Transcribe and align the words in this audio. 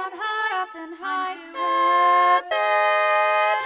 up 0.00 0.12
high, 0.14 0.62
up 0.62 0.68
and 0.76 0.94
high, 0.98 1.34
heaven 1.34 2.50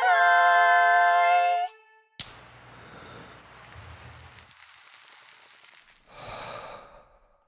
high. 0.02 1.68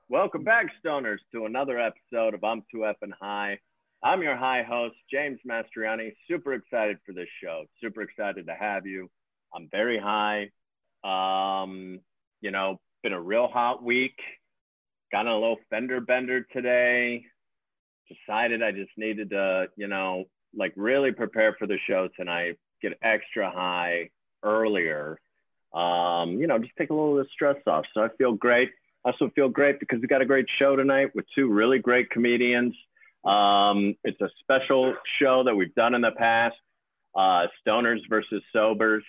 Welcome 0.08 0.44
back, 0.44 0.66
stoners, 0.84 1.18
to 1.32 1.46
another 1.46 1.80
episode 1.80 2.34
of 2.34 2.44
I'm 2.44 2.62
Too 2.70 2.84
Effing 2.84 3.10
High. 3.20 3.58
I'm 4.04 4.22
your 4.22 4.36
high 4.36 4.62
host, 4.62 4.94
James 5.10 5.40
Mastriani. 5.44 6.14
Super 6.28 6.54
excited 6.54 6.98
for 7.04 7.12
this 7.12 7.26
show. 7.42 7.64
Super 7.80 8.02
excited 8.02 8.46
to 8.46 8.54
have 8.54 8.86
you. 8.86 9.10
I'm 9.52 9.68
very 9.72 9.98
high. 9.98 10.50
Um, 11.02 11.98
you 12.40 12.52
know, 12.52 12.78
been 13.02 13.14
a 13.14 13.20
real 13.20 13.48
hot 13.48 13.82
week. 13.82 14.20
Got 15.10 15.26
on 15.26 15.32
a 15.32 15.40
little 15.40 15.58
fender 15.70 16.00
bender 16.00 16.46
today. 16.52 17.26
Decided 18.08 18.62
I 18.62 18.72
just 18.72 18.90
needed 18.96 19.30
to, 19.30 19.66
you 19.76 19.88
know, 19.88 20.24
like 20.54 20.72
really 20.76 21.12
prepare 21.12 21.54
for 21.58 21.66
the 21.66 21.78
show 21.88 22.08
tonight. 22.16 22.58
Get 22.82 22.92
extra 23.02 23.50
high 23.50 24.10
earlier. 24.42 25.18
Um, 25.74 26.38
you 26.38 26.46
know, 26.46 26.58
just 26.58 26.72
take 26.78 26.90
a 26.90 26.94
little 26.94 27.18
of 27.18 27.24
the 27.24 27.30
stress 27.32 27.56
off. 27.66 27.84
So 27.94 28.02
I 28.02 28.08
feel 28.16 28.32
great. 28.32 28.70
I 29.04 29.10
also 29.10 29.30
feel 29.34 29.48
great 29.48 29.78
because 29.78 30.00
we 30.00 30.08
got 30.08 30.22
a 30.22 30.26
great 30.26 30.46
show 30.58 30.76
tonight 30.76 31.10
with 31.14 31.26
two 31.34 31.48
really 31.48 31.78
great 31.78 32.10
comedians. 32.10 32.74
Um, 33.24 33.94
it's 34.04 34.20
a 34.20 34.28
special 34.40 34.94
show 35.20 35.44
that 35.44 35.54
we've 35.54 35.74
done 35.74 35.94
in 35.94 36.00
the 36.00 36.12
past, 36.16 36.56
uh, 37.14 37.46
Stoners 37.66 38.00
versus 38.08 38.42
Sobers. 38.52 39.04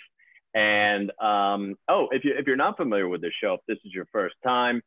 And 0.53 1.11
um, 1.21 1.75
oh, 1.87 2.07
if 2.11 2.23
you 2.23 2.33
if 2.37 2.47
you're 2.47 2.55
not 2.55 2.77
familiar 2.77 3.07
with 3.07 3.21
the 3.21 3.31
show, 3.41 3.55
if 3.55 3.61
this 3.67 3.77
is 3.85 3.93
your 3.93 4.07
first 4.11 4.35
time, 4.43 4.81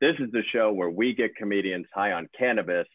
this 0.00 0.14
is 0.18 0.30
the 0.32 0.42
show 0.52 0.72
where 0.72 0.90
we 0.90 1.14
get 1.14 1.36
comedians 1.36 1.86
high 1.94 2.12
on 2.12 2.28
cannabis 2.36 2.88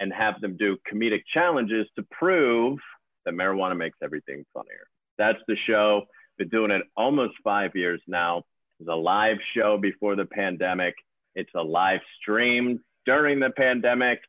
and 0.00 0.12
have 0.12 0.40
them 0.40 0.56
do 0.56 0.76
comedic 0.90 1.22
challenges 1.32 1.86
to 1.96 2.04
prove 2.10 2.78
that 3.24 3.34
marijuana 3.34 3.76
makes 3.76 3.98
everything 4.02 4.44
funnier. 4.54 4.86
That's 5.18 5.38
the 5.48 5.56
show. 5.66 6.02
Been 6.38 6.48
doing 6.48 6.70
it 6.70 6.82
almost 6.96 7.34
five 7.42 7.70
years 7.74 8.00
now. 8.06 8.42
It's 8.78 8.88
a 8.88 8.94
live 8.94 9.38
show 9.54 9.78
before 9.78 10.16
the 10.16 10.26
pandemic. 10.26 10.94
It's 11.34 11.50
a 11.54 11.62
live 11.62 12.00
stream 12.20 12.80
during 13.06 13.40
the 13.40 13.50
pandemic. 13.50 14.20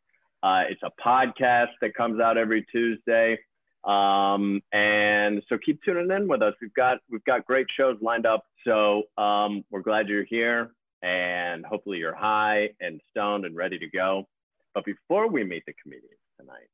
Uh, 0.42 0.64
it's 0.70 0.82
a 0.84 0.92
podcast 1.06 1.72
that 1.82 1.94
comes 1.96 2.22
out 2.22 2.38
every 2.38 2.66
Tuesday. 2.72 3.38
Um, 3.84 4.62
and 4.72 5.42
so 5.48 5.58
keep 5.58 5.82
tuning 5.84 6.12
in 6.12 6.28
with 6.28 6.42
us. 6.42 6.54
We've 6.62 6.74
got 6.74 7.00
we've 7.10 7.24
got 7.24 7.46
great 7.46 7.68
shows 7.76 7.98
lined 8.02 8.26
up. 8.26 8.44
So 8.66 9.04
um, 9.18 9.64
we're 9.72 9.82
glad 9.82 10.10
you're 10.10 10.26
here, 10.26 10.72
and 11.02 11.66
hopefully 11.66 11.98
you're 11.98 12.16
high 12.16 12.70
and 12.82 13.00
stoned 13.10 13.46
and 13.46 13.56
ready 13.56 13.80
to 13.80 13.88
go. 13.88 14.28
But 14.74 14.86
before 14.86 15.28
we 15.30 15.44
meet 15.44 15.64
the 15.66 15.74
comedians 15.82 16.20
tonight, 16.40 16.70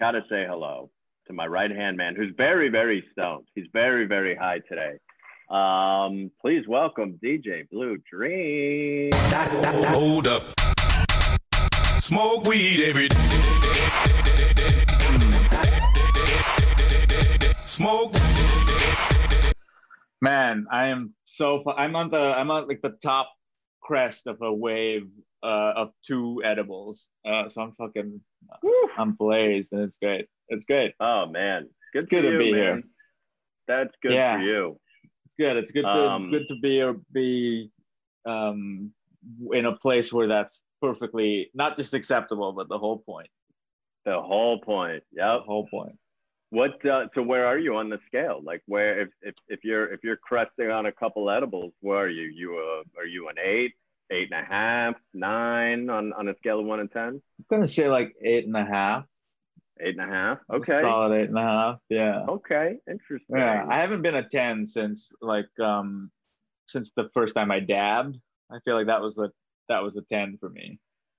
gotta 0.00 0.20
say 0.30 0.44
hello 0.48 0.90
to 1.26 1.32
my 1.32 1.46
right 1.46 1.70
hand 1.70 1.96
man, 1.96 2.14
who's 2.14 2.32
very 2.36 2.68
very 2.68 3.04
stoned. 3.12 3.46
He's 3.54 3.66
very 3.72 4.06
very 4.06 4.36
high 4.36 4.60
today. 4.68 4.98
Um, 5.50 6.30
please 6.40 6.66
welcome 6.68 7.18
DJ 7.22 7.68
Blue 7.70 7.98
Dream. 8.10 9.10
Hold 9.12 10.26
up. 10.26 10.42
Smoke 11.98 12.46
weed 12.46 12.82
every 12.84 13.08
day. 13.08 13.16
Smoke. 17.64 18.14
Man, 20.20 20.66
I 20.70 20.86
am 20.88 21.14
so. 21.26 21.62
fu- 21.64 21.70
I'm 21.70 21.96
on 21.96 22.08
the. 22.08 22.34
I'm 22.38 22.50
on 22.50 22.68
like 22.68 22.80
the 22.82 22.96
top 23.02 23.30
crest 23.84 24.26
of 24.26 24.40
a 24.42 24.52
wave 24.52 25.08
uh, 25.42 25.72
of 25.76 25.92
two 26.04 26.42
edibles. 26.44 27.10
Uh, 27.24 27.48
so 27.48 27.62
I'm 27.62 27.72
fucking. 27.72 28.20
I'm 28.96 29.12
blazed, 29.12 29.72
and 29.72 29.82
it's 29.82 29.96
great. 29.98 30.26
It's 30.48 30.64
great. 30.64 30.94
Oh 31.00 31.26
man, 31.26 31.68
good, 31.92 32.02
It's 32.02 32.06
good 32.06 32.24
for 32.24 32.26
to 32.26 32.32
you, 32.32 32.38
be 32.38 32.52
man. 32.52 32.60
here. 32.60 32.82
That's 33.68 33.94
good 34.02 34.12
Yeah. 34.12 34.38
for 34.38 34.44
you. 34.44 34.80
It's 35.26 35.34
good. 35.36 35.56
It's 35.56 35.72
good 35.72 35.82
to 35.82 36.10
Um, 36.10 36.30
good 36.30 36.48
to 36.48 36.56
be 36.56 36.82
or 36.82 36.96
be 37.12 37.70
um 38.26 38.92
in 39.52 39.66
a 39.66 39.76
place 39.76 40.12
where 40.12 40.28
that's 40.28 40.62
perfectly 40.80 41.50
not 41.54 41.76
just 41.76 41.94
acceptable, 41.94 42.52
but 42.52 42.68
the 42.68 42.78
whole 42.78 42.98
point. 42.98 43.28
The 44.04 44.20
whole 44.20 44.60
point. 44.60 45.02
The 45.12 45.22
Yep. 45.22 45.40
whole 45.46 45.66
point. 45.68 45.96
What? 46.54 46.86
Uh, 46.86 47.06
so 47.14 47.22
where 47.22 47.46
are 47.46 47.58
you 47.58 47.74
on 47.76 47.88
the 47.88 47.98
scale? 48.06 48.40
Like 48.42 48.62
where? 48.66 49.02
If, 49.02 49.08
if 49.22 49.34
if 49.48 49.64
you're 49.64 49.92
if 49.92 50.04
you're 50.04 50.16
cresting 50.16 50.70
on 50.70 50.86
a 50.86 50.92
couple 50.92 51.28
edibles, 51.28 51.72
where 51.80 52.04
are 52.04 52.08
you? 52.08 52.30
You 52.32 52.56
uh, 52.56 53.00
are 53.00 53.06
you 53.06 53.28
an 53.28 53.36
eight, 53.44 53.72
eight 54.12 54.30
and 54.30 54.40
a 54.40 54.46
half, 54.48 54.94
nine 55.12 55.90
on 55.90 56.12
on 56.12 56.28
a 56.28 56.36
scale 56.36 56.60
of 56.60 56.66
one 56.66 56.78
to 56.78 56.86
ten? 56.86 57.20
I'm 57.38 57.46
gonna 57.50 57.66
say 57.66 57.88
like 57.88 58.14
eight 58.22 58.46
and 58.46 58.56
a 58.56 58.64
half. 58.64 59.04
Eight 59.80 59.98
and 59.98 60.08
a 60.08 60.14
half. 60.14 60.38
Okay. 60.52 60.80
Solid 60.80 61.20
eight 61.20 61.28
and 61.28 61.38
a 61.38 61.42
half. 61.42 61.78
Yeah. 61.88 62.20
Okay. 62.28 62.76
Interesting. 62.88 63.36
Yeah, 63.36 63.66
I 63.68 63.80
haven't 63.80 64.02
been 64.02 64.14
a 64.14 64.28
10 64.28 64.66
since 64.66 65.12
like 65.20 65.48
um 65.60 66.12
since 66.68 66.92
the 66.96 67.08
first 67.12 67.34
time 67.34 67.50
I 67.50 67.58
dabbed. 67.58 68.16
I 68.52 68.58
feel 68.64 68.76
like 68.76 68.86
that 68.86 69.00
was 69.00 69.18
a 69.18 69.30
that 69.68 69.82
was 69.82 69.96
a 69.96 70.02
10 70.02 70.38
for 70.38 70.48
me. 70.48 70.78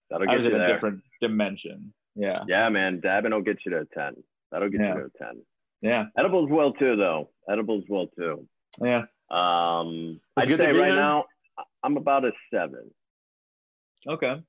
That'll 0.09 0.29
I 0.29 0.31
get 0.31 0.37
was 0.37 0.45
you 0.45 0.55
in 0.55 0.61
a 0.61 0.67
different 0.67 1.01
dimension. 1.19 1.93
Yeah. 2.15 2.43
Yeah, 2.47 2.69
man. 2.69 3.01
Dabbing 3.01 3.33
will 3.33 3.41
get 3.41 3.57
you 3.65 3.71
to 3.71 3.79
a 3.79 3.85
ten. 3.85 4.15
That'll 4.55 4.69
get 4.69 4.79
Yeah. 4.79 4.95
you 4.95 5.01
to 5.03 5.11
ten. 5.17 5.41
Yeah. 5.81 6.05
Edibles 6.17 6.49
will 6.49 6.71
too, 6.71 6.95
though. 6.95 7.29
Edibles 7.49 7.83
will 7.89 8.07
too. 8.07 8.47
Yeah. 8.81 9.03
Um, 9.29 10.21
It's 10.37 10.49
I'd 10.49 10.57
say 10.61 10.71
right 10.71 10.95
now 10.95 11.25
I'm 11.83 11.97
about 11.97 12.23
a 12.23 12.31
seven. 12.53 12.89
Okay. 14.07 14.41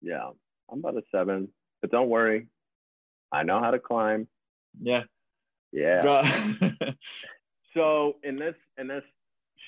Yeah, 0.00 0.30
I'm 0.70 0.78
about 0.78 0.96
a 0.96 1.02
seven. 1.14 1.52
But 1.82 1.90
don't 1.90 2.08
worry, 2.08 2.46
I 3.30 3.42
know 3.42 3.60
how 3.60 3.70
to 3.70 3.78
climb. 3.78 4.28
Yeah. 4.80 5.02
Yeah. 5.72 6.24
So 7.74 8.16
in 8.22 8.36
this 8.36 8.54
in 8.78 8.86
this 8.86 9.02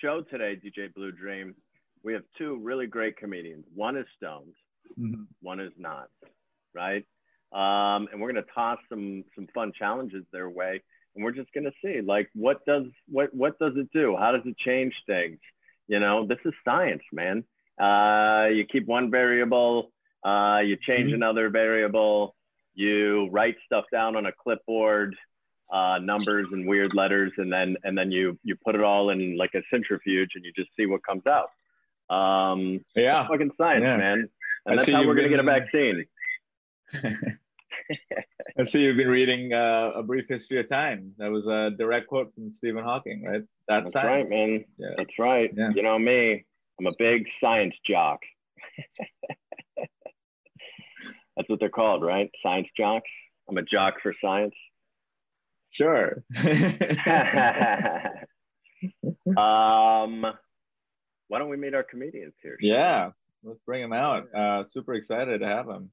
show 0.01 0.23
today, 0.23 0.57
DJ 0.57 0.95
Blue 0.95 1.11
Dream, 1.13 1.55
we 2.05 2.13
have 2.15 2.23
two 2.39 2.57
really 2.63 2.87
great 2.87 3.17
comedians. 3.19 3.67
One 3.75 3.97
is 3.97 4.07
stoned, 4.17 4.55
Mhm. 4.99 5.27
one 5.43 5.59
is 5.61 5.73
not, 5.77 6.09
right? 6.73 7.05
Um, 7.53 8.09
and 8.13 8.21
we're 8.21 8.33
gonna 8.33 8.45
toss 8.55 8.79
some 8.89 9.25
some 9.35 9.47
fun 9.55 9.73
challenges 9.79 10.25
their 10.33 10.51
way, 10.51 10.83
and 11.15 11.25
we're 11.25 11.33
just 11.33 11.53
gonna 11.53 11.73
see 11.83 12.01
like 12.01 12.29
what 12.35 12.65
does 12.67 12.85
what 13.09 13.33
what 13.35 13.59
does 13.59 13.73
it 13.77 13.89
do? 13.93 14.17
How 14.17 14.33
does 14.33 14.43
it 14.45 14.57
change 14.59 14.95
things? 15.07 15.39
You 15.89 16.01
know, 16.01 16.27
this 16.27 16.39
is 16.45 16.53
science, 16.65 17.03
man. 17.13 17.45
Uh, 17.81 18.49
you 18.53 18.65
keep 18.65 18.87
one 18.87 19.11
variable, 19.11 19.93
uh, 20.25 20.61
you 20.65 20.77
change 20.77 21.11
Mhm. 21.13 21.15
another 21.17 21.49
variable, 21.51 22.35
you 22.75 23.29
write 23.31 23.57
stuff 23.65 23.85
down 23.93 24.17
on 24.17 24.27
a 24.27 24.33
clipboard, 24.33 25.15
uh, 25.71 25.99
numbers 25.99 26.49
and 26.53 26.67
weird 26.67 26.95
letters, 26.95 27.33
and 27.37 27.53
then 27.53 27.77
and 27.85 27.97
then 27.97 28.11
you 28.11 28.39
you 28.43 28.57
put 28.57 28.75
it 28.75 28.81
all 28.83 29.11
in 29.11 29.37
like 29.37 29.55
a 29.55 29.63
centrifuge, 29.71 30.31
and 30.35 30.45
you 30.45 30.53
just 30.53 30.71
see 30.77 30.87
what 30.87 31.03
comes 31.05 31.23
out. 31.27 31.51
Um, 32.15 32.85
yeah. 32.95 33.27
fucking 33.29 33.53
science, 33.57 33.85
Yeah. 33.85 33.97
man. 33.97 34.29
I 34.67 34.71
And 34.71 34.79
that's 34.79 34.87
see 34.87 34.93
how 34.93 35.07
we're 35.07 35.15
gonna 35.15 35.29
get 35.29 35.39
a 35.39 35.45
vaccine. 35.45 36.05
I 38.59 38.63
see 38.65 38.85
you've 38.85 38.97
been 38.97 39.09
reading 39.09 39.53
uh, 39.53 39.93
A 39.95 40.03
Brief 40.03 40.27
History 40.29 40.59
of 40.61 40.69
Time. 40.69 41.13
That 41.19 41.31
was 41.31 41.47
a 41.47 41.71
direct 41.71 42.09
quote 42.09 42.35
from 42.35 42.55
Stephen 42.55 42.83
Hawking, 42.83 43.25
right? 43.25 43.43
That's, 43.69 43.93
That's 43.93 44.05
right, 44.05 44.29
man. 44.29 44.65
Yeah. 44.79 44.95
That's 44.97 45.19
right. 45.19 45.51
Yeah. 45.55 45.71
You 45.75 45.83
know 45.83 45.99
me. 45.99 46.45
I'm 46.79 46.87
a 46.87 46.93
big 46.99 47.27
science 47.41 47.75
jock. 47.89 48.21
That's 51.37 51.49
what 51.49 51.61
they're 51.61 51.69
called, 51.69 52.03
right? 52.03 52.31
Science 52.43 52.69
jocks. 52.77 53.11
I'm 53.49 53.59
a 53.59 53.63
jock 53.63 53.95
for 54.03 54.15
science. 54.23 54.55
Sure. 55.71 56.13
um, 59.37 60.25
why 61.29 61.39
don't 61.39 61.51
we 61.51 61.57
meet 61.57 61.75
our 61.75 61.83
comedians 61.83 62.35
here? 62.43 62.57
yeah. 62.61 63.11
Let's 63.43 63.61
bring 63.65 63.83
them 63.83 63.93
out. 63.93 64.35
Uh, 64.35 64.65
super 64.65 64.95
excited 64.95 65.41
to 65.41 65.47
have 65.47 65.69
him. 65.69 65.91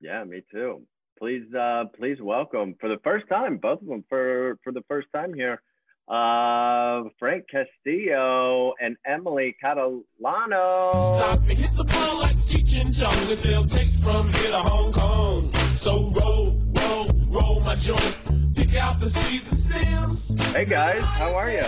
Yeah, 0.00 0.22
me 0.24 0.42
too. 0.52 0.82
Please, 1.18 1.52
uh, 1.52 1.84
please 1.96 2.18
welcome 2.20 2.76
for 2.80 2.88
the 2.88 2.98
first 3.02 3.28
time, 3.28 3.56
both 3.58 3.82
of 3.82 3.88
them 3.88 4.04
for 4.08 4.56
for 4.62 4.72
the 4.72 4.82
first 4.86 5.08
time 5.12 5.34
here, 5.34 5.60
uh, 6.06 7.08
Frank 7.18 7.46
Castillo 7.50 8.74
and 8.80 8.96
Emily 9.04 9.56
Catalano. 9.62 10.94
Stop 10.94 11.38
and 11.40 11.58
hit 11.58 11.76
the 11.76 11.84
ball 11.84 12.20
like 12.20 12.36
Cheech 12.46 12.80
and 12.80 12.94
Chong. 12.94 13.10
The 13.28 13.34
sell 13.34 13.64
takes 13.64 13.98
from 13.98 14.28
here 14.28 14.52
to 14.52 14.58
Hong 14.58 14.92
Kong. 14.92 15.52
So 15.74 16.10
roll, 16.10 16.62
roll, 16.74 17.10
roll 17.26 17.60
my 17.60 17.74
joint. 17.74 18.20
Pick 18.54 18.76
out 18.76 19.00
the 19.00 19.10
seeds 19.10 19.48
and 19.50 19.58
stems. 19.58 20.52
Hey 20.54 20.64
guys, 20.64 21.02
how 21.02 21.34
are 21.34 21.50
you? 21.50 21.66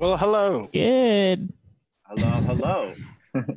Well, 0.00 0.16
hello. 0.16 0.68
Good. 0.72 1.52
Hello, 2.02 2.26
hello. 2.26 2.92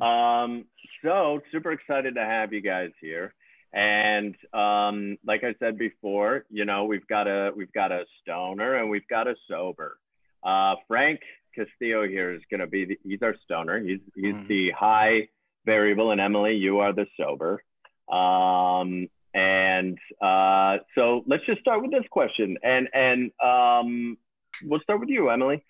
um, 0.00 0.64
so 1.04 1.40
super 1.50 1.72
excited 1.72 2.14
to 2.14 2.20
have 2.24 2.52
you 2.52 2.60
guys 2.60 2.90
here. 3.00 3.34
And 3.72 4.34
um, 4.52 5.16
like 5.24 5.44
I 5.44 5.54
said 5.58 5.78
before, 5.78 6.44
you 6.50 6.64
know, 6.64 6.84
we've 6.84 7.06
got 7.06 7.26
a 7.26 7.52
we've 7.56 7.72
got 7.72 7.90
a 7.92 8.04
stoner 8.20 8.76
and 8.76 8.90
we've 8.90 9.08
got 9.08 9.26
a 9.28 9.34
sober. 9.48 9.98
Uh, 10.42 10.74
Frank 10.88 11.20
Castillo 11.54 12.06
here 12.06 12.32
is 12.34 12.42
going 12.50 12.60
to 12.60 12.66
be 12.66 12.84
the, 12.84 12.98
he's 13.04 13.22
our 13.22 13.34
stoner. 13.44 13.80
He's 13.80 14.00
he's 14.14 14.34
Mhm. 14.34 14.46
the 14.48 14.70
high 14.72 15.28
variable, 15.64 16.10
and 16.10 16.20
Emily, 16.20 16.56
you 16.56 16.80
are 16.80 16.92
the 16.92 17.06
sober. 17.16 17.62
Um, 18.08 19.08
and 19.34 19.82
And 19.82 19.98
uh, 20.20 20.82
so 20.94 21.24
let's 21.26 21.44
just 21.46 21.60
start 21.60 21.80
with 21.82 21.90
this 21.90 22.04
question, 22.10 22.58
and 22.62 22.88
and 22.92 23.30
um, 23.40 24.18
we'll 24.64 24.80
start 24.80 25.00
with 25.00 25.08
you, 25.08 25.30
Emily. 25.30 25.64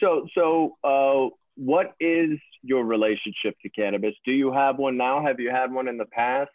So 0.00 0.26
so 0.34 0.76
uh, 0.84 1.34
what 1.56 1.94
is 2.00 2.38
your 2.62 2.84
relationship 2.84 3.54
to 3.62 3.68
cannabis? 3.70 4.14
Do 4.24 4.32
you 4.32 4.52
have 4.52 4.76
one 4.78 4.96
now? 4.98 5.22
Have 5.22 5.40
you 5.40 5.50
had 5.50 5.72
one 5.72 5.88
in 5.88 5.96
the 5.96 6.04
past? 6.04 6.50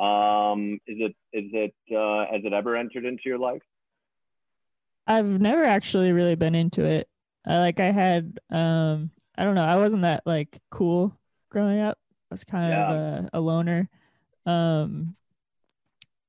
Um, 0.00 0.80
is 0.86 0.96
it 0.98 1.16
is 1.32 1.50
it 1.52 1.74
uh, 1.94 2.24
has 2.32 2.42
it 2.44 2.54
ever 2.54 2.74
entered 2.74 3.04
into 3.04 3.22
your 3.26 3.38
life? 3.38 3.60
I've 5.06 5.40
never 5.40 5.62
actually 5.62 6.12
really 6.12 6.36
been 6.36 6.54
into 6.54 6.84
it. 6.84 7.06
I 7.46 7.58
like 7.58 7.80
I 7.80 7.90
had 7.90 8.38
um 8.50 9.10
I 9.36 9.44
don't 9.44 9.54
know, 9.54 9.64
I 9.64 9.76
wasn't 9.76 10.02
that 10.02 10.22
like 10.24 10.58
cool 10.70 11.18
growing 11.50 11.80
up. 11.80 11.98
I 12.30 12.34
was 12.34 12.44
kind 12.44 12.72
of 12.72 12.90
a, 12.90 13.30
a 13.34 13.40
loner. 13.40 13.90
Um 14.46 15.16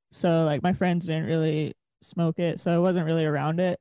so 0.10 0.44
like 0.44 0.64
my 0.64 0.74
friends 0.74 1.06
didn't 1.06 1.28
really 1.28 1.76
smoke 2.02 2.40
it, 2.40 2.60
so 2.60 2.74
I 2.74 2.80
wasn't 2.80 3.06
really 3.06 3.26
around 3.26 3.62
it. 3.62 3.80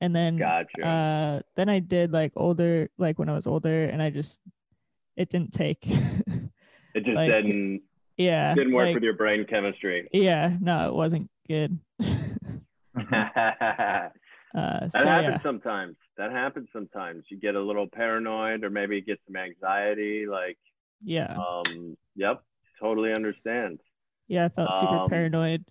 And 0.00 0.16
then 0.16 0.38
Gotcha. 0.38 0.84
uh 0.84 1.40
then 1.54 1.68
I 1.68 1.78
did 1.78 2.12
like 2.12 2.32
older 2.34 2.88
like 2.98 3.20
when 3.20 3.28
I 3.28 3.34
was 3.34 3.46
older 3.46 3.84
and 3.84 4.02
I 4.02 4.10
just 4.10 4.40
it 5.16 5.28
didn't 5.28 5.52
take. 5.52 5.86
it 5.86 7.04
just 7.04 7.16
like, 7.16 7.30
didn't 7.30 7.82
yeah. 8.16 8.54
didn't 8.54 8.72
work 8.72 8.86
like, 8.86 8.94
with 8.94 9.02
your 9.02 9.16
brain 9.16 9.44
chemistry. 9.48 10.08
Yeah, 10.12 10.56
no, 10.60 10.88
it 10.88 10.94
wasn't 10.94 11.30
good. 11.48 11.78
that 12.94 14.12
uh 14.54 14.88
so 14.88 14.98
happens 14.98 15.36
yeah. 15.36 15.42
sometimes. 15.42 15.96
That 16.18 16.30
happens 16.30 16.68
sometimes. 16.72 17.24
You 17.28 17.38
get 17.38 17.54
a 17.54 17.60
little 17.60 17.88
paranoid, 17.88 18.64
or 18.64 18.70
maybe 18.70 18.96
you 18.96 19.02
get 19.02 19.20
some 19.26 19.36
anxiety. 19.36 20.26
Like, 20.26 20.58
Yeah. 21.02 21.34
um, 21.34 21.96
yep, 22.14 22.42
totally 22.78 23.12
understand. 23.12 23.80
Yeah, 24.28 24.46
I 24.46 24.48
felt 24.50 24.72
super 24.74 24.94
um, 24.94 25.08
paranoid. 25.08 25.64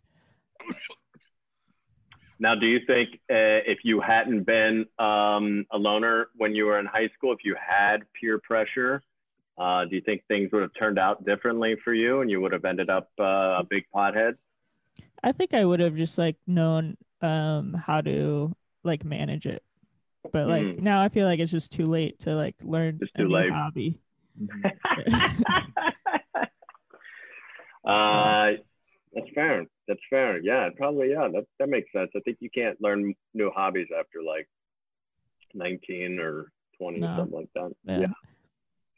Now, 2.39 2.55
do 2.55 2.65
you 2.65 2.79
think 2.87 3.09
uh, 3.29 3.61
if 3.69 3.79
you 3.83 4.01
hadn't 4.01 4.45
been 4.45 4.87
um, 4.97 5.65
a 5.71 5.77
loner 5.77 6.29
when 6.35 6.55
you 6.55 6.65
were 6.65 6.79
in 6.79 6.87
high 6.87 7.09
school, 7.15 7.33
if 7.33 7.39
you 7.43 7.55
had 7.55 7.99
peer 8.19 8.39
pressure, 8.39 8.99
uh, 9.61 9.85
do 9.85 9.95
you 9.95 10.01
think 10.01 10.21
things 10.27 10.49
would 10.51 10.61
have 10.63 10.71
turned 10.77 10.97
out 10.99 11.23
differently 11.25 11.75
for 11.83 11.93
you, 11.93 12.21
and 12.21 12.29
you 12.31 12.41
would 12.41 12.51
have 12.53 12.65
ended 12.65 12.89
up 12.89 13.09
uh, 13.19 13.59
a 13.61 13.63
big 13.69 13.83
pothead? 13.93 14.33
I 15.23 15.31
think 15.31 15.53
I 15.53 15.63
would 15.65 15.79
have 15.79 15.95
just 15.95 16.17
like 16.17 16.37
known 16.47 16.97
um 17.21 17.73
how 17.87 18.01
to 18.01 18.51
like 18.83 19.03
manage 19.05 19.45
it. 19.45 19.61
But 20.31 20.47
like 20.47 20.63
Mhm. 20.65 20.79
now 20.81 21.01
I 21.01 21.09
feel 21.09 21.27
like 21.27 21.39
it's 21.39 21.51
just 21.51 21.71
too 21.71 21.85
late 21.85 22.17
to 22.19 22.35
like 22.35 22.55
learn 22.63 22.97
It's 23.01 23.11
a 23.15 23.21
new 23.23 23.29
late. 23.29 23.51
hobby. 23.51 23.99
uh, 27.85 28.51
that's 29.13 29.29
fair. 29.35 29.65
That's 29.87 29.99
fair. 30.09 30.39
Yeah, 30.41 30.69
probably. 30.77 31.11
Yeah, 31.11 31.27
that 31.33 31.45
that 31.59 31.69
makes 31.69 31.91
sense. 31.91 32.11
I 32.15 32.19
think 32.21 32.37
you 32.39 32.49
can't 32.49 32.79
learn 32.81 33.13
new 33.33 33.51
hobbies 33.53 33.87
after 33.97 34.19
like 34.25 34.47
nineteen 35.53 36.19
or 36.19 36.51
twenty 36.77 36.99
No. 36.99 37.07
or 37.07 37.15
something 37.17 37.37
like 37.39 37.49
that. 37.55 37.71
Yeah. 38.01 38.13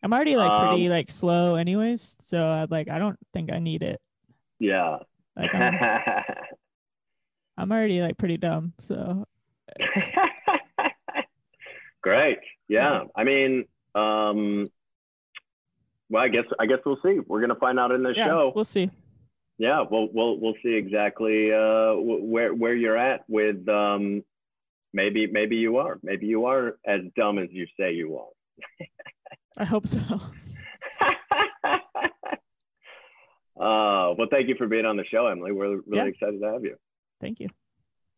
I'm 0.03 0.11
already 0.13 0.35
like 0.35 0.59
pretty 0.59 0.85
Um, 0.87 0.91
like 0.91 1.09
slow 1.09 1.55
anyways, 1.55 2.17
so 2.21 2.37
I 2.45 2.67
like 2.69 2.89
I 2.89 2.99
don't 2.99 3.17
think 3.33 3.51
I 3.51 3.59
need 3.59 3.83
it. 3.83 4.01
Yeah. 4.59 4.97
Like 5.35 5.55
I'm, 5.55 5.73
I'm 7.57 7.71
already 7.71 8.01
like 8.01 8.17
pretty 8.17 8.37
dumb, 8.37 8.73
so 8.79 9.25
Great. 12.01 12.39
Yeah. 12.67 13.03
I 13.15 13.23
mean, 13.23 13.65
um, 13.95 14.67
well, 16.09 16.23
I 16.23 16.27
guess 16.27 16.43
I 16.59 16.65
guess 16.65 16.79
we'll 16.85 16.99
see. 17.03 17.19
We're 17.25 17.41
gonna 17.41 17.55
find 17.55 17.79
out 17.79 17.91
in 17.91 18.03
the 18.03 18.13
yeah, 18.15 18.25
show. 18.27 18.51
we'll 18.53 18.65
see. 18.65 18.89
yeah, 19.57 19.83
we'll 19.89 20.09
we'll 20.13 20.37
we'll 20.39 20.55
see 20.61 20.73
exactly 20.73 21.51
uh, 21.53 21.93
wh- 21.93 22.23
where 22.23 22.53
where 22.53 22.75
you're 22.75 22.97
at 22.97 23.21
with 23.29 23.67
um, 23.69 24.21
maybe 24.93 25.27
maybe 25.27 25.55
you 25.55 25.77
are 25.77 25.97
maybe 26.03 26.25
you 26.27 26.45
are 26.45 26.77
as 26.85 27.01
dumb 27.15 27.39
as 27.39 27.47
you 27.51 27.65
say 27.79 27.93
you 27.93 28.17
are. 28.17 28.27
I 29.57 29.65
hope 29.65 29.87
so. 29.87 29.99
uh, 33.59 34.13
well, 34.17 34.27
thank 34.31 34.47
you 34.47 34.55
for 34.57 34.67
being 34.67 34.85
on 34.85 34.97
the 34.97 35.05
show, 35.05 35.27
Emily. 35.27 35.51
We're 35.51 35.77
really 35.85 35.85
Yeah. 35.91 36.05
excited 36.05 36.39
to 36.41 36.51
have 36.51 36.63
you. 36.63 36.75
Thank 37.21 37.39
you. 37.39 37.49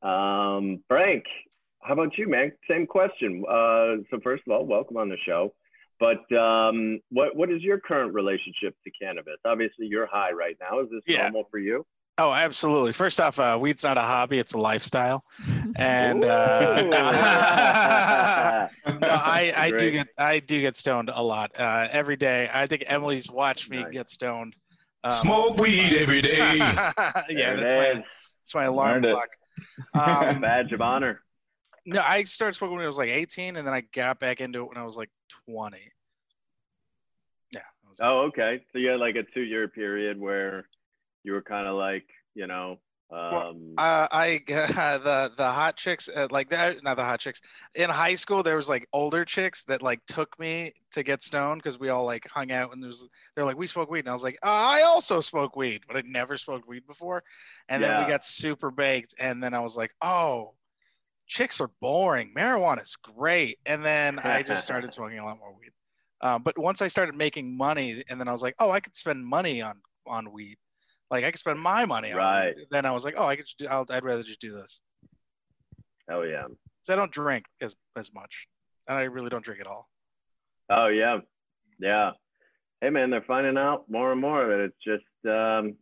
Um, 0.08 0.84
Frank, 0.88 1.26
how 1.82 1.94
about 1.94 2.18
you, 2.18 2.28
man? 2.30 2.52
Same 2.70 2.88
question. 2.88 3.44
Uh, 3.48 3.98
so 4.10 4.20
first 4.24 4.44
of 4.48 4.54
all, 4.54 4.66
welcome 4.66 4.98
on 4.98 5.10
the 5.10 5.18
show. 5.26 5.54
But 6.00 6.30
um, 6.36 7.00
what 7.10 7.36
what 7.38 7.50
is 7.50 7.62
your 7.62 7.80
current 7.80 8.14
relationship 8.14 8.76
to 8.84 8.92
cannabis? 9.02 9.38
Obviously, 9.46 9.88
you're 9.88 10.08
high 10.08 10.32
right 10.34 10.58
now. 10.60 10.82
Is 10.82 10.90
this 10.90 11.02
Yeah. 11.08 11.24
normal 11.24 11.46
for 11.50 11.58
you? 11.58 11.86
Oh, 12.18 12.32
absolutely. 12.32 12.94
First 12.94 13.20
off, 13.20 13.40
uh, 13.40 13.58
weed's 13.60 13.84
not 13.84 13.98
a 13.98 14.02
hobby; 14.02 14.40
it's 14.40 14.54
a 14.54 14.58
lifestyle. 14.58 15.26
And 15.76 16.24
uh, 16.24 16.82
no, 18.88 19.08
I, 19.12 19.52
I 19.58 19.72
do 19.78 19.92
get 19.92 20.08
I 20.18 20.40
do 20.40 20.62
get 20.62 20.76
stoned 20.78 21.10
a 21.14 21.22
lot 21.22 21.52
uh, 21.60 21.88
every 21.92 22.16
day. 22.16 22.50
I 22.54 22.68
think 22.68 22.86
Emily's 22.88 23.30
watched 23.30 23.70
me 23.70 23.84
Nice. 23.84 23.92
get 23.92 24.10
stoned. 24.10 24.56
Um, 25.04 25.12
Smoke 25.12 25.58
weed 25.60 25.94
every 25.94 26.22
day. 26.22 26.56
yeah, 26.58 26.94
There 27.30 27.58
that's 27.58 27.74
it 27.74 27.78
my 27.78 28.04
that's 28.04 28.56
my 28.56 28.64
alarm 28.64 29.02
Learned 29.02 29.16
clock. 29.16 29.30
Um, 29.94 30.42
badge 30.42 30.72
of 30.74 30.82
honor. 30.82 31.22
no, 31.86 32.02
I 32.06 32.24
started 32.24 32.54
smoking 32.56 32.76
when 32.78 32.84
I 32.84 32.88
was 32.88 32.98
like 32.98 33.10
18, 33.10 33.56
and 33.56 33.66
then 33.68 33.74
I 33.74 33.82
got 33.94 34.20
back 34.20 34.42
into 34.42 34.60
it 34.64 34.68
when 34.70 34.78
I 34.78 34.84
was 34.84 34.98
like 34.98 35.10
20. 35.50 35.78
Yeah. 37.54 37.62
Was- 37.90 38.00
Oh, 38.02 38.22
okay. 38.28 38.62
So 38.72 38.80
you 38.80 38.88
had 38.88 39.00
like 39.00 39.16
a 39.16 39.24
two 39.34 39.44
year 39.44 39.68
period 39.70 40.20
where 40.20 40.68
you 41.26 41.34
were 41.34 41.42
kind 41.42 41.68
of 41.68 41.76
like, 41.76 42.06
you 42.36 42.48
know, 42.48 42.80
um, 43.12 43.76
Uh, 43.78 44.08
I 44.12 44.42
the 44.48 45.32
the 45.38 45.50
hot 45.50 45.78
chicks 45.78 46.10
uh, 46.10 46.28
like 46.32 46.50
that 46.50 46.84
not 46.84 46.98
the 46.98 47.04
hot 47.04 47.20
chicks. 47.20 47.40
In 47.76 47.90
high 47.90 48.16
school 48.16 48.42
there 48.42 48.56
was 48.56 48.68
like 48.68 48.88
older 48.94 49.24
chicks 49.24 49.64
that 49.66 49.84
like 49.84 50.04
took 50.08 50.38
me 50.40 50.74
to 50.92 51.04
get 51.04 51.22
stoned 51.22 51.62
because 51.62 51.80
we 51.80 51.90
all 51.90 52.04
like 52.04 52.28
hung 52.28 52.52
out 52.52 52.74
and 52.74 52.82
there 52.82 52.90
was 52.90 53.08
they're 53.36 53.46
like 53.46 53.58
we 53.58 53.68
smoke 53.68 53.92
weed. 53.92 54.00
And 54.00 54.10
I 54.10 54.14
was 54.14 54.24
like 54.24 54.40
uh, 54.44 54.50
I 54.50 54.84
also 54.88 55.22
smoke 55.22 55.56
weed 55.56 55.82
but 55.88 55.98
I'd 55.98 56.06
never 56.06 56.36
smoked 56.36 56.68
weed 56.68 56.88
before. 56.88 57.24
And 57.70 57.84
then 57.84 58.02
we 58.02 58.10
got 58.10 58.24
super 58.24 58.72
baked 58.72 59.14
and 59.20 59.42
then 59.44 59.54
I 59.54 59.60
was 59.60 59.78
like 59.78 59.94
oh 60.02 60.56
chicks 61.28 61.62
are 61.62 61.70
boring. 61.82 62.34
Marijuana 62.36 62.82
is 62.82 62.96
great. 62.96 63.58
And 63.68 63.86
then 63.86 64.18
I 64.20 64.42
just 64.42 64.64
started 64.68 64.92
smoking 64.92 65.20
a 65.20 65.26
lot 65.26 65.38
more 65.38 65.54
weed. 65.54 65.72
Um, 66.22 66.42
but 66.42 66.58
once 66.58 66.82
I 66.82 66.88
started 66.88 67.14
making 67.14 67.56
money 67.56 68.04
and 68.10 68.20
then 68.20 68.28
I 68.28 68.32
was 68.32 68.42
like 68.42 68.56
oh 68.60 68.72
I 68.72 68.80
could 68.80 68.96
spend 68.96 69.24
money 69.24 69.62
on 69.62 69.82
on 70.08 70.32
weed 70.32 70.58
like 71.12 71.24
I 71.24 71.32
could 71.32 71.40
spend 71.40 71.60
my 71.60 71.86
money 71.86 72.12
on 72.12 72.18
Right. 72.18 72.56
weed. 72.56 72.68
then 72.72 72.86
I 72.86 72.92
was 72.92 73.04
like 73.06 73.16
oh 73.18 73.26
I 73.28 73.36
could 73.36 73.46
just 73.46 73.58
do, 73.60 73.68
I'll, 73.68 73.86
I'd 73.92 74.04
rather 74.04 74.24
just 74.24 74.40
do 74.42 74.52
this 74.52 74.80
oh 76.10 76.22
yeah. 76.24 76.46
I 76.90 76.96
don't 76.96 77.12
drink 77.12 77.46
as 77.62 77.76
as 77.96 78.14
much, 78.14 78.48
and 78.88 78.96
I 78.98 79.04
really 79.06 79.30
don't 79.30 79.44
drink 79.44 79.60
at 79.60 79.66
all. 79.68 79.90
Oh 80.70 80.88
yeah, 80.88 81.18
yeah. 81.80 82.12
Hey 82.80 82.92
man, 82.92 83.10
they're 83.10 83.24
finding 83.26 83.58
out 83.58 83.90
more 83.90 84.12
and 84.12 84.22
more 84.22 84.46
that 84.48 84.60
it's 84.60 84.78
just 84.84 85.04
um, 85.26 85.78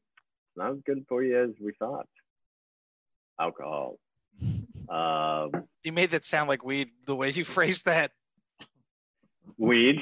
not 0.56 0.72
as 0.72 0.78
good 0.86 1.04
for 1.10 1.22
you 1.22 1.44
as 1.44 1.50
we 1.62 1.74
thought. 1.78 2.08
Alcohol. 3.40 4.00
Um, 4.90 5.50
You 5.84 5.94
made 5.94 6.12
that 6.12 6.26
sound 6.26 6.50
like 6.50 6.64
weed 6.64 6.90
the 7.08 7.16
way 7.16 7.30
you 7.30 7.44
phrased 7.56 7.86
that. 7.86 8.12
weed. 9.58 9.96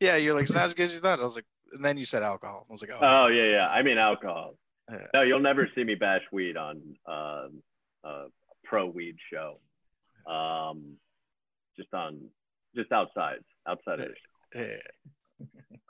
Yeah, 0.00 0.16
you're 0.16 0.34
like 0.34 0.42
it's 0.44 0.54
not 0.54 0.64
as 0.64 0.74
good 0.74 0.84
as 0.84 0.94
you 0.94 1.00
thought. 1.00 1.20
I 1.20 1.22
was 1.24 1.36
like, 1.36 1.44
and 1.72 1.84
then 1.84 1.96
you 1.96 2.04
said 2.04 2.22
alcohol. 2.22 2.66
I 2.68 2.72
was 2.72 2.82
like, 2.82 2.90
oh, 2.92 2.98
Oh 3.00 3.26
yeah, 3.28 3.50
yeah. 3.50 3.68
I 3.68 3.82
mean 3.82 3.98
alcohol. 3.98 4.56
Yeah. 4.90 5.06
No, 5.14 5.22
you'll 5.22 5.40
never 5.40 5.68
see 5.74 5.84
me 5.84 5.94
bash 5.94 6.22
weed 6.32 6.56
on 6.56 6.80
um, 7.06 7.62
a 8.04 8.26
pro 8.64 8.86
weed 8.86 9.16
show. 9.32 9.60
Um, 10.30 10.96
just 11.76 11.92
on, 11.92 12.20
just 12.74 12.92
outside, 12.92 13.38
outside 13.66 14.00
of 14.00 14.08
the 14.08 14.14
yeah. 14.54 14.66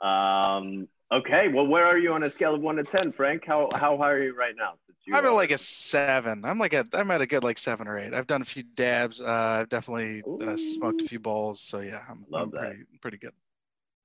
show. 0.01 0.07
Um, 0.07 0.87
okay. 1.11 1.47
Well, 1.53 1.67
where 1.67 1.85
are 1.85 1.97
you 1.97 2.13
on 2.13 2.23
a 2.23 2.29
scale 2.29 2.55
of 2.55 2.61
one 2.61 2.75
to 2.77 2.83
ten, 2.83 3.11
Frank? 3.11 3.43
How 3.45 3.69
how 3.73 3.97
high 3.97 4.11
are 4.11 4.23
you 4.23 4.35
right 4.35 4.55
now? 4.55 4.73
You 5.05 5.15
I'm 5.15 5.25
at 5.25 5.29
like 5.29 5.51
a 5.51 5.57
seven. 5.57 6.43
I'm 6.43 6.59
like 6.59 6.73
a 6.73 6.83
I'm 6.93 7.09
at 7.11 7.21
a 7.21 7.25
good 7.25 7.43
like 7.43 7.57
seven 7.57 7.87
or 7.87 7.97
eight. 7.97 8.13
I've 8.13 8.27
done 8.27 8.41
a 8.41 8.45
few 8.45 8.63
dabs. 8.63 9.21
Uh, 9.21 9.59
I've 9.61 9.69
definitely 9.69 10.21
uh, 10.41 10.57
smoked 10.57 11.01
a 11.01 11.05
few 11.05 11.19
bowls. 11.19 11.61
So 11.61 11.79
yeah, 11.79 12.01
I'm, 12.09 12.25
Love 12.29 12.41
I'm 12.41 12.49
that. 12.51 12.59
pretty 12.59 12.83
pretty 13.01 13.17
good. 13.17 13.31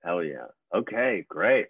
Hell 0.04 0.22
yeah. 0.24 0.46
Okay, 0.74 1.24
great. 1.28 1.66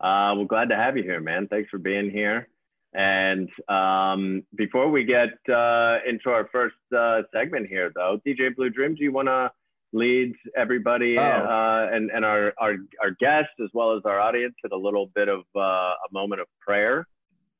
Uh, 0.00 0.34
well, 0.36 0.44
glad 0.44 0.68
to 0.68 0.76
have 0.76 0.96
you 0.96 1.02
here, 1.02 1.20
man. 1.20 1.48
Thanks 1.48 1.70
for 1.70 1.78
being 1.78 2.10
here. 2.10 2.48
And 2.92 3.50
um, 3.68 4.44
before 4.54 4.88
we 4.90 5.04
get 5.04 5.30
uh, 5.52 5.98
into 6.08 6.28
our 6.30 6.48
first 6.52 6.76
uh, 6.96 7.22
segment 7.32 7.68
here, 7.68 7.90
though, 7.94 8.20
DJ 8.24 8.54
Blue 8.54 8.70
Dream, 8.70 8.94
do 8.94 9.02
you 9.02 9.12
want 9.12 9.26
to 9.28 9.50
lead 9.92 10.34
everybody 10.56 11.18
Oh. 11.18 11.22
uh, 11.22 11.88
and, 11.92 12.10
and 12.10 12.24
our, 12.24 12.52
our, 12.58 12.76
our 13.02 13.10
guests 13.18 13.52
as 13.62 13.70
well 13.72 13.96
as 13.96 14.02
our 14.04 14.20
audience 14.20 14.54
in 14.64 14.70
a 14.72 14.76
little 14.76 15.10
bit 15.14 15.28
of 15.28 15.40
uh, 15.56 15.60
a 15.60 16.08
moment 16.12 16.40
of 16.40 16.46
prayer? 16.60 17.06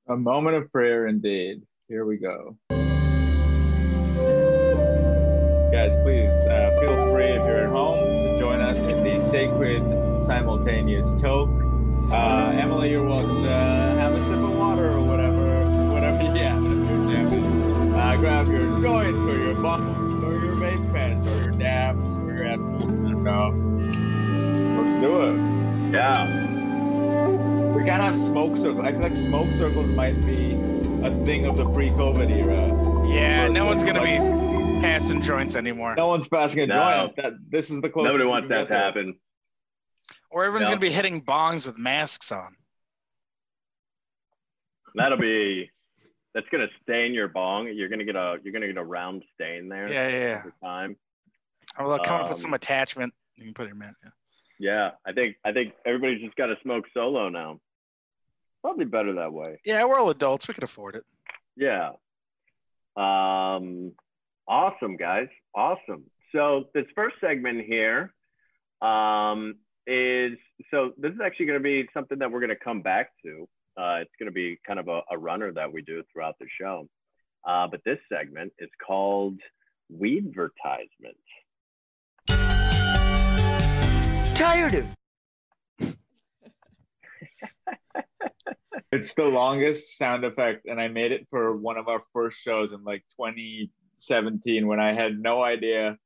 A 0.08 0.16
moment 0.16 0.56
of 0.56 0.70
prayer 0.70 1.06
indeed. 1.08 1.62
Here 1.88 2.04
we 2.04 2.16
go. 2.18 2.56
Guys, 5.72 5.96
please 6.04 6.30
uh, 6.46 6.76
feel 6.80 7.12
free 7.12 7.24
if 7.24 7.44
you're 7.44 7.64
at 7.64 7.68
home 7.70 8.13
sacred 9.34 9.82
simultaneous 10.26 11.10
toke. 11.20 11.50
Uh, 12.12 12.52
Emily, 12.54 12.90
you're 12.92 13.04
welcome 13.04 13.42
to 13.42 13.50
have 13.50 14.12
a 14.12 14.20
sip 14.26 14.36
of 14.36 14.56
water 14.56 14.92
or 14.92 15.00
whatever, 15.04 15.64
whatever. 15.92 16.22
Yeah, 16.38 16.56
Grab 18.20 18.46
your 18.46 18.80
joints 18.80 19.18
or 19.24 19.36
your 19.36 19.54
buckles 19.56 20.22
or 20.22 20.34
your 20.38 20.54
vape 20.54 20.92
pens 20.92 21.26
or 21.26 21.42
your 21.42 21.50
dabs 21.58 22.16
or 22.16 22.32
your 22.32 22.44
edibles. 22.46 22.84
I 22.94 22.96
don't 22.96 23.24
know. 23.24 23.50
Let's 24.80 25.00
do 25.00 25.22
it. 25.22 25.92
Yeah. 25.92 27.74
We 27.74 27.82
gotta 27.82 28.04
have 28.04 28.16
smoke 28.16 28.56
circles. 28.56 28.84
I 28.84 28.92
feel 28.92 29.00
like 29.00 29.16
smoke 29.16 29.48
circles 29.54 29.88
might 29.96 30.14
be 30.24 30.52
a 31.02 31.10
thing 31.24 31.44
of 31.46 31.56
the 31.56 31.68
pre-COVID 31.70 32.30
era. 32.30 33.08
Yeah, 33.08 33.48
no 33.48 33.64
one's 33.64 33.82
gonna 33.82 33.98
like, 34.00 34.20
be 34.20 34.80
passing 34.80 35.20
joints 35.22 35.56
anymore. 35.56 35.96
No 35.96 36.06
one's 36.06 36.28
passing 36.28 36.60
a 36.62 36.66
No. 36.68 36.74
joint. 37.08 37.16
That 37.16 37.32
this 37.50 37.70
is 37.72 37.80
the 37.80 37.90
closest. 37.90 38.12
Nobody 38.12 38.30
wants 38.30 38.48
that 38.50 38.58
to 38.58 38.64
this. 38.68 38.72
happen. 38.76 39.16
Or 40.34 40.44
everyone's 40.44 40.68
Yeah. 40.68 40.74
gonna 40.74 40.80
be 40.80 40.90
hitting 40.90 41.22
bongs 41.22 41.64
with 41.64 41.78
masks 41.78 42.32
on. 42.32 42.56
That'll 44.96 45.16
be. 45.18 45.70
That's 46.34 46.48
gonna 46.50 46.66
stain 46.82 47.14
your 47.14 47.28
bong. 47.28 47.68
You're 47.72 47.88
gonna 47.88 48.04
get 48.04 48.16
a. 48.16 48.38
You're 48.42 48.52
gonna 48.52 48.66
get 48.66 48.76
a 48.76 48.82
round 48.84 49.24
stain 49.34 49.68
there. 49.68 49.88
Yeah, 49.88 50.08
yeah, 50.08 50.18
yeah. 50.44 50.50
Time. 50.60 50.96
Or 51.78 51.88
they'll 51.88 51.98
come 52.00 52.16
up 52.16 52.22
with 52.28 52.32
Um, 52.38 52.42
some 52.42 52.54
attachment. 52.54 53.14
You 53.36 53.44
can 53.44 53.54
put 53.54 53.68
it 53.68 53.74
in. 53.74 53.78
Yeah. 53.80 54.10
Yeah, 54.58 54.90
I 55.06 55.12
think 55.12 55.36
I 55.44 55.52
think 55.52 55.74
everybody's 55.84 56.20
just 56.20 56.34
got 56.36 56.46
to 56.46 56.56
smoke 56.62 56.84
solo 56.92 57.28
now. 57.28 57.60
Probably 58.60 58.86
better 58.86 59.12
that 59.14 59.32
way. 59.32 59.60
yeah, 59.64 59.84
we're 59.84 59.98
all 59.98 60.10
adults. 60.10 60.48
We 60.48 60.54
can 60.54 60.64
afford 60.64 60.96
it. 60.96 61.04
Yeah. 61.56 61.90
Um, 62.96 63.92
awesome, 64.48 64.96
guys. 64.96 65.28
Awesome. 65.54 66.10
So 66.32 66.70
this 66.74 66.86
first 66.96 67.16
segment 67.20 67.64
here 67.66 68.12
um, 68.82 69.56
is 69.86 70.38
so 70.70 70.92
this 70.96 71.12
is 71.12 71.20
actually 71.24 71.46
going 71.46 71.58
to 71.58 71.62
be 71.62 71.88
something 71.92 72.18
that 72.18 72.30
we're 72.30 72.40
going 72.40 72.50
to 72.50 72.56
come 72.56 72.82
back 72.82 73.10
to. 73.24 73.48
Uh, 73.76 73.98
it's 74.00 74.12
going 74.18 74.28
to 74.28 74.32
be 74.32 74.58
kind 74.66 74.78
of 74.78 74.88
a, 74.88 75.00
a 75.10 75.18
runner 75.18 75.52
that 75.52 75.72
we 75.72 75.82
do 75.82 76.02
throughout 76.12 76.36
the 76.38 76.46
show. 76.60 76.88
Uh, 77.46 77.66
but 77.66 77.80
this 77.84 77.98
segment 78.10 78.52
is 78.58 78.70
called 78.84 79.38
Weedvertisement. 79.92 81.18
Tired 84.34 84.74
of 84.74 84.96
It's 88.92 89.14
the 89.14 89.24
longest 89.24 89.98
sound 89.98 90.24
effect, 90.24 90.66
and 90.66 90.80
I 90.80 90.86
made 90.88 91.10
it 91.10 91.26
for 91.28 91.56
one 91.56 91.76
of 91.78 91.88
our 91.88 92.02
first 92.12 92.38
shows 92.38 92.72
in 92.72 92.84
like 92.84 93.04
2017 93.20 94.66
when 94.66 94.78
I 94.78 94.92
had 94.92 95.18
no 95.18 95.42
idea 95.42 95.96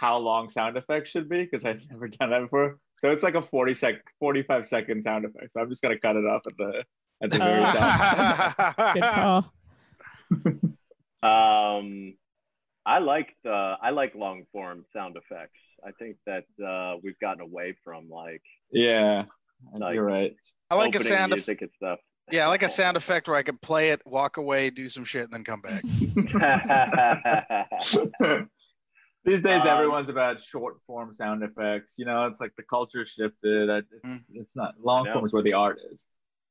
how 0.00 0.16
long 0.16 0.48
sound 0.48 0.78
effects 0.78 1.10
should 1.10 1.28
be 1.28 1.42
because 1.44 1.62
I've 1.66 1.84
never 1.90 2.08
done 2.08 2.30
that 2.30 2.40
before. 2.40 2.74
So 2.96 3.10
it's 3.10 3.22
like 3.22 3.34
a 3.34 3.42
40 3.42 3.74
sec, 3.74 3.96
45 4.18 4.66
second 4.66 5.02
sound 5.02 5.26
effect. 5.26 5.52
So 5.52 5.60
I'm 5.60 5.68
just 5.68 5.82
gonna 5.82 5.98
cut 5.98 6.16
it 6.16 6.24
off 6.24 6.40
at 6.46 6.56
the 6.56 6.84
at 7.22 7.30
the 7.30 7.38
very 7.38 7.62
top. 7.62 8.92
Good 8.94 9.02
call. 9.02 9.52
Um, 11.22 12.14
I 12.86 12.98
like 13.00 13.36
the 13.44 13.74
I 13.82 13.90
like 13.90 14.14
long 14.14 14.44
form 14.52 14.86
sound 14.90 15.18
effects. 15.18 15.60
I 15.86 15.90
think 15.98 16.16
that 16.24 16.44
uh, 16.66 16.96
we've 17.02 17.18
gotten 17.20 17.42
away 17.42 17.74
from 17.84 18.08
like 18.08 18.40
Yeah, 18.72 19.26
Like- 19.74 19.94
you're 19.96 20.02
right. 20.02 20.34
I 20.70 20.76
like 20.76 20.94
a 20.94 21.00
sound. 21.00 21.32
Of, 21.32 21.40
music 21.40 21.60
and 21.60 21.70
stuff. 21.76 21.98
yeah, 22.30 22.46
I 22.46 22.48
like 22.48 22.62
a 22.62 22.70
sound 22.70 22.96
effect 22.96 23.28
where 23.28 23.36
I 23.36 23.42
could 23.42 23.60
play 23.60 23.90
it, 23.90 24.00
walk 24.06 24.38
away, 24.38 24.70
do 24.70 24.88
some 24.88 25.04
shit, 25.04 25.24
and 25.24 25.32
then 25.34 25.44
come 25.44 25.60
back. 25.60 25.82
These 29.24 29.42
days, 29.42 29.62
Um, 29.62 29.68
everyone's 29.68 30.08
about 30.08 30.40
short 30.40 30.80
form 30.86 31.12
sound 31.12 31.42
effects. 31.42 31.98
You 31.98 32.06
know, 32.06 32.26
it's 32.26 32.40
like 32.40 32.54
the 32.56 32.62
culture 32.62 33.04
shifted. 33.04 33.68
It's, 33.68 34.08
Mm. 34.08 34.24
it's 34.34 34.56
not 34.56 34.80
long 34.80 35.06
form 35.12 35.26
is 35.26 35.32
where 35.32 35.42
the 35.42 35.52
art 35.52 35.78
is. 35.90 36.06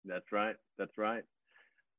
That's 0.05 0.31
right. 0.31 0.55
That's 0.77 0.97
right. 0.97 1.23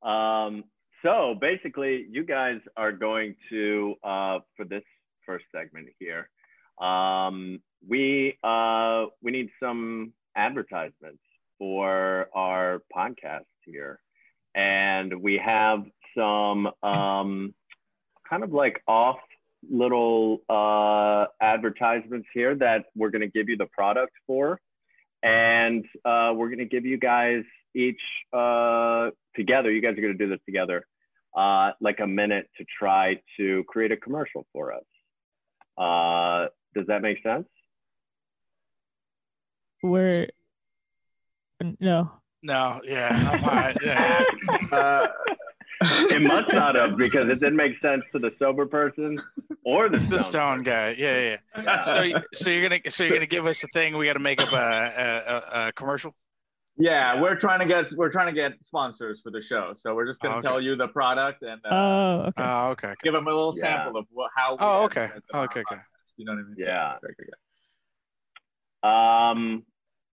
Um, 0.01 0.63
so 1.01 1.35
basically, 1.35 2.07
you 2.09 2.23
guys 2.23 2.61
are 2.77 2.91
going 2.91 3.35
to 3.49 3.95
uh, 4.03 4.39
for 4.55 4.65
this 4.65 4.83
first 5.25 5.45
segment 5.51 5.89
here. 5.99 6.29
Um, 6.79 7.61
we 7.87 8.37
uh, 8.43 9.07
we 9.21 9.31
need 9.31 9.49
some 9.59 10.13
advertisements 10.35 11.21
for 11.59 12.29
our 12.33 12.81
podcast 12.95 13.45
here, 13.65 13.99
and 14.55 15.21
we 15.21 15.37
have 15.37 15.85
some 16.17 16.71
um, 16.81 17.53
kind 18.27 18.43
of 18.43 18.51
like 18.51 18.81
off 18.87 19.19
little 19.69 20.41
uh, 20.49 21.25
advertisements 21.41 22.27
here 22.33 22.55
that 22.55 22.85
we're 22.95 23.09
going 23.09 23.21
to 23.21 23.27
give 23.27 23.49
you 23.49 23.57
the 23.57 23.67
product 23.67 24.13
for 24.25 24.59
and 25.23 25.85
uh, 26.05 26.33
we're 26.35 26.47
going 26.47 26.59
to 26.59 26.65
give 26.65 26.85
you 26.85 26.97
guys 26.97 27.43
each 27.75 28.01
uh, 28.33 29.09
together. 29.35 29.71
You 29.71 29.81
guys 29.81 29.97
are 29.97 30.01
going 30.01 30.17
to 30.17 30.25
do 30.25 30.29
this 30.29 30.39
together, 30.45 30.85
uh, 31.35 31.71
like 31.79 31.99
a 31.99 32.07
minute 32.07 32.49
to 32.57 32.65
try 32.77 33.21
to 33.37 33.63
create 33.67 33.91
a 33.91 33.97
commercial 33.97 34.45
for 34.51 34.73
us. 34.73 34.83
Uh, 35.77 36.47
does 36.73 36.87
that 36.87 37.01
make 37.01 37.21
sense? 37.23 37.47
We're 39.83 40.27
no. 41.79 42.11
No, 42.43 42.81
yeah, 42.83 43.39
I'm. 43.43 43.75
Yeah. 43.83 44.23
Uh, 44.71 45.07
It 45.81 46.21
must 46.21 46.53
not 46.53 46.75
have 46.75 46.95
because 46.95 47.25
it 47.25 47.39
didn't 47.39 47.55
make 47.55 47.73
sense 47.81 48.03
to 48.13 48.19
the 48.19 48.31
sober 48.37 48.67
person 48.67 49.19
or 49.63 49.89
the, 49.89 49.97
the 50.13 50.19
stone 50.19 50.59
stone 50.59 50.63
guy. 50.63 50.95
Yeah, 50.97 51.37
yeah. 51.55 51.81
So, 52.13 52.19
so 52.33 52.49
you're 52.49 52.67
gonna, 52.69 52.81
so 52.89 53.03
you're 53.03 53.13
gonna 53.13 53.25
give 53.25 53.45
us 53.45 53.63
a 53.63 53.67
thing. 53.67 53.97
We 53.97 54.05
got 54.05 54.13
to 54.13 54.19
make 54.19 54.41
up 54.41 54.51
a, 54.51 54.55
a, 54.55 55.33
a, 55.57 55.67
a 55.67 55.71
commercial. 55.73 56.15
yeah, 56.77 57.19
we're 57.21 57.35
trying 57.35 57.59
to 57.59 57.67
get 57.67 57.91
we're 57.93 58.11
trying 58.11 58.27
to 58.27 58.33
get 58.33 58.53
sponsors 58.63 59.21
for 59.21 59.31
the 59.31 59.41
show. 59.41 59.73
So 59.75 59.93
we're 59.93 60.07
just 60.07 60.19
gonna 60.21 60.35
Oh, 60.35 60.39
okay. 60.39 60.47
tell 60.47 60.61
you 60.61 60.75
the 60.75 60.87
product 60.87 61.43
and 61.43 61.59
uh, 61.65 61.69
Oh, 61.71 62.19
okay. 62.29 62.43
Oh, 62.43 62.69
okay. 62.71 62.87
okay. 62.89 62.95
give 63.03 63.13
them 63.13 63.27
a 63.27 63.29
little 63.29 63.53
Yeah. 63.55 63.61
sample 63.83 63.99
of 63.99 64.05
what, 64.11 64.31
how. 64.35 64.51
we 64.53 64.57
Oh, 64.61 64.83
okay. 64.85 65.01
advertise 65.01 65.21
them 65.31 65.39
on 65.39 65.43
Okay, 65.45 65.59
okay. 65.61 65.75
podcast. 65.75 66.13
You 66.17 66.25
know 66.25 66.31
what 66.33 66.39
I 66.39 66.43
mean? 66.43 66.55
Yeah. 66.57 66.95
Um, 68.83 69.63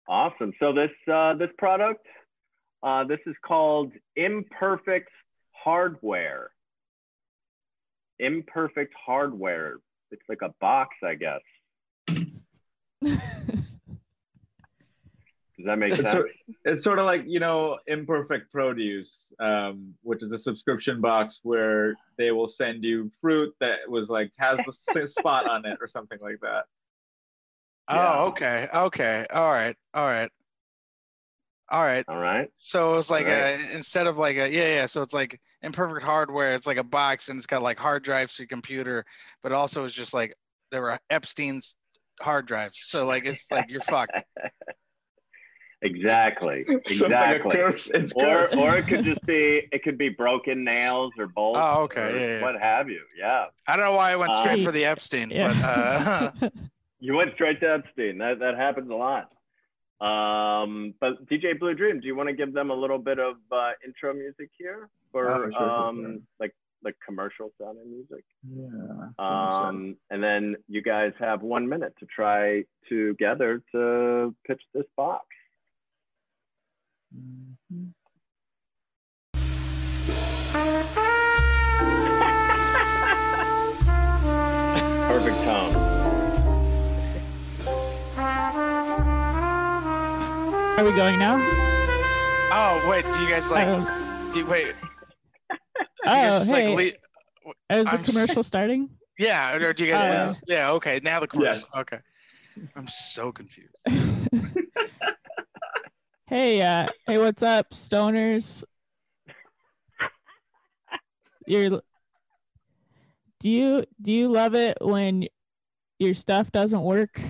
awesome. 0.08 0.52
So 0.60 0.72
this 0.72 0.90
uh, 1.12 1.34
this 1.34 1.50
product, 1.58 2.04
uh, 2.82 3.04
this 3.04 3.20
is 3.26 3.34
called 3.44 3.92
Imperfect 4.16 5.08
Hardware. 5.52 6.50
Imperfect 8.18 8.94
Hardware. 8.94 9.78
It's 10.10 10.22
like 10.28 10.42
a 10.42 10.54
box, 10.60 10.96
I 11.04 11.14
guess. 11.14 11.40
Does 15.58 15.64
that 15.64 15.78
make 15.78 15.92
It's 15.92 16.02
sense? 16.02 16.12
sort, 16.12 16.30
it's 16.66 16.84
sort 16.84 16.98
of 16.98 17.06
like 17.06 17.24
you 17.26 17.40
know 17.40 17.78
imperfect 17.86 18.52
produce 18.52 19.32
um, 19.40 19.94
which 20.02 20.22
is 20.22 20.30
a 20.32 20.38
subscription 20.38 21.00
box 21.00 21.40
where 21.44 21.94
they 22.18 22.30
will 22.30 22.46
send 22.46 22.84
you 22.84 23.10
fruit 23.22 23.54
that 23.60 23.78
was 23.88 24.10
like 24.10 24.30
has 24.38 24.60
the 24.92 25.08
spot 25.08 25.48
on 25.48 25.64
it 25.64 25.78
or 25.80 25.88
something 25.88 26.18
like 26.20 26.38
that 26.42 26.64
Yeah. 27.90 28.12
Oh, 28.16 28.28
okay. 28.28 28.68
Okay. 28.74 29.26
All 29.32 29.50
right. 29.50 29.76
All 29.94 30.06
right. 30.06 30.30
All 31.68 31.82
right. 31.82 32.04
All 32.08 32.18
right. 32.18 32.48
So 32.58 32.94
it 32.94 32.96
was 32.96 33.10
like 33.10 33.26
Right. 33.26 33.58
a 33.58 33.74
instead 33.76 34.06
of 34.06 34.18
like 34.18 34.36
a 34.36 34.50
yeah 34.52 34.68
yeah. 34.68 34.86
So 34.86 35.02
it's 35.02 35.14
like 35.14 35.40
imperfect 35.62 36.04
hardware. 36.04 36.54
It's 36.54 36.66
like 36.66 36.76
a 36.76 36.84
box 36.84 37.28
and 37.28 37.36
it's 37.38 37.46
got 37.46 37.62
like 37.62 37.78
hard 37.78 38.04
drives 38.04 38.34
for 38.36 38.42
your 38.42 38.48
computer, 38.48 39.04
but 39.42 39.52
also 39.52 39.84
it's 39.84 39.94
just 39.94 40.14
like 40.14 40.34
there 40.70 40.82
were 40.82 40.98
Epstein's 41.10 41.76
hard 42.20 42.46
drives. 42.46 42.78
So 42.84 43.04
like 43.06 43.26
it's 43.26 43.50
like 43.50 43.70
you're 43.70 43.80
fucked. 43.80 44.22
Exactly. 45.82 46.64
So 46.68 46.72
it's 46.76 47.00
like 47.02 47.10
Exactly. 47.36 47.56
curse. 47.56 47.90
It's 47.90 48.12
or 48.14 48.24
cursed. 48.24 48.56
or 48.56 48.76
it 48.78 48.86
could 48.86 49.04
just 49.04 49.20
be 49.26 49.68
it 49.70 49.82
could 49.82 49.98
be 49.98 50.08
broken 50.08 50.64
nails 50.64 51.12
or 51.18 51.26
bolts. 51.26 51.58
Oh, 51.62 51.82
okay. 51.84 52.00
or 52.12 52.18
Yeah, 52.18 52.26
yeah. 52.38 52.42
What 52.42 52.60
have 52.60 52.88
you? 52.88 53.02
Yeah. 53.18 53.46
I 53.68 53.76
don't 53.76 53.84
know 53.84 53.92
why 53.92 54.12
I 54.12 54.16
went 54.16 54.34
straight 54.34 54.60
Um, 54.60 54.64
for 54.64 54.72
the 54.72 54.84
Epstein, 54.86 55.30
yeah. 55.30 56.32
but 56.40 56.42
uh, 56.46 56.50
You 56.98 57.14
went 57.14 57.34
straight 57.34 57.60
to 57.60 57.74
Epstein. 57.74 58.18
That 58.18 58.38
that 58.38 58.56
happens 58.56 58.90
a 58.90 58.94
lot. 58.94 59.30
Um, 60.00 60.94
but 61.00 61.24
DJ 61.26 61.58
Blue 61.58 61.74
Dream, 61.74 62.00
do 62.00 62.06
you 62.06 62.14
want 62.14 62.28
to 62.28 62.34
give 62.34 62.52
them 62.52 62.70
a 62.70 62.74
little 62.74 62.98
bit 62.98 63.18
of 63.18 63.36
uh, 63.50 63.70
intro 63.84 64.12
music 64.12 64.50
here 64.58 64.88
for 65.10 65.30
Oh, 65.30 65.50
sure, 65.50 65.70
um, 65.70 66.02
sure. 66.02 66.16
like 66.40 66.54
like 66.84 66.94
commercial 67.04 67.50
sounding 67.60 67.90
music? 67.90 68.22
yeah 68.48 69.08
Um, 69.18 69.96
and 70.10 70.22
then 70.22 70.56
you 70.68 70.82
guys 70.82 71.12
have 71.18 71.40
one 71.42 71.66
minute 71.68 71.94
to 72.00 72.06
try 72.06 72.62
together 72.88 73.62
to 73.72 74.34
pitch 74.46 74.62
this 74.74 74.84
box. 74.96 75.26
Mhm. 77.16 77.92
Are 90.76 90.84
we 90.84 90.92
going 90.92 91.18
now? 91.18 91.36
oh 92.52 92.86
wait, 92.88 93.04
do 93.12 93.20
you 93.22 93.28
guys 93.30 93.50
like? 93.50 93.66
oh, 93.68 94.30
Do 94.32 94.40
you, 94.40 94.46
wait, 94.46 94.74
do 94.80 94.86
you 95.80 95.86
oh 96.06 96.38
just, 96.38 96.50
hey, 96.50 96.74
like 96.74 96.94
le- 97.46 97.76
is 97.76 97.90
the 97.90 97.96
I'm 97.98 98.04
commercial 98.04 98.42
starting? 98.42 98.90
yeah, 99.18 99.56
or 99.56 99.72
do 99.72 99.84
you 99.84 99.92
guys? 99.92 100.02
Uh, 100.14 100.18
like, 100.18 100.28
just- 100.28 100.44
yeah, 100.48 100.70
okay. 100.72 101.00
Now 101.02 101.20
the 101.20 101.26
commercial. 101.26 101.54
Yes. 101.74 101.80
Okay, 101.80 101.98
I'm 102.76 102.86
so 102.88 103.32
confused. 103.32 103.74
hey, 106.26 106.60
uh, 106.62 106.86
hey, 107.06 107.18
what's 107.18 107.42
up, 107.42 107.70
stoners? 107.70 108.62
You're. 111.46 111.80
Do 113.40 113.50
you 113.50 113.84
do 114.00 114.12
you 114.12 114.28
love 114.28 114.54
it 114.54 114.78
when 114.80 115.26
your 115.98 116.14
stuff 116.14 116.50
doesn't 116.52 116.82
work 116.82 117.20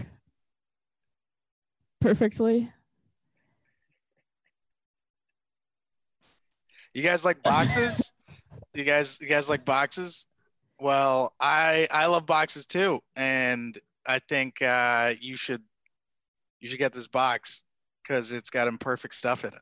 perfectly? 2.00 2.70
You 6.96 7.02
guys 7.02 7.26
like 7.26 7.42
boxes? 7.42 8.10
you 8.74 8.82
guys 8.82 9.18
you 9.20 9.26
guys 9.26 9.50
like 9.50 9.66
boxes? 9.66 10.24
Well, 10.80 11.34
I 11.38 11.86
I 11.90 12.06
love 12.06 12.24
boxes 12.24 12.66
too, 12.66 13.00
and 13.14 13.78
I 14.06 14.18
think 14.18 14.62
uh, 14.62 15.12
you 15.20 15.36
should 15.36 15.62
you 16.58 16.68
should 16.68 16.78
get 16.78 16.94
this 16.94 17.06
box 17.06 17.64
because 18.02 18.32
it's 18.32 18.48
got 18.48 18.66
imperfect 18.66 19.12
stuff 19.12 19.44
in 19.44 19.52
it. 19.52 19.60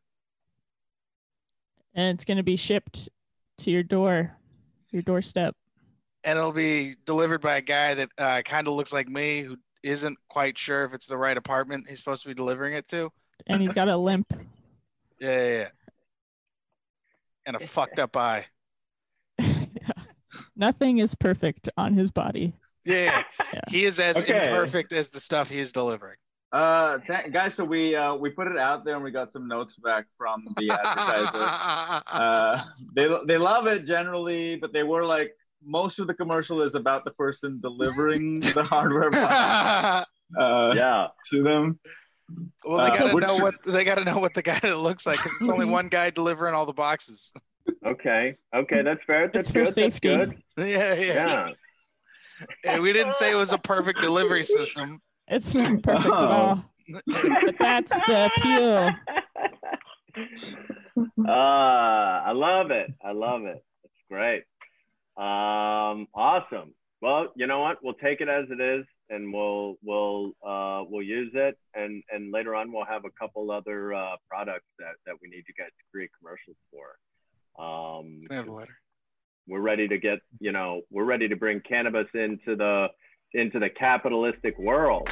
And 1.92 2.14
it's 2.14 2.24
gonna 2.24 2.44
be 2.44 2.54
shipped 2.54 3.08
to 3.58 3.70
your 3.72 3.82
door, 3.82 4.36
your 4.92 5.02
doorstep. 5.02 5.56
and 6.22 6.38
it'll 6.38 6.52
be 6.52 6.94
delivered 7.04 7.40
by 7.40 7.56
a 7.56 7.62
guy 7.62 7.94
that 7.94 8.10
uh, 8.16 8.42
kind 8.44 8.68
of 8.68 8.74
looks 8.74 8.92
like 8.92 9.08
me 9.08 9.40
who 9.40 9.56
isn't 9.82 10.16
quite 10.28 10.56
sure 10.56 10.84
if 10.84 10.94
it's 10.94 11.06
the 11.06 11.16
right 11.18 11.36
apartment 11.36 11.88
he's 11.88 11.98
supposed 11.98 12.22
to 12.22 12.28
be 12.28 12.34
delivering 12.34 12.74
it 12.74 12.86
to. 12.90 13.10
And 13.48 13.60
he's 13.60 13.74
got 13.74 13.88
a 13.88 13.96
limp. 13.96 14.32
Yeah, 15.20 15.30
yeah, 15.30 15.58
yeah. 15.58 15.68
And 17.46 17.56
a 17.56 17.60
fucked 17.60 17.98
up 17.98 18.16
eye. 18.16 18.46
Nothing 20.56 20.98
is 20.98 21.14
perfect 21.14 21.68
on 21.76 21.94
his 21.94 22.10
body. 22.10 22.52
Yeah, 22.84 22.96
yeah. 23.04 23.22
Yeah. 23.52 23.60
he 23.68 23.84
is 23.84 23.98
as 23.98 24.16
Okay. 24.18 24.48
imperfect 24.50 24.92
as 24.92 25.10
the 25.10 25.20
stuff 25.20 25.50
he 25.50 25.58
is 25.58 25.72
delivering. 25.72 26.16
Uh, 26.52 26.98
th- 27.06 27.32
guys, 27.32 27.54
so 27.54 27.64
we 27.64 27.96
uh, 27.96 28.14
we 28.14 28.30
put 28.30 28.46
it 28.46 28.56
out 28.56 28.84
there 28.84 28.94
and 28.94 29.02
we 29.02 29.10
got 29.10 29.32
some 29.32 29.48
notes 29.48 29.74
back 29.76 30.06
from 30.16 30.44
the 30.56 30.70
advertiser. 30.70 32.02
uh, 32.12 32.62
they 32.94 33.08
they 33.26 33.38
love 33.38 33.66
it 33.66 33.84
generally, 33.86 34.56
but 34.56 34.72
they 34.72 34.84
were 34.84 35.04
like 35.04 35.32
most 35.64 35.98
of 35.98 36.06
the 36.06 36.14
commercial 36.14 36.62
is 36.62 36.74
about 36.74 37.04
the 37.04 37.10
person 37.12 37.58
delivering 37.60 38.38
the 38.40 38.62
hardware 38.62 39.10
box, 39.10 40.06
uh, 40.38 40.72
Yeah. 40.76 41.08
to 41.30 41.42
them. 41.42 41.80
Well, 42.64 42.78
they 42.78 42.84
Uh, 42.96 42.98
gotta 42.98 43.14
which- 43.14 43.24
know 43.26 43.36
what 43.38 43.54
they 43.64 43.84
gotta 43.84 44.04
know 44.04 44.18
what 44.18 44.34
the 44.34 44.42
guy 44.42 44.58
looks 44.74 45.06
like 45.06 45.18
because 45.18 45.32
it's 45.40 45.48
only 45.50 45.66
one 45.66 45.88
guy 45.88 46.10
delivering 46.10 46.54
all 46.54 46.66
the 46.66 46.72
boxes. 46.72 47.32
Okay. 47.84 48.36
Okay. 48.54 48.82
That's 48.82 49.02
fair. 49.06 49.28
That's 49.32 49.46
It's 49.48 49.50
for 49.50 49.64
good. 49.64 49.68
safety. 49.72 50.16
That's 50.16 50.30
good. 50.30 50.42
yeah, 50.68 50.94
yeah, 50.94 51.26
Yeah. 51.28 51.50
And 52.72 52.82
we 52.82 52.92
didn't 52.92 53.14
say 53.14 53.32
it 53.32 53.36
was 53.36 53.52
a 53.52 53.58
perfect 53.58 54.00
delivery 54.02 54.42
system. 54.44 55.00
It's 55.28 55.54
not 55.54 55.82
perfect 55.82 56.06
at 56.06 56.12
Oh. 56.12 56.16
all. 56.26 56.64
But 57.06 57.54
that's 57.58 57.92
the 58.06 58.30
appeal. 58.36 58.90
uh, 61.26 61.30
I 61.30 62.32
love 62.32 62.70
it. 62.70 62.92
I 63.02 63.12
love 63.12 63.44
it. 63.46 63.64
It's 63.84 63.94
great. 64.10 64.42
Um, 65.16 66.08
awesome. 66.14 66.74
Well, 67.00 67.28
you 67.36 67.46
know 67.46 67.60
what? 67.60 67.78
We'll 67.82 67.94
take 67.94 68.20
it 68.20 68.28
as 68.28 68.46
it 68.50 68.60
is, 68.60 68.84
and 69.10 69.32
we'll 69.32 69.76
we'll 69.82 70.32
uh, 70.46 70.84
we'll 70.88 71.02
use 71.02 71.32
it, 71.34 71.58
and 71.74 72.02
and 72.10 72.32
later 72.32 72.54
on 72.54 72.72
we'll 72.72 72.84
have 72.84 73.04
a 73.04 73.10
couple 73.18 73.50
other 73.50 73.94
uh, 73.94 74.16
products 74.28 74.66
that 74.78 74.94
that 75.06 75.14
we 75.22 75.28
need 75.28 75.44
you 75.48 75.54
guys 75.56 75.68
to 75.68 75.84
create 75.92 76.10
commercials 76.18 76.56
for. 76.70 76.96
Um, 77.62 78.22
I 78.30 78.34
have 78.34 78.46
the 78.46 78.52
letter? 78.52 78.76
we're 79.46 79.60
ready 79.60 79.86
to 79.88 79.98
get 79.98 80.20
you 80.40 80.52
know 80.52 80.82
we're 80.90 81.04
ready 81.04 81.28
to 81.28 81.36
bring 81.36 81.60
cannabis 81.60 82.08
into 82.14 82.56
the 82.56 82.88
into 83.32 83.58
the 83.58 83.68
capitalistic 83.68 84.58
world. 84.58 85.10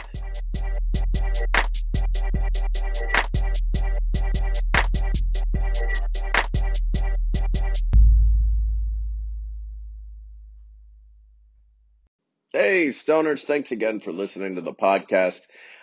Hey, 12.82 12.88
stoners, 12.88 13.44
thanks 13.44 13.70
again 13.70 14.00
for 14.00 14.10
listening 14.10 14.56
to 14.56 14.60
the 14.60 14.74
podcast. 14.74 15.40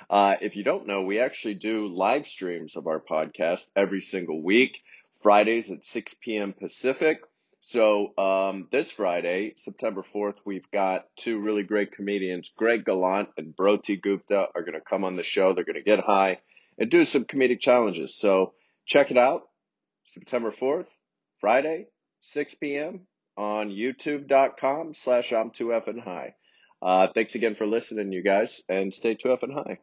Uh, 0.10 0.36
if 0.42 0.58
you 0.58 0.66
don't 0.66 0.86
know, 0.86 1.04
we 1.04 1.20
actually 1.20 1.54
do 1.54 1.88
live 1.88 2.28
streams 2.28 2.76
of 2.76 2.88
our 2.88 3.00
podcast 3.00 3.68
every 3.74 4.02
single 4.02 4.44
week, 4.44 4.82
Fridays 5.24 5.72
at 5.72 5.86
6 5.86 6.16
p.m. 6.16 6.52
Pacific. 6.52 7.22
So 7.62 8.18
um, 8.18 8.68
this 8.70 8.92
Friday, 8.92 9.54
September 9.56 10.02
4th, 10.02 10.40
we've 10.44 10.70
got 10.72 11.06
two 11.16 11.40
really 11.40 11.64
great 11.64 11.94
comedians, 11.94 12.52
Greg 12.54 12.84
Gallant 12.84 13.30
and 13.38 13.56
Broti 13.56 13.96
Gupta, 13.96 14.50
are 14.54 14.64
going 14.64 14.74
to 14.74 14.82
come 14.82 15.06
on 15.06 15.16
the 15.16 15.24
show. 15.24 15.54
They're 15.54 15.64
going 15.64 15.76
to 15.76 15.82
get 15.82 16.02
high 16.02 16.40
and 16.78 16.92
do 16.92 17.06
some 17.06 17.24
comedic 17.24 17.62
challenges. 17.62 18.14
So 18.14 18.56
check 18.86 19.10
it 19.10 19.18
out, 19.18 19.44
September 20.08 20.52
4th, 20.52 20.88
Friday, 21.40 21.86
6 22.24 22.56
p.m. 22.56 23.08
on 23.38 23.70
youtube.com 23.70 24.96
slash 24.96 25.32
I'm 25.32 25.52
Too 25.52 25.68
Effing 25.68 26.04
high. 26.04 26.36
Uh, 26.82 27.08
thanks 27.14 27.36
again 27.36 27.56
for 27.56 27.66
listening, 27.68 28.12
you 28.12 28.24
guys, 28.24 28.62
and 28.70 28.94
stay 28.94 29.16
2F 29.16 29.44
and 29.44 29.54
high. 29.54 29.80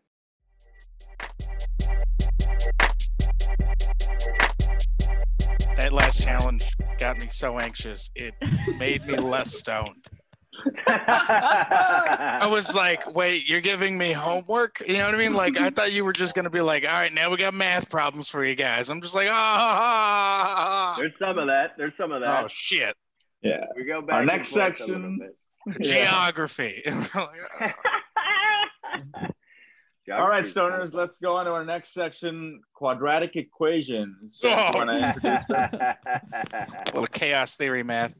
That 5.76 5.92
last 5.92 6.22
challenge 6.22 6.74
got 6.98 7.18
me 7.18 7.26
so 7.28 7.58
anxious. 7.58 8.10
It 8.14 8.34
made 8.78 9.04
me 9.06 9.16
less 9.16 9.54
stoned. 9.58 10.02
I 10.86 12.48
was 12.50 12.74
like, 12.74 13.14
wait, 13.14 13.48
you're 13.48 13.60
giving 13.60 13.98
me 13.98 14.12
homework? 14.12 14.80
You 14.86 14.94
know 14.94 15.04
what 15.04 15.14
I 15.14 15.18
mean? 15.18 15.34
Like, 15.34 15.60
I 15.60 15.68
thought 15.68 15.92
you 15.92 16.02
were 16.02 16.14
just 16.14 16.34
going 16.34 16.44
to 16.46 16.50
be 16.50 16.62
like, 16.62 16.86
all 16.86 16.94
right, 16.94 17.12
now 17.12 17.30
we 17.30 17.36
got 17.36 17.52
math 17.52 17.90
problems 17.90 18.30
for 18.30 18.42
you 18.42 18.54
guys. 18.54 18.88
I'm 18.88 19.02
just 19.02 19.14
like, 19.14 19.28
ah. 19.30 20.94
There's 20.96 21.12
some 21.18 21.38
of 21.38 21.46
that. 21.46 21.72
There's 21.76 21.92
some 21.98 22.10
of 22.10 22.22
that. 22.22 22.44
Oh, 22.44 22.48
shit. 22.48 22.94
Yeah. 23.42 23.66
we 23.76 23.84
go 23.84 24.00
back. 24.00 24.14
Our 24.14 24.24
next 24.24 24.48
forth 24.52 24.62
a 24.62 24.76
section- 24.78 25.18
bit. 25.18 25.34
Geography. 25.80 26.82
Like. 27.14 27.74
All 30.12 30.28
right, 30.28 30.44
stoners, 30.44 30.94
let's 30.94 31.18
go 31.18 31.36
on 31.36 31.46
to 31.46 31.50
our 31.52 31.64
next 31.64 31.92
section: 31.92 32.60
quadratic 32.74 33.34
equations. 33.34 34.38
Do 34.40 34.48
Oh. 34.50 34.70
want 34.74 34.90
to 34.90 35.08
introduce 35.08 35.44
them? 35.46 35.70
little 36.86 37.06
chaos 37.08 37.56
theory 37.56 37.82
math. 37.82 38.14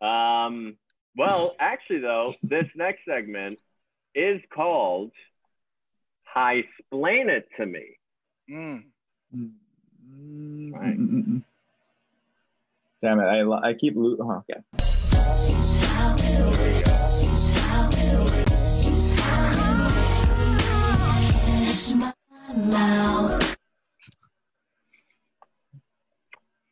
um, 0.00 0.76
well, 1.16 1.54
actually, 1.60 2.00
though, 2.00 2.34
this 2.42 2.66
next 2.74 3.02
segment 3.08 3.60
is 4.16 4.40
called 4.52 5.12
"High 6.24 6.64
Splain 6.86 7.30
It 7.30 7.46
to 7.58 7.66
Me." 7.66 7.96
Mm. 8.50 8.80
Mm, 9.36 11.42
Damn 13.00 13.20
it! 13.20 13.24
I, 13.24 13.68
I 13.68 13.74
keep 13.74 13.94
lo- 13.96 14.16
oh, 14.20 14.42
okay. 14.50 14.60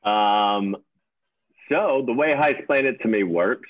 Um, 0.02 0.76
so 1.68 2.02
the 2.06 2.12
way 2.12 2.34
High 2.34 2.50
Explain 2.50 2.86
It 2.86 3.00
to 3.02 3.08
Me 3.08 3.22
works 3.22 3.68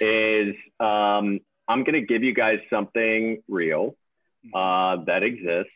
is 0.00 0.54
um, 0.78 1.40
I'm 1.68 1.84
going 1.84 1.94
to 1.94 2.02
give 2.02 2.22
you 2.22 2.34
guys 2.34 2.58
something 2.68 3.42
real 3.48 3.94
uh, 4.54 5.04
that 5.06 5.22
exists, 5.22 5.72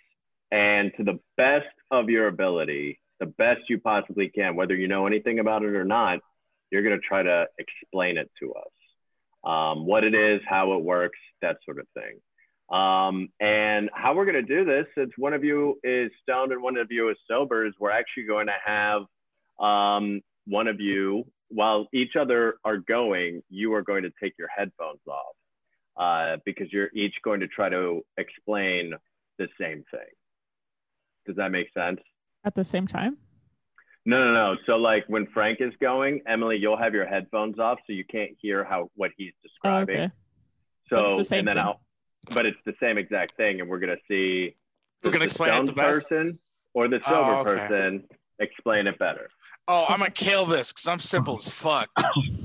and 0.50 0.92
to 0.96 1.04
the 1.04 1.20
best 1.36 1.66
of 1.90 2.08
your 2.08 2.26
ability, 2.28 2.98
the 3.20 3.26
best 3.26 3.60
you 3.68 3.78
possibly 3.78 4.28
can, 4.28 4.56
whether 4.56 4.74
you 4.74 4.88
know 4.88 5.06
anything 5.06 5.38
about 5.38 5.62
it 5.62 5.74
or 5.74 5.84
not, 5.84 6.20
you're 6.70 6.82
going 6.82 6.98
to 6.98 7.06
try 7.06 7.22
to 7.22 7.46
explain 7.58 8.18
it 8.18 8.30
to 8.40 8.52
us. 8.54 8.73
Um, 9.44 9.86
what 9.86 10.04
it 10.04 10.14
is, 10.14 10.40
how 10.48 10.72
it 10.72 10.82
works, 10.82 11.18
that 11.42 11.58
sort 11.64 11.78
of 11.78 11.86
thing. 11.92 12.18
Um, 12.70 13.28
and 13.40 13.90
how 13.92 14.14
we're 14.14 14.24
going 14.24 14.42
to 14.46 14.56
do 14.56 14.64
this, 14.64 14.86
since 14.96 15.10
one 15.18 15.34
of 15.34 15.44
you 15.44 15.78
is 15.84 16.10
stoned 16.22 16.52
and 16.52 16.62
one 16.62 16.78
of 16.78 16.90
you 16.90 17.10
is 17.10 17.16
sober, 17.30 17.66
is 17.66 17.74
we're 17.78 17.90
actually 17.90 18.24
going 18.24 18.46
to 18.46 18.54
have 18.64 19.02
um, 19.60 20.22
one 20.46 20.66
of 20.66 20.80
you, 20.80 21.24
while 21.48 21.86
each 21.92 22.16
other 22.18 22.54
are 22.64 22.78
going, 22.78 23.42
you 23.50 23.74
are 23.74 23.82
going 23.82 24.02
to 24.02 24.10
take 24.22 24.32
your 24.38 24.48
headphones 24.48 25.00
off 25.06 25.36
uh, 25.96 26.38
because 26.44 26.72
you're 26.72 26.90
each 26.94 27.14
going 27.22 27.40
to 27.40 27.48
try 27.48 27.68
to 27.68 28.00
explain 28.16 28.94
the 29.38 29.48
same 29.60 29.84
thing. 29.90 30.10
Does 31.26 31.36
that 31.36 31.50
make 31.50 31.68
sense? 31.72 32.00
At 32.44 32.54
the 32.54 32.64
same 32.64 32.86
time? 32.86 33.18
No, 34.06 34.22
no, 34.22 34.32
no. 34.34 34.56
So 34.66 34.76
like 34.76 35.04
when 35.08 35.26
Frank 35.32 35.60
is 35.60 35.72
going, 35.80 36.20
Emily, 36.26 36.56
you'll 36.56 36.76
have 36.76 36.92
your 36.94 37.06
headphones 37.06 37.58
off 37.58 37.78
so 37.86 37.92
you 37.92 38.04
can't 38.04 38.32
hear 38.40 38.62
how 38.64 38.90
what 38.96 39.10
he's 39.16 39.32
Oh, 39.32 39.42
describing. 39.42 39.96
okay. 39.96 40.10
So 40.90 40.96
But 40.96 41.08
it's 41.08 41.18
the 41.18 41.24
same 41.24 41.38
and 41.40 41.48
then 41.48 41.56
thing. 41.56 41.64
I'll, 41.64 41.80
but 42.34 42.46
it's 42.46 42.58
the 42.66 42.74
same 42.80 42.98
exact 42.98 43.36
thing, 43.36 43.60
and 43.60 43.68
we're 43.68 43.78
gonna 43.78 43.96
see 44.08 44.56
Who 45.02 45.10
does 45.10 45.12
can 45.12 45.20
the 45.20 45.24
explain 45.24 45.54
it 45.54 45.66
the 45.66 45.72
best? 45.72 46.08
person 46.08 46.38
or 46.74 46.88
the 46.88 47.00
sober 47.08 47.32
Oh, 47.32 47.40
okay. 47.40 47.66
person 47.66 48.04
explain 48.40 48.86
it 48.86 48.98
better, 48.98 49.28
Oh, 49.68 49.86
I'm 49.88 49.98
gonna 50.00 50.10
kill 50.10 50.44
this 50.44 50.72
because 50.72 50.86
I'm 50.88 50.98
simple 50.98 51.36
as 51.36 51.48
fuck. 51.50 51.88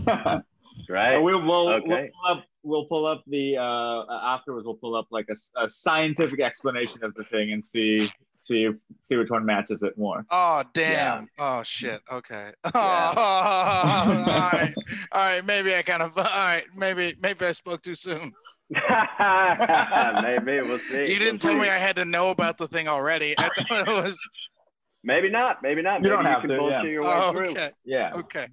right? 0.89 1.17
We'll, 1.17 1.41
we'll, 1.45 1.65
we'll 1.67 1.78
Okay. 1.80 2.12
pull 2.13 2.32
up 2.38 2.45
we'll 2.69 2.86
pull 2.86 3.05
up 3.05 3.23
the 3.27 3.58
uh 3.58 4.03
afterwards 4.23 4.65
we'll 4.65 4.75
pull 4.75 4.95
up 4.95 5.08
like 5.12 5.27
a 5.58 5.67
scientific 5.67 6.39
explanation 6.41 7.03
of 7.03 7.13
the 7.15 7.23
thing 7.23 7.51
and 7.51 7.63
see 7.63 8.10
see 8.36 8.69
see 9.03 9.15
which 9.17 9.29
one 9.29 9.45
matches 9.45 9.84
it 9.84 9.97
more. 9.97 10.25
Oh 10.32 10.63
damn! 10.73 11.27
Oh 11.38 11.63
shit! 11.63 11.99
Okay. 12.12 12.51
Oh, 12.73 13.13
all 13.17 14.25
right. 14.25 14.73
All 15.12 15.21
right. 15.21 15.45
Maybe 15.45 15.75
I 15.75 15.82
kind 15.82 16.01
of. 16.03 16.17
All 16.17 16.23
right. 16.23 16.63
Maybe 16.75 17.15
maybe 17.21 17.45
I 17.45 17.51
spoke 17.51 17.82
too 17.82 17.95
soon. 17.95 18.32
Maybe 18.71 20.60
we'll 20.67 20.77
see. 20.79 20.99
You 21.01 21.19
didn't 21.19 21.43
We'll 21.43 21.53
tell 21.53 21.62
me. 21.62 21.69
I 21.69 21.77
had 21.77 21.95
to 21.97 22.05
know 22.05 22.29
about 22.32 22.58
the 22.58 22.67
thing 22.67 22.88
already. 22.88 23.34
I 23.38 23.43
thought 23.49 23.88
it 23.88 24.03
was. 24.03 24.19
Maybe 25.03 25.29
not. 25.29 25.58
Maybe 25.63 25.82
not. 25.82 26.03
You 26.03 26.10
Maybe 26.12 26.15
don't 26.15 26.25
have 26.25 26.41
can 26.41 26.49
to, 26.49 26.67
yeah. 26.69 26.84
your 26.84 27.01
way 27.01 27.08
Oh, 27.10 27.32
through. 27.32 27.51
okay. 27.51 27.69
Yeah. 27.86 28.12
Okay. 28.15 28.45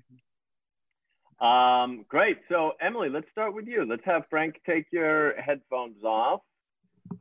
Um, 1.41 2.05
great. 2.09 2.39
So, 2.49 2.73
Emily, 2.81 3.11
let's 3.11 3.31
start 3.31 3.55
with 3.55 3.67
you. 3.67 3.85
Let's 3.85 4.05
have 4.05 4.25
Frank 4.31 4.61
take 4.67 4.87
your 4.91 5.35
headphones 5.41 6.03
off. 6.03 6.41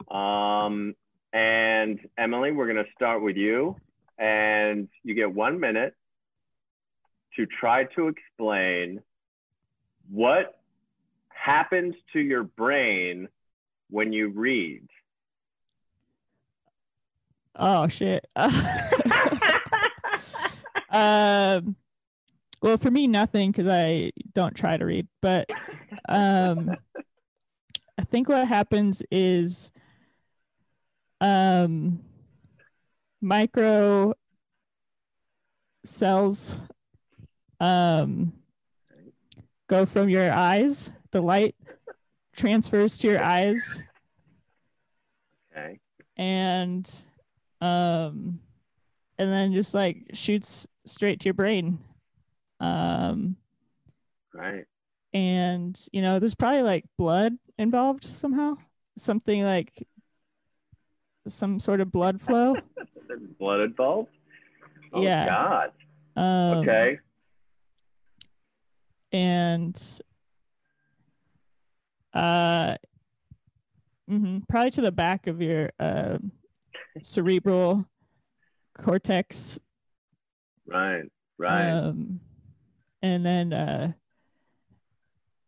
Um, 0.09 0.95
and 1.33 1.99
Emily, 2.17 2.51
we're 2.51 2.71
going 2.71 2.83
to 2.83 2.91
start 2.95 3.21
with 3.21 3.35
you. 3.35 3.75
And 4.17 4.87
you 5.03 5.13
get 5.13 5.33
one 5.33 5.59
minute 5.59 5.93
to 7.35 7.45
try 7.45 7.83
to 7.95 8.07
explain 8.07 9.01
what 10.09 10.59
happens 11.27 11.95
to 12.13 12.19
your 12.19 12.43
brain 12.43 13.27
when 13.89 14.13
you 14.13 14.29
read. 14.29 14.87
Oh 17.57 17.87
shit. 17.87 18.25
um 20.89 21.75
well 22.65 22.79
for 22.79 22.89
me 22.89 23.05
nothing 23.05 23.51
because 23.51 23.67
I 23.67 24.11
don't 24.33 24.55
try 24.55 24.75
to 24.75 24.83
read, 24.85 25.07
but 25.21 25.47
um 26.09 26.75
I 27.95 28.01
think 28.01 28.27
what 28.27 28.47
happens 28.47 29.03
is 29.11 29.71
um 31.21 31.99
micro 33.21 34.15
cells 35.85 36.57
um 37.59 38.33
go 39.67 39.85
from 39.85 40.09
your 40.09 40.31
eyes, 40.33 40.91
the 41.11 41.21
light 41.21 41.55
transfers 42.35 42.97
to 42.97 43.07
your 43.09 43.23
eyes 43.23 43.83
Okay. 45.55 45.79
and 46.17 47.05
um 47.61 48.39
and 49.19 49.31
then 49.31 49.53
just 49.53 49.75
like 49.75 49.97
shoots 50.13 50.67
straight 50.87 51.19
to 51.19 51.25
your 51.25 51.33
brain 51.35 51.77
um 52.59 53.35
Right. 54.33 54.65
and 55.13 55.79
you 55.93 56.01
know 56.01 56.19
there's 56.19 56.35
probably 56.35 56.61
like 56.61 56.85
blood 56.97 57.37
involved 57.57 58.03
somehow 58.03 58.55
something 58.97 59.43
like 59.43 59.87
some 61.27 61.59
sort 61.59 61.81
of 61.81 61.91
blood 61.91 62.21
flow 62.21 62.55
There's 63.07 63.21
blood 63.39 63.61
involved? 63.61 64.09
Oh, 64.93 65.01
Yeah. 65.01 65.25
God. 65.25 65.71
um 66.15 66.57
Okay. 66.59 66.99
and 69.11 69.75
uh 72.13 72.75
mm-hmm, 74.09 74.39
probably 74.49 74.71
to 74.71 74.81
the 74.81 74.91
back 74.91 75.27
of 75.27 75.41
your 75.41 75.71
uh, 75.79 76.17
cerebral 77.01 77.85
cortex 78.77 79.59
Right. 80.67 81.03
Right. 81.37 81.69
um 81.71 82.19
and 83.13 83.25
then 83.25 83.53
uh 83.53 83.91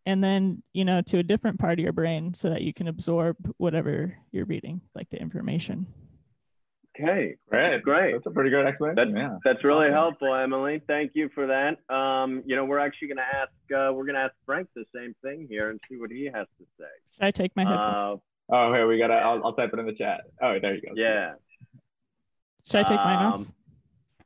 and 0.06 0.24
then 0.24 0.62
you 0.74 0.86
know 0.86 1.02
to 1.02 1.18
a 1.18 1.24
different 1.24 1.60
part 1.60 1.74
of 1.74 1.84
your 1.84 1.92
brain 1.94 2.34
so 2.34 2.50
that 2.50 2.62
you 2.62 2.74
can 2.74 2.88
absorb 2.88 3.36
whatever 3.58 4.18
you're 4.32 4.46
reading 4.46 4.82
like 4.96 5.10
the 5.10 5.20
information 5.20 5.88
okay. 7.00 7.36
Great. 7.52 7.84
Great. 7.84 8.14
That's 8.14 8.26
a 8.26 8.32
pretty 8.32 8.50
good 8.50 8.66
explanation. 8.66 9.16
yeah. 9.16 9.38
That's 9.46 9.64
really 9.64 9.82
Awesome. 9.86 9.94
helpful, 9.94 10.34
Emily. 10.34 10.82
Thank 10.88 11.12
you 11.14 11.30
for 11.36 11.46
that. 11.46 11.78
Um, 11.96 12.42
you 12.48 12.56
know, 12.56 12.66
we're 12.66 12.80
actually 12.80 13.10
going 13.10 13.18
to 13.18 13.24
ask, 13.38 13.52
uh, 13.72 13.94
we're 13.94 14.06
going 14.06 14.16
to 14.16 14.22
ask 14.22 14.34
Frank 14.48 14.68
the 14.76 14.84
same 14.96 15.14
thing 15.22 15.46
here 15.48 15.70
and 15.70 15.80
see 15.88 15.98
what 15.98 16.10
he 16.10 16.26
has 16.26 16.48
to 16.58 16.66
say. 16.80 16.86
should 17.14 17.24
i 17.24 17.30
take 17.30 17.56
my 17.56 17.66
headphones 17.66 18.20
Uh, 18.52 18.56
Oh, 18.56 18.74
here 18.74 18.88
we 18.88 18.98
gotta. 18.98 19.14
I'll, 19.14 19.42
I'll 19.46 19.54
type 19.54 19.72
it 19.74 19.80
in 19.80 19.86
the 19.86 19.94
chat. 19.94 20.22
Oh, 20.42 20.58
there 20.60 20.74
you 20.74 20.82
go. 20.82 20.94
yeah. 20.96 21.34
should 22.66 22.80
i 22.80 22.84
take 22.84 22.98
mine 22.98 23.26
off 23.26 23.36
um, 23.36 23.54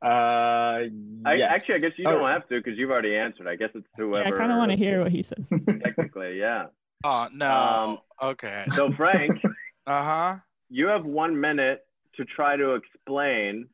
Uh, 0.02 0.88
I, 1.24 1.34
yes. 1.34 1.50
Actually, 1.52 1.74
I 1.76 1.78
guess 1.78 1.92
you 1.98 2.08
Oh, 2.08 2.18
don't 2.18 2.28
have 2.28 2.48
to 2.48 2.60
because 2.60 2.76
you've 2.78 2.90
already 2.90 3.16
answered. 3.16 3.46
I 3.46 3.54
guess 3.56 3.70
it's 3.74 3.86
yeah, 3.98 4.04
whoever. 4.04 4.34
i 4.34 4.38
kind 4.38 4.50
of 4.50 4.58
want 4.58 4.70
to 4.72 4.76
hear 4.76 5.02
what 5.02 5.12
he 5.12 5.22
says 5.22 5.48
Technically, 5.82 6.38
yeah. 6.38 6.66
Oh 7.04 7.28
no. 7.32 7.98
Um, 8.20 8.30
okay. 8.30 8.64
So, 8.74 8.92
Frank, 8.96 9.38
Uh 9.86 10.02
huh. 10.02 10.36
you 10.70 10.88
have 10.88 11.04
one 11.04 11.38
minute 11.40 11.84
to 12.16 12.24
try 12.24 12.56
to 12.56 12.74
explain 12.74 13.68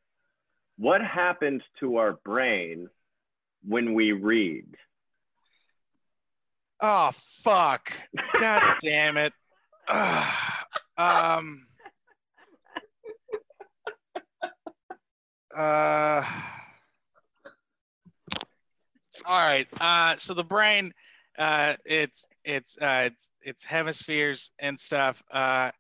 what 0.77 1.01
happens 1.03 1.63
to 1.81 1.97
our 1.97 2.13
brain 2.25 2.89
when 3.67 3.95
we 3.95 4.13
read. 4.13 4.67
Oh 6.81 7.11
fuck. 7.43 7.91
God 8.41 8.63
damn 8.83 9.17
it. 9.17 9.33
Ugh. 9.89 10.65
um. 10.99 11.68
Uh. 15.57 16.23
All 19.27 19.49
right. 19.49 19.67
Uh. 19.81 20.17
So 20.17 20.35
the 20.35 20.45
brain, 20.45 20.93
uh, 21.39 21.75
it's 21.85 22.27
it's 22.45 22.81
uh, 22.81 23.05
it's 23.07 23.31
it's 23.43 23.65
hemispheres 23.65 24.53
and 24.61 24.79
stuff. 24.79 25.23
Uh. 25.33 25.71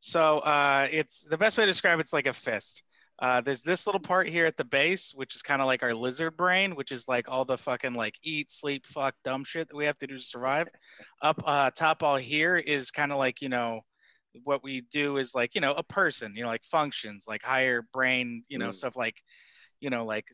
So 0.00 0.38
uh, 0.38 0.86
it's 0.92 1.24
the 1.24 1.38
best 1.38 1.58
way 1.58 1.64
to 1.64 1.70
describe 1.70 2.00
it's 2.00 2.12
like 2.12 2.26
a 2.26 2.32
fist. 2.32 2.82
Uh, 3.20 3.40
there's 3.40 3.62
this 3.62 3.84
little 3.84 4.00
part 4.00 4.28
here 4.28 4.46
at 4.46 4.56
the 4.56 4.64
base, 4.64 5.12
which 5.12 5.34
is 5.34 5.42
kind 5.42 5.60
of 5.60 5.66
like 5.66 5.82
our 5.82 5.92
lizard 5.92 6.36
brain, 6.36 6.76
which 6.76 6.92
is 6.92 7.08
like 7.08 7.28
all 7.28 7.44
the 7.44 7.58
fucking 7.58 7.94
like 7.94 8.14
eat, 8.22 8.48
sleep, 8.48 8.86
fuck, 8.86 9.12
dumb 9.24 9.42
shit 9.42 9.68
that 9.68 9.76
we 9.76 9.84
have 9.86 9.98
to 9.98 10.06
do 10.06 10.16
to 10.16 10.22
survive. 10.22 10.68
Up 11.20 11.42
uh, 11.44 11.70
top 11.72 12.04
all 12.04 12.16
here 12.16 12.56
is 12.56 12.92
kind 12.92 13.10
of 13.10 13.18
like 13.18 13.42
you 13.42 13.48
know 13.48 13.80
what 14.44 14.62
we 14.62 14.82
do 14.82 15.16
is 15.16 15.34
like 15.34 15.54
you 15.54 15.60
know 15.60 15.72
a 15.72 15.82
person, 15.82 16.34
you 16.36 16.42
know, 16.42 16.48
like 16.48 16.64
functions, 16.64 17.26
like 17.28 17.42
higher 17.42 17.82
brain, 17.92 18.42
you 18.48 18.58
know, 18.58 18.70
Mm. 18.70 18.74
stuff 18.74 18.96
like 18.96 19.22
you 19.80 19.90
know 19.90 20.04
like 20.04 20.30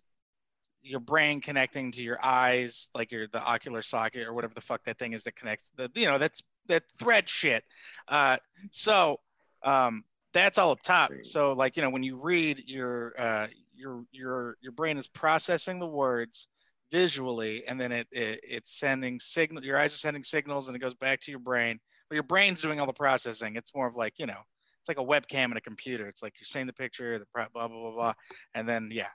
your 0.83 1.01
brain 1.01 1.41
connecting 1.41 1.93
to 1.93 2.03
your 2.03 2.19
eyes, 2.23 2.91
like 2.95 3.11
your 3.11 3.27
the 3.29 3.43
ocular 3.43 3.83
socket 3.83 4.27
or 4.27 4.35
whatever 4.35 4.55
the 4.55 4.61
fuck 4.61 4.85
that 4.85 4.99
thing 4.99 5.15
is 5.15 5.25
that 5.25 5.35
connects 5.37 5.71
the 5.77 5.91
you 5.95 6.07
know 6.07 6.19
that's 6.19 6.43
that 6.67 6.83
thread 6.99 7.29
shit. 7.29 7.65
Uh, 8.09 8.37
so 8.71 9.21
um, 9.63 10.05
that's 10.33 10.59
all 10.59 10.71
up 10.73 10.83
top. 10.83 11.11
So 11.25 11.53
like 11.53 11.77
you 11.77 11.83
know 11.83 11.91
when 11.91 12.03
you 12.03 12.17
read 12.17 12.61
your 12.67 13.15
uh, 13.19 13.47
your 13.75 14.05
your 14.13 14.57
your 14.61 14.73
brain 14.73 14.99
is 14.99 15.07
processing 15.07 15.79
the 15.79 15.87
words 15.87 16.49
visually 16.93 17.63
and 17.69 17.81
then 17.81 17.91
it, 17.91 18.07
it 18.13 18.39
it's 18.49 18.79
sending 18.79 19.19
signal 19.19 19.65
your 19.65 19.77
eyes 19.77 19.95
are 19.95 19.99
sending 19.99 20.23
signals 20.23 20.69
and 20.69 20.77
it 20.77 20.81
goes 20.81 20.95
back 20.95 21.19
to 21.19 21.31
your 21.31 21.41
brain 21.41 21.81
your 22.15 22.23
brain's 22.23 22.63
doing 22.63 22.81
all 22.81 22.87
the 22.87 22.93
processing 22.93 23.57
it's 23.57 23.75
more 23.75 23.87
of 23.87 23.97
like 23.97 24.19
you 24.19 24.27
know 24.27 24.39
it's 24.81 24.89
like 24.89 24.99
a 24.99 25.05
webcam 25.05 25.51
in 25.51 25.57
a 25.57 25.61
computer 25.61 26.07
it's 26.07 26.23
like 26.23 26.35
you're 26.39 26.47
seeing 26.47 26.67
the 26.67 26.73
picture 26.73 27.19
the 27.19 27.27
pro- 27.35 27.47
blah 27.53 27.69
blah 27.69 27.79
blah 27.79 27.93
blah 27.93 28.13
and 28.55 28.69
then 28.69 28.89
yeah 28.93 29.09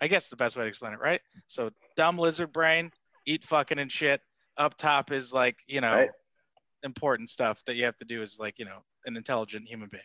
i 0.00 0.06
guess 0.08 0.28
the 0.30 0.36
best 0.36 0.56
way 0.56 0.62
to 0.64 0.68
explain 0.68 0.92
it 0.92 1.00
right 1.00 1.20
so 1.46 1.70
dumb 1.96 2.18
lizard 2.18 2.52
brain 2.52 2.90
eat 3.26 3.44
fucking 3.44 3.78
and 3.78 3.90
shit 3.90 4.20
up 4.56 4.76
top 4.76 5.10
is 5.12 5.32
like 5.32 5.58
you 5.66 5.80
know 5.80 5.92
Right. 5.94 6.10
important 6.82 7.28
stuff 7.30 7.62
that 7.66 7.76
you 7.76 7.84
have 7.84 7.96
to 7.98 8.04
do 8.04 8.22
as 8.22 8.38
like 8.38 8.58
you 8.58 8.64
know 8.64 8.78
an 9.06 9.16
intelligent 9.16 9.66
human 9.68 9.88
being 9.90 10.02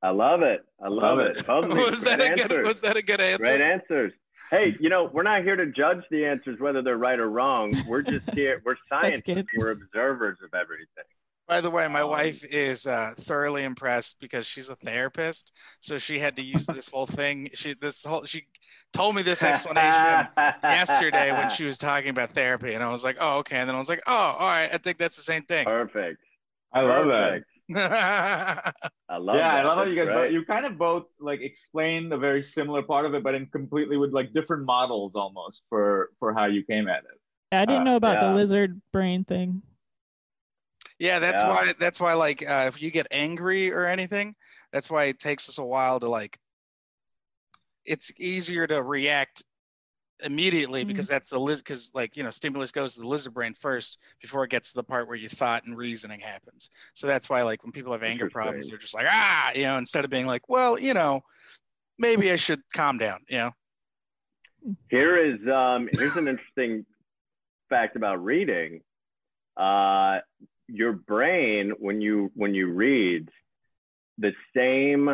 I 0.00 0.10
love 0.10 0.42
it. 0.42 0.60
I 0.80 0.86
love, 0.86 1.18
Love 1.18 1.18
it. 1.26 1.38
it. 1.38 1.46
Both 1.48 1.64
of 1.64 1.74
these 1.74 1.90
was 1.90 2.04
that 2.04 2.20
a 2.20 2.46
good 2.48 2.64
was 2.64 2.80
that 2.82 2.96
a 2.96 3.02
good 3.02 3.20
answer 3.20 3.42
Great 3.42 3.60
answers. 3.60 4.12
Hey, 4.48 4.76
you 4.80 4.90
know, 4.90 5.10
we're 5.12 5.24
not 5.24 5.42
here 5.42 5.56
to 5.56 5.66
judge 5.72 6.04
the 6.12 6.24
answers 6.24 6.60
whether 6.60 6.82
they're 6.82 6.96
right 6.96 7.18
or 7.18 7.28
wrong. 7.28 7.74
We're 7.84 8.02
just 8.02 8.30
here. 8.34 8.62
We're 8.64 8.76
scientists. 8.88 9.48
We're 9.56 9.72
observers 9.72 10.38
of 10.44 10.54
everything. 10.54 10.86
By 11.48 11.62
the 11.62 11.70
way, 11.70 11.88
my 11.88 12.02
Um, 12.02 12.10
wife 12.10 12.44
is 12.44 12.86
uh, 12.86 13.12
thoroughly 13.18 13.64
impressed 13.64 14.20
because 14.20 14.46
she's 14.46 14.68
a 14.68 14.76
therapist, 14.76 15.52
so 15.80 15.98
she 15.98 16.18
had 16.18 16.36
to 16.36 16.42
use 16.42 16.66
this 16.66 16.88
whole 16.90 17.06
thing. 17.06 17.48
She 17.54 17.74
this 17.74 18.04
whole 18.04 18.24
she 18.26 18.46
told 18.92 19.16
me 19.16 19.22
this 19.22 19.42
explanation 19.42 20.28
yesterday 20.62 21.32
when 21.32 21.48
she 21.50 21.64
was 21.64 21.78
talking 21.78 22.10
about 22.10 22.30
therapy, 22.32 22.74
and 22.74 22.82
I 22.84 22.90
was 22.92 23.02
like, 23.02 23.16
oh 23.20 23.38
okay, 23.38 23.56
and 23.56 23.68
then 23.68 23.76
I 23.76 23.78
was 23.78 23.88
like, 23.88 24.02
oh 24.06 24.36
all 24.38 24.46
right, 24.48 24.68
I 24.72 24.78
think 24.78 24.98
that's 24.98 25.16
the 25.16 25.22
same 25.22 25.42
thing. 25.44 25.64
Perfect. 25.64 26.18
I 26.72 26.82
love 26.82 27.06
that. 27.08 27.42
I 29.08 29.16
love 29.18 29.36
yeah, 29.36 29.56
that. 29.56 29.66
I 29.66 29.68
love 29.68 29.78
how 29.78 29.84
you 29.84 29.94
guys 29.94 30.06
great. 30.06 30.14
both, 30.14 30.32
you 30.32 30.44
kind 30.44 30.66
of 30.66 30.78
both 30.78 31.06
like 31.20 31.40
explained 31.40 32.12
a 32.12 32.18
very 32.18 32.42
similar 32.42 32.82
part 32.82 33.06
of 33.06 33.14
it, 33.14 33.22
but 33.22 33.34
in 33.34 33.46
completely 33.46 33.96
with 33.96 34.12
like 34.12 34.32
different 34.32 34.64
models 34.66 35.14
almost 35.16 35.62
for 35.70 36.10
for 36.18 36.34
how 36.34 36.46
you 36.46 36.62
came 36.64 36.88
at 36.88 37.04
it. 37.04 37.20
i 37.52 37.64
didn't 37.64 37.82
Uh, 37.82 37.84
know 37.84 37.96
about 37.96 38.20
yeah. 38.20 38.28
the 38.28 38.34
lizard 38.34 38.80
brain 38.92 39.24
thing 39.24 39.62
yeah, 40.98 41.18
that's 41.18 41.42
Yeah. 41.42 41.48
why 41.48 41.72
that's 41.78 42.00
why 42.00 42.14
like 42.14 42.42
uh, 42.48 42.64
if 42.68 42.80
you 42.82 42.90
get 42.90 43.06
angry 43.10 43.72
or 43.72 43.86
anything, 43.86 44.34
that's 44.72 44.90
why 44.90 45.04
it 45.04 45.18
takes 45.18 45.48
us 45.48 45.58
a 45.58 45.64
while 45.64 46.00
to 46.00 46.08
like. 46.08 46.38
It's 47.84 48.12
easier 48.20 48.66
to 48.66 48.82
react 48.82 49.44
immediately 50.24 50.84
Mhm. 50.84 50.88
because 50.88 51.06
that's 51.06 51.30
the 51.30 51.38
liz 51.38 51.62
because 51.62 51.92
like 51.94 52.16
you 52.16 52.24
know 52.24 52.30
stimulus 52.30 52.72
goes 52.72 52.94
to 52.94 53.00
the 53.00 53.06
lizard 53.06 53.32
brain 53.32 53.54
first 53.54 54.00
before 54.20 54.42
it 54.42 54.50
gets 54.50 54.72
to 54.72 54.76
the 54.76 54.82
part 54.82 55.06
where 55.06 55.16
your 55.16 55.30
thought 55.30 55.62
and 55.64 55.78
reasoning 55.78 56.18
happens 56.18 56.70
so 56.92 57.06
that's 57.06 57.30
why 57.30 57.42
like 57.42 57.62
when 57.62 57.70
people 57.70 57.92
have 57.92 58.02
anger 58.02 58.28
problems 58.28 58.68
they're 58.68 58.78
just 58.78 58.96
like 58.96 59.06
ah 59.08 59.52
you 59.54 59.62
know 59.62 59.78
instead 59.78 60.04
of 60.04 60.10
being 60.10 60.26
like 60.26 60.48
well 60.48 60.76
you 60.76 60.92
know 60.92 61.22
maybe 61.98 62.30
I 62.32 62.36
should 62.36 62.60
calm 62.72 62.98
down. 62.98 63.20
You 63.28 63.36
know. 63.36 63.50
Here 64.90 65.16
is 65.16 65.40
um, 65.48 65.88
here's 65.92 66.16
an 66.16 66.28
interesting 66.28 66.86
fact 67.68 67.96
about 67.96 68.24
reading. 68.24 68.80
Uh, 69.56 70.18
your 70.68 70.92
brain, 70.92 71.72
when 71.78 72.00
you 72.00 72.30
when 72.34 72.54
you 72.54 72.72
read, 72.72 73.28
the 74.18 74.32
same 74.56 75.08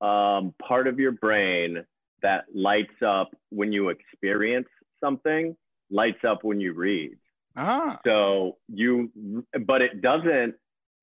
um, 0.00 0.54
part 0.66 0.86
of 0.86 0.98
your 0.98 1.12
brain 1.12 1.84
that 2.22 2.44
lights 2.54 3.02
up 3.04 3.30
when 3.50 3.72
you 3.72 3.88
experience 3.88 4.68
something 5.02 5.56
lights 5.90 6.24
up 6.26 6.44
when 6.44 6.60
you 6.60 6.72
read. 6.74 7.16
Ah. 7.56 7.98
So 8.04 8.58
you, 8.68 9.10
but 9.66 9.82
it 9.82 10.00
doesn't 10.00 10.54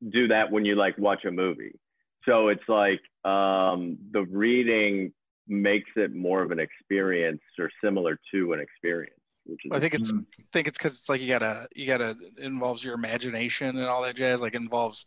do 0.10 0.28
that 0.30 0.52
when 0.52 0.66
you 0.66 0.76
like 0.76 0.98
watch 0.98 1.26
a 1.26 1.32
movie. 1.32 1.78
So 2.26 2.50
it's 2.50 2.68
like 2.68 3.02
um, 3.26 3.98
the 4.12 4.26
reading 4.30 5.14
makes 5.48 5.90
it 5.96 6.14
more 6.14 6.42
of 6.42 6.52
an 6.52 6.60
experience 6.60 7.42
or 7.58 7.70
similar 7.84 8.20
to 8.34 8.54
an 8.54 8.60
experience. 8.60 9.17
Which 9.48 9.66
is 9.66 9.72
I 9.72 9.80
think 9.80 9.94
it's 9.94 10.14
I 10.14 10.44
think 10.52 10.68
it's 10.68 10.78
because 10.78 10.94
it's 10.94 11.10
like 11.10 11.22
you 11.22 11.28
gotta 11.28 11.68
you 11.76 11.88
gotta 11.88 12.16
involves 12.38 12.84
your 12.84 12.94
imagination 12.96 13.78
and 13.78 13.86
all 13.86 14.02
that 14.04 14.16
jazz. 14.16 14.42
Like 14.42 14.54
it 14.56 14.62
involves 14.62 15.06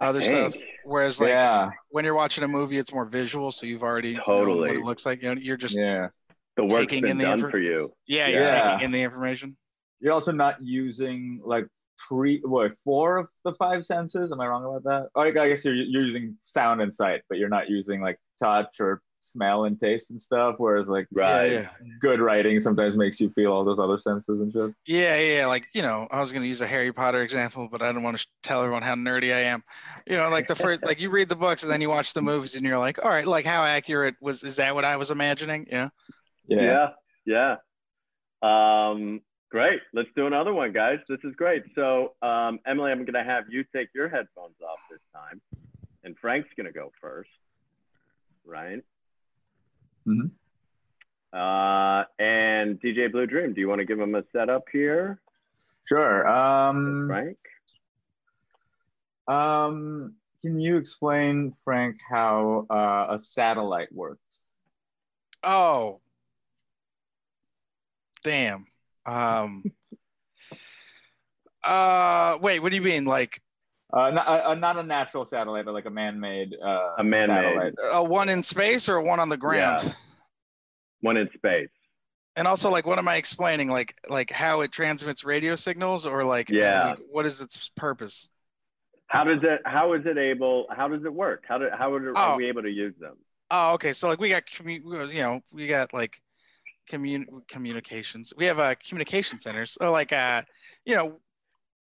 other 0.00 0.20
stuff. 0.20 0.54
Whereas 0.84 1.20
like 1.20 1.30
yeah, 1.30 1.70
when 1.90 2.04
you're 2.04 2.14
watching 2.14 2.44
a 2.44 2.48
movie, 2.48 2.78
it's 2.78 2.92
more 2.92 3.04
visual, 3.06 3.50
so 3.50 3.66
you've 3.66 3.82
already 3.82 4.14
known 4.14 4.24
Totally. 4.24 4.68
what 4.68 4.76
it 4.76 4.82
looks 4.82 5.06
like. 5.06 5.22
You 5.22 5.34
know, 5.34 5.40
you're 5.40 5.56
just 5.56 5.78
yeah. 5.78 6.08
the 6.56 6.64
work's 6.64 6.74
taking 6.74 7.02
been 7.02 7.12
in 7.12 7.18
the 7.18 7.24
done 7.24 7.40
infor- 7.40 7.50
for 7.50 7.58
you. 7.58 7.92
yeah, 8.06 8.28
you're 8.28 8.42
Yeah. 8.42 8.70
taking 8.72 8.84
in 8.86 8.90
the 8.92 9.02
information. 9.02 9.56
You're 10.00 10.12
also 10.12 10.32
not 10.32 10.60
using 10.60 11.40
like 11.44 11.66
three, 12.08 12.40
what, 12.44 12.72
four 12.84 13.16
of 13.16 13.28
the 13.44 13.54
five 13.54 13.86
senses. 13.86 14.32
Am 14.32 14.40
I 14.40 14.46
wrong 14.46 14.64
about 14.64 14.84
that? 14.84 15.08
Oh, 15.14 15.22
I 15.22 15.30
guess 15.30 15.64
you're 15.64 15.74
you're 15.74 16.02
using 16.02 16.36
sound 16.44 16.82
and 16.82 16.92
sight, 16.92 17.22
but 17.28 17.38
you're 17.38 17.48
not 17.48 17.68
using 17.70 18.00
like 18.00 18.18
touch 18.38 18.80
or 18.80 19.02
smell 19.26 19.64
and 19.64 19.78
taste 19.78 20.10
and 20.10 20.20
stuff. 20.20 20.56
Whereas 20.58 20.88
like 20.88 21.06
Right. 21.12 21.52
Yeah, 21.52 21.68
good 22.00 22.20
writing 22.20 22.60
sometimes 22.60 22.96
makes 22.96 23.20
you 23.20 23.30
feel 23.30 23.52
all 23.52 23.64
those 23.64 23.78
other 23.78 23.98
senses 23.98 24.40
and 24.40 24.52
shit. 24.52 24.74
yeah, 24.86 25.18
yeah, 25.18 25.38
yeah. 25.38 25.46
Like 25.46 25.68
you 25.74 25.82
know, 25.82 26.08
I 26.10 26.20
was 26.20 26.32
gonna 26.32 26.46
use 26.46 26.60
a 26.60 26.66
Harry 26.66 26.92
Potter 26.92 27.22
example, 27.22 27.68
but 27.70 27.82
I 27.82 27.92
don't 27.92 28.02
want 28.02 28.18
to 28.18 28.26
tell 28.42 28.62
everyone 28.62 28.82
how 28.82 28.94
nerdy 28.94 29.34
I 29.34 29.40
am. 29.40 29.62
You 30.06 30.16
know, 30.16 30.28
like 30.30 30.46
the 30.46 30.54
first, 30.54 30.82
like 30.86 31.00
you 31.00 31.10
read 31.10 31.28
the 31.28 31.36
books 31.36 31.62
and 31.62 31.70
then 31.70 31.80
you 31.80 31.90
watch 31.90 32.12
the 32.12 32.22
movies 32.22 32.54
and 32.54 32.64
you're 32.64 32.78
like, 32.78 33.04
all 33.04 33.10
right, 33.10 33.26
like 33.26 33.44
how 33.44 33.64
accurate 33.64 34.14
was 34.20 34.42
is 34.42 34.56
that 34.56 34.74
what 34.74 34.84
I 34.84 34.96
was 34.96 35.10
imagining? 35.10 35.66
Yeah. 35.70 35.88
Yeah. 36.48 36.90
Yeah. 37.24 37.56
Um, 38.42 39.20
great. 39.50 39.80
Let's 39.92 40.08
do 40.16 40.26
another 40.26 40.52
one, 40.52 40.72
guys. 40.72 40.98
This 41.08 41.18
is 41.24 41.34
great. 41.34 41.64
So, 41.74 42.14
um, 42.22 42.60
Emily, 42.66 42.92
I'm 42.92 43.04
going 43.04 43.14
to 43.14 43.24
have 43.24 43.44
you 43.50 43.64
take 43.74 43.88
your 43.94 44.08
headphones 44.08 44.56
off 44.62 44.78
this 44.90 45.00
time, 45.14 45.40
and 46.04 46.16
Frank's 46.18 46.48
going 46.56 46.66
to 46.66 46.72
go 46.72 46.92
first. 47.00 47.30
Right. 48.44 48.82
Mhm. 50.06 50.30
Uh, 51.32 52.04
and 52.18 52.80
DJ 52.80 53.10
Blue 53.10 53.26
Dream, 53.26 53.52
do 53.52 53.60
you 53.60 53.68
want 53.68 53.80
to 53.80 53.84
give 53.84 53.98
him 54.00 54.14
a 54.14 54.22
setup 54.32 54.64
here, 54.72 55.20
Sure. 55.84 56.26
Um, 56.26 57.06
Frank? 57.08 57.38
um, 59.28 60.14
can 60.42 60.58
you 60.60 60.76
explain, 60.78 61.54
Frank, 61.64 61.96
how 62.08 62.66
uh, 62.70 63.14
a 63.14 63.18
satellite 63.18 63.92
works? 63.92 64.20
Oh. 65.42 66.00
Damn. 68.24 68.66
Um 69.04 69.62
uh 71.64 72.38
wait, 72.40 72.58
what 72.60 72.70
do 72.70 72.76
you 72.76 72.82
mean? 72.82 73.04
Like 73.04 73.40
Uh, 73.92 74.10
not, 74.10 74.26
uh, 74.28 74.54
not 74.54 74.76
a 74.76 74.82
natural 74.82 75.24
satellite, 75.24 75.64
but 75.64 75.72
like 75.72 75.86
a 75.86 75.90
man-made. 75.90 76.54
Uh, 76.62 76.94
A 76.98 77.04
man-made. 77.04 77.36
satellite. 77.36 77.72
a 77.94 78.02
one 78.04 78.28
in 78.28 78.42
space 78.42 78.88
or 78.88 78.96
a 78.96 79.02
one 79.02 79.20
on 79.20 79.28
the 79.28 79.36
ground? 79.36 79.84
Yeah. 79.86 79.92
One 81.02 81.16
in 81.16 81.28
space. 81.34 81.68
And 82.34 82.46
also 82.48 82.68
like 82.70 82.84
what 82.86 82.98
am 82.98 83.08
I 83.08 83.16
explaining? 83.16 83.70
Like 83.70 83.94
like 84.10 84.30
how 84.30 84.60
it 84.60 84.70
transmits 84.72 85.24
radio 85.24 85.54
signals 85.54 86.04
or 86.06 86.22
like 86.24 86.50
Yeah. 86.50 86.90
like, 86.90 86.98
what 87.10 87.24
is 87.24 87.40
its 87.40 87.70
purpose? 87.76 88.28
How 89.06 89.24
does 89.24 89.38
it? 89.42 89.60
How 89.64 89.92
is 89.94 90.02
it 90.04 90.18
able? 90.18 90.66
How 90.76 90.88
does 90.88 91.04
it 91.04 91.14
work? 91.14 91.44
How 91.48 91.56
do? 91.58 91.68
How 91.72 91.94
are, 91.94 92.10
Oh. 92.10 92.20
are 92.32 92.36
we 92.36 92.46
able 92.48 92.62
to 92.62 92.68
use 92.70 92.94
them? 93.00 93.14
Oh, 93.50 93.74
okay. 93.74 93.92
So 93.92 94.08
like 94.08 94.18
we 94.20 94.28
got 94.30 94.44
commu- 94.46 95.12
you 95.14 95.20
know, 95.20 95.40
we 95.52 95.66
got 95.66 95.94
like 95.94 96.20
commun- 96.88 97.42
communications. 97.48 98.34
We 98.36 98.44
have 98.46 98.58
uh 98.58 98.74
communication 98.86 99.38
centers. 99.38 99.78
Or 99.80 99.88
like 99.90 100.12
uh 100.12 100.42
you 100.84 100.94
know 100.94 101.20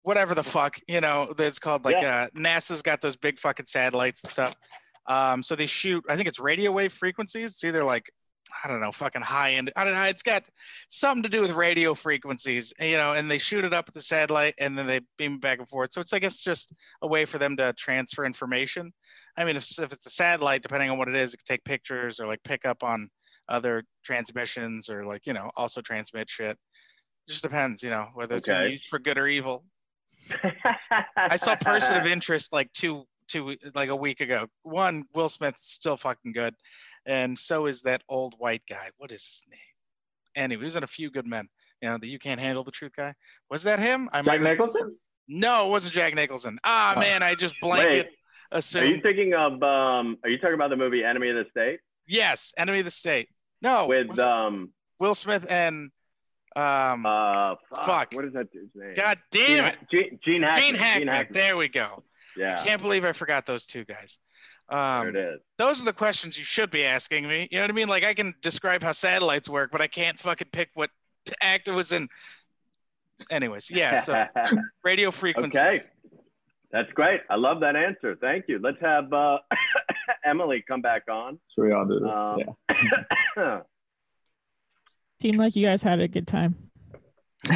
whatever 0.02 0.34
the 0.34 0.42
fuck, 0.42 0.78
you 0.88 1.00
know, 1.00 1.32
that's 1.36 1.58
called 1.58 1.84
like 1.84 1.96
uh 1.96 2.28
NASA's 2.36 2.82
got 2.82 3.00
those 3.00 3.16
big 3.16 3.38
fucking 3.38 3.66
satellites 3.66 4.22
and 4.24 4.30
stuff. 4.30 4.54
Um 5.06 5.42
so 5.42 5.54
they 5.54 5.66
shoot 5.66 6.04
I 6.08 6.16
think 6.16 6.28
it's 6.28 6.40
radio 6.40 6.72
wave 6.72 6.92
frequencies. 6.92 7.46
It's 7.46 7.64
either 7.64 7.84
like 7.84 8.10
I 8.64 8.68
don't 8.68 8.80
know, 8.80 8.90
fucking 8.90 9.22
high 9.22 9.52
end. 9.52 9.70
I 9.76 9.84
don't 9.84 9.94
know. 9.94 10.02
It's 10.04 10.24
got 10.24 10.48
something 10.88 11.22
to 11.22 11.28
do 11.28 11.40
with 11.40 11.52
radio 11.52 11.94
frequencies, 11.94 12.72
you 12.80 12.96
know, 12.96 13.12
and 13.12 13.30
they 13.30 13.38
shoot 13.38 13.64
it 13.64 13.72
up 13.72 13.84
at 13.86 13.94
the 13.94 14.02
satellite 14.02 14.54
and 14.58 14.76
then 14.76 14.88
they 14.88 15.00
beam 15.18 15.38
back 15.38 15.60
and 15.60 15.68
forth. 15.68 15.92
So 15.92 16.00
it's, 16.00 16.12
I 16.12 16.18
guess, 16.18 16.40
just 16.40 16.72
a 17.00 17.06
way 17.06 17.26
for 17.26 17.38
them 17.38 17.56
to 17.58 17.72
transfer 17.74 18.24
information. 18.24 18.92
I 19.36 19.44
mean, 19.44 19.54
if, 19.56 19.78
if 19.78 19.92
it's 19.92 20.04
a 20.06 20.10
satellite, 20.10 20.62
depending 20.62 20.90
on 20.90 20.98
what 20.98 21.08
it 21.08 21.14
is, 21.14 21.32
it 21.32 21.36
can 21.36 21.44
take 21.54 21.64
pictures 21.64 22.18
or 22.18 22.26
like 22.26 22.42
pick 22.42 22.64
up 22.66 22.82
on 22.82 23.08
other 23.48 23.84
transmissions 24.04 24.90
or 24.90 25.04
like, 25.04 25.26
you 25.28 25.32
know, 25.32 25.50
also 25.56 25.80
transmit 25.80 26.28
shit. 26.28 26.56
It 26.56 26.58
just 27.28 27.44
depends, 27.44 27.84
you 27.84 27.90
know, 27.90 28.08
whether 28.14 28.34
it's 28.34 28.48
Okay. 28.48 28.72
used 28.72 28.88
for 28.88 28.98
good 28.98 29.16
or 29.16 29.28
evil. 29.28 29.64
I 31.16 31.36
saw 31.36 31.54
Person 31.56 31.96
of 31.98 32.06
Interest 32.06 32.52
like 32.52 32.72
two, 32.72 33.04
two, 33.28 33.56
like 33.74 33.88
a 33.88 33.96
week 33.96 34.20
ago. 34.20 34.46
One, 34.62 35.04
Will 35.14 35.28
Smith's 35.28 35.64
still 35.64 35.96
fucking 35.96 36.32
good. 36.32 36.54
And 37.06 37.36
so 37.38 37.66
is 37.66 37.82
that 37.82 38.02
old 38.08 38.34
white 38.38 38.62
guy. 38.68 38.90
What 38.98 39.10
is 39.12 39.24
his 39.24 39.44
name? 39.50 39.58
Anyway, 40.36 40.60
he 40.60 40.64
was 40.64 40.76
in 40.76 40.84
a 40.84 40.88
few 40.88 41.10
good 41.10 41.26
men. 41.26 41.48
You 41.82 41.88
know, 41.88 41.98
the 41.98 42.08
You 42.08 42.18
Can't 42.18 42.40
Handle 42.40 42.62
the 42.62 42.70
Truth 42.70 42.92
guy. 42.96 43.14
Was 43.50 43.62
that 43.64 43.78
him? 43.78 44.08
I 44.12 44.18
Jack 44.22 44.26
might- 44.26 44.42
Nicholson? 44.42 44.96
No, 45.28 45.66
it 45.68 45.70
wasn't 45.70 45.94
Jack 45.94 46.14
Nicholson. 46.14 46.58
Ah, 46.64 46.94
Oh. 46.96 47.00
man, 47.00 47.22
I 47.22 47.34
just 47.36 47.54
blanket 47.60 48.06
Are 48.06 48.10
you 48.10 48.58
assumed. 48.58 49.02
thinking 49.02 49.32
of? 49.34 49.62
Um, 49.62 50.18
are 50.24 50.28
you 50.28 50.38
talking 50.38 50.54
about 50.54 50.70
the 50.70 50.76
movie 50.76 51.04
Enemy 51.04 51.30
of 51.30 51.36
the 51.36 51.44
State 51.50 51.78
yes, 52.08 52.52
Enemy 52.58 52.80
of 52.80 52.84
the 52.84 52.90
State. 52.90 53.28
No, 53.62 53.86
with 53.86 54.18
um? 54.18 54.72
Will 54.98 55.14
Smith 55.14 55.46
and 55.50 55.90
um. 56.56 57.06
Uh, 57.06 57.54
fuck, 57.70 57.86
Fuck. 57.86 58.12
What 58.14 58.24
is 58.24 58.32
that 58.34 58.52
dude's 58.52 58.70
name? 58.74 58.94
God 58.94 59.18
damn 59.30 59.66
it, 59.66 59.78
Gene, 59.90 60.18
Gene 60.24 60.42
Hackman. 60.42 60.68
Gene 60.68 61.08
Hackman. 61.08 61.26
There 61.32 61.56
we 61.56 61.68
go. 61.68 62.02
Yeah, 62.36 62.58
I 62.60 62.64
can't 62.64 62.80
believe 62.80 63.04
I 63.04 63.12
forgot 63.12 63.46
those 63.46 63.66
two 63.66 63.84
guys. 63.84 64.18
there 64.68 64.78
Um, 64.78 65.08
it 65.08 65.16
is. 65.16 65.40
those 65.58 65.82
are 65.82 65.84
the 65.84 65.92
questions 65.92 66.38
you 66.38 66.44
should 66.44 66.70
be 66.70 66.84
asking 66.84 67.26
me. 67.28 67.48
You 67.50 67.58
know 67.58 67.64
what 67.64 67.70
I 67.70 67.74
mean? 67.74 67.88
Like 67.88 68.04
I 68.04 68.14
can 68.14 68.34
describe 68.40 68.82
how 68.82 68.92
satellites 68.92 69.48
work, 69.48 69.70
but 69.72 69.80
I 69.80 69.86
can't 69.88 70.18
fucking 70.18 70.48
pick 70.52 70.70
what 70.74 70.90
actor 71.42 71.72
was 71.74 71.92
in. 71.92 72.08
Anyways, 73.30 73.70
yeah. 73.70 74.00
So 74.00 74.24
radio 74.84 75.10
frequencies. 75.10 75.60
okay, 75.60 75.80
that's 76.72 76.90
great. 76.92 77.20
I 77.28 77.34
love 77.36 77.60
that 77.60 77.76
answer. 77.76 78.16
Thank 78.20 78.44
you. 78.48 78.58
Let's 78.62 78.80
have 78.80 79.12
uh, 79.12 79.38
Emily 80.24 80.64
come 80.66 80.80
back 80.82 81.02
on. 81.10 81.38
Should 81.54 81.64
we 81.64 81.72
all 81.72 81.84
do 81.84 82.00
this? 82.00 82.14
Um, 82.16 82.38
yeah. 83.36 83.60
Seemed 85.20 85.38
like 85.38 85.54
you 85.54 85.66
guys 85.66 85.82
had 85.82 86.00
a 86.00 86.08
good 86.08 86.26
time. 86.26 86.56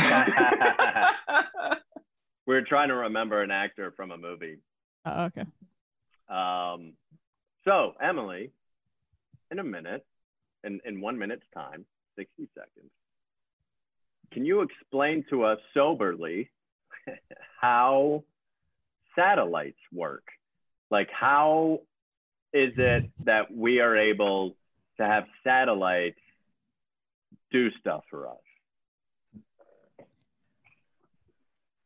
we 2.47 2.55
are 2.55 2.63
trying 2.63 2.89
to 2.89 2.95
remember 2.95 3.43
an 3.43 3.51
actor 3.51 3.95
from 3.97 4.11
a 4.11 4.19
movie. 4.19 4.59
Oh, 5.07 5.25
okay. 5.25 5.45
Um, 6.29 6.93
so, 7.65 7.95
Emily, 8.03 8.51
in 9.51 9.59
a 9.61 9.65
minute, 9.65 10.05
in, 10.63 10.81
in 10.85 11.01
one 11.01 11.19
minute's 11.19 11.47
time, 11.55 11.87
60 12.19 12.49
seconds, 12.55 12.91
can 14.31 14.45
you 14.45 14.61
explain 14.61 15.25
to 15.31 15.45
us 15.45 15.59
soberly 15.73 16.51
how 17.61 18.25
satellites 19.17 19.81
work? 19.91 20.27
Like, 20.91 21.09
how 21.11 21.81
is 22.53 22.75
it 22.77 23.11
that 23.21 23.51
we 23.51 23.81
are 23.81 23.97
able 23.97 24.55
to 24.99 25.07
have 25.07 25.25
satellites 25.43 26.19
do 27.55 27.71
stuff 27.79 28.03
for 28.11 28.27
us? 28.29 28.37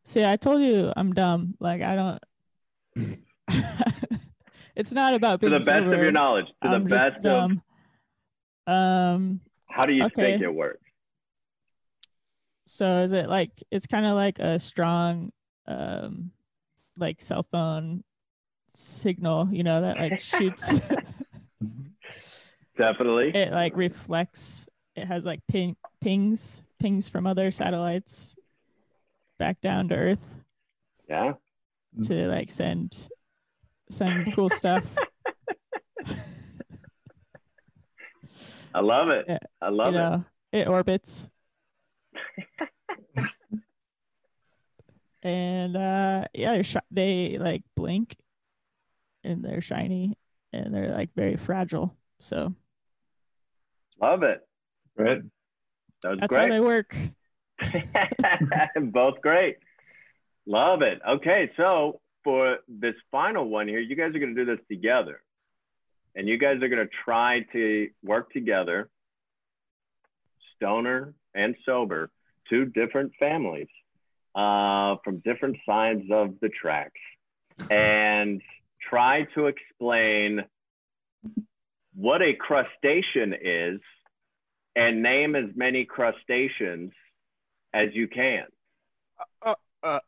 See, 0.05 0.25
I 0.25 0.37
told 0.37 0.63
you 0.63 0.91
I'm 0.97 1.13
dumb. 1.13 1.55
Like 1.61 1.83
I 1.83 1.95
don't. 1.95 2.19
it's 4.75 4.93
not 4.93 5.13
about 5.13 5.43
To 5.43 5.51
the 5.51 5.59
best 5.59 5.71
of 5.93 6.01
your 6.01 6.11
knowledge, 6.11 6.47
to 6.63 6.69
I'm 6.69 6.85
the 6.85 6.89
best 6.89 7.25
of. 7.27 7.51
Um. 8.67 9.41
how 9.67 9.85
do 9.85 9.93
you 9.93 10.05
Okay. 10.07 10.23
think 10.33 10.43
it 10.43 10.55
works? 10.55 10.81
So 12.67 13.01
is 13.01 13.13
it 13.13 13.29
like 13.29 13.51
it's 13.71 13.87
kind 13.87 14.07
of 14.07 14.15
like 14.15 14.39
a 14.39 14.59
strong, 14.59 15.33
um, 15.67 16.31
like 16.99 17.21
cell 17.21 17.43
phone 17.43 18.05
signal? 18.71 19.49
You 19.53 19.63
know 19.65 19.83
that 19.83 19.99
like 19.99 20.21
shoots. 20.21 20.75
Definitely. 22.79 23.33
it 23.35 23.53
like 23.53 23.77
reflects. 23.77 24.67
It 24.99 25.07
has 25.07 25.25
like 25.25 25.41
ping 25.49 25.77
pings 26.01 26.63
pings 26.81 27.09
from 27.09 27.27
other 27.27 27.51
satellites 27.51 28.35
back 29.39 29.61
down 29.61 29.89
to 29.89 29.95
Earth 29.97 30.37
Yeah. 31.09 31.35
to 32.05 32.29
like 32.29 32.51
send 32.51 33.09
send 33.91 34.33
cool 34.35 34.49
stuff. 34.51 34.97
I 38.75 38.81
love 38.81 39.09
it. 39.09 39.25
Yeah, 39.29 39.39
I 39.63 39.69
love 39.71 39.95
you 39.95 39.99
it. 39.99 40.03
know, 40.03 40.25
it 40.53 40.69
orbits. 40.69 41.29
and 45.23 45.77
uh 45.77 46.25
yeah, 46.35 46.53
they're 46.53 46.63
shi- 46.65 46.79
they 46.91 47.37
like 47.39 47.63
blink 47.75 48.17
and 49.25 49.45
they're 49.45 49.61
shiny 49.61 50.17
and 50.53 50.75
they're 50.75 50.93
like 50.93 51.11
very 51.15 51.37
fragile. 51.37 51.95
So 52.21 52.55
Love 54.01 54.23
it. 54.23 54.47
Right. 54.99 55.23
That 56.03 56.11
was 56.11 56.21
that's 56.21 56.35
great. 56.35 56.43
how 56.43 56.49
they 56.49 56.61
work. 56.61 56.95
Both 58.93 59.21
great. 59.21 59.57
Love 60.47 60.83
it. 60.83 61.01
Okay, 61.09 61.51
so 61.57 62.01
for 62.25 62.59
this 62.69 62.95
final 63.11 63.49
one 63.49 63.69
here, 63.69 63.81
you 63.81 63.97
guys 63.97 64.15
are 64.15 64.19
going 64.19 64.35
to 64.35 64.45
do 64.45 64.57
this 64.57 64.65
together. 64.69 65.23
And 66.15 66.27
you 66.27 66.37
guys 66.37 66.57
are 66.63 66.69
going 66.69 66.85
to 66.85 66.91
try 67.05 67.47
to 67.53 67.89
work 68.03 68.33
together, 68.33 68.89
stoner 70.57 71.15
and 71.35 71.55
sober, 71.65 72.11
two 72.51 72.65
different 72.65 73.13
families 73.21 73.69
uh, 74.35 74.97
from 75.05 75.19
different 75.19 75.59
sides 75.65 76.05
of 76.11 76.35
the 76.41 76.49
tracks, 76.49 77.01
and 77.71 78.43
try 78.91 79.25
to 79.35 79.47
explain 79.47 80.45
what 81.95 82.23
a 82.23 82.35
crustacean 82.35 83.35
is 83.35 83.81
and 84.79 85.03
name 85.03 85.35
as 85.35 85.47
many 85.57 85.85
crustaceans 85.85 86.93
as 87.75 87.89
you 87.93 88.07
can. 88.07 88.45
Uh, 89.83 89.99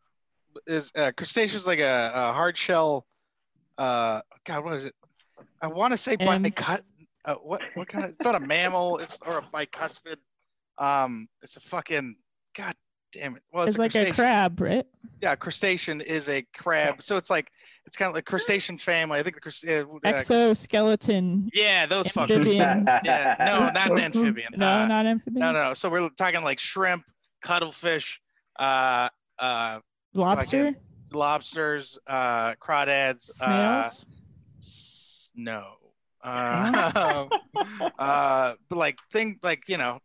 Is 0.67 0.93
uh, 0.97 1.11
crustaceans 1.17 1.67
like 1.67 1.81
a, 1.81 2.13
a 2.15 2.33
hard 2.33 2.57
shell? 2.57 3.05
Uh, 3.77 4.21
God, 4.45 4.65
what 4.65 4.75
is 4.75 4.85
it? 4.87 4.95
I 5.61 5.67
want 5.67 5.93
to 5.93 5.97
say 5.97 6.17
M. 6.19 6.43
bicut. 6.45 6.83
Uh, 7.25 7.35
what 7.35 7.61
what 7.75 7.89
kind 7.89 8.05
of? 8.05 8.13
It's 8.13 8.25
not 8.25 8.35
a 8.35 8.41
mammal. 8.41 8.99
It's 8.99 9.19
or 9.27 9.39
a 9.39 9.43
bicuspid. 9.43 10.17
Um, 10.79 11.29
it's 11.43 11.57
a 11.57 11.61
fucking. 11.61 12.17
God 12.57 12.75
damn 13.13 13.37
it. 13.37 13.43
Well, 13.53 13.65
it's, 13.65 13.79
It's, 13.79 13.95
like 13.95 13.95
a 14.09 14.13
crab, 14.13 14.61
right? 14.61 14.87
Yeah, 15.23 15.35
crustacean 15.35 16.01
is 16.01 16.29
a 16.29 16.43
crab. 16.57 17.03
So 17.03 17.17
it's 17.17 17.29
like 17.31 17.51
it's 17.87 17.97
kind 17.97 18.09
of 18.09 18.15
like 18.15 18.25
crustacean 18.25 18.79
family. 18.79 19.19
I 19.19 19.23
think 19.23 19.35
the 19.37 19.41
crust- 19.41 19.67
uh, 19.69 19.85
uh, 19.93 19.99
Exoskeleton. 20.05 21.51
yeah, 21.53 21.87
those 21.87 22.07
fuckers. 22.09 22.37
Amphibian. 22.37 22.87
Yeah, 23.05 23.37
no, 23.39 23.71
not 23.71 23.91
an 23.93 23.99
amphibian. 24.15 24.53
No, 24.57 24.67
Uh, 24.67 24.87
not 24.87 25.07
amphibian. 25.07 25.41
no, 25.41 25.53
no, 25.53 25.69
no. 25.69 25.75
So 25.75 25.89
we're 25.91 26.09
talking 26.11 26.43
like 26.43 26.59
shrimp, 26.59 27.05
cuttlefish, 27.43 28.21
uh, 28.59 29.09
uh, 29.39 29.81
Lobster, 30.15 30.75
lobsters, 31.13 31.99
uh, 32.07 32.55
crawdads, 32.61 33.29
uh, 33.43 33.83
snails. 33.85 34.07
s- 34.59 35.33
no. 35.35 35.75
Uh, 36.23 37.27
uh, 37.99 38.53
but 38.69 38.77
like 38.79 38.99
thing 39.11 39.39
like 39.43 39.69
you 39.69 39.79
know, 39.79 39.99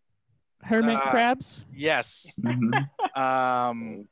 hermit 0.65 0.97
uh, 0.97 1.09
crabs. 1.11 1.63
yes. 1.73 2.33
Mhm. 2.41 2.87
Um, 3.17 4.07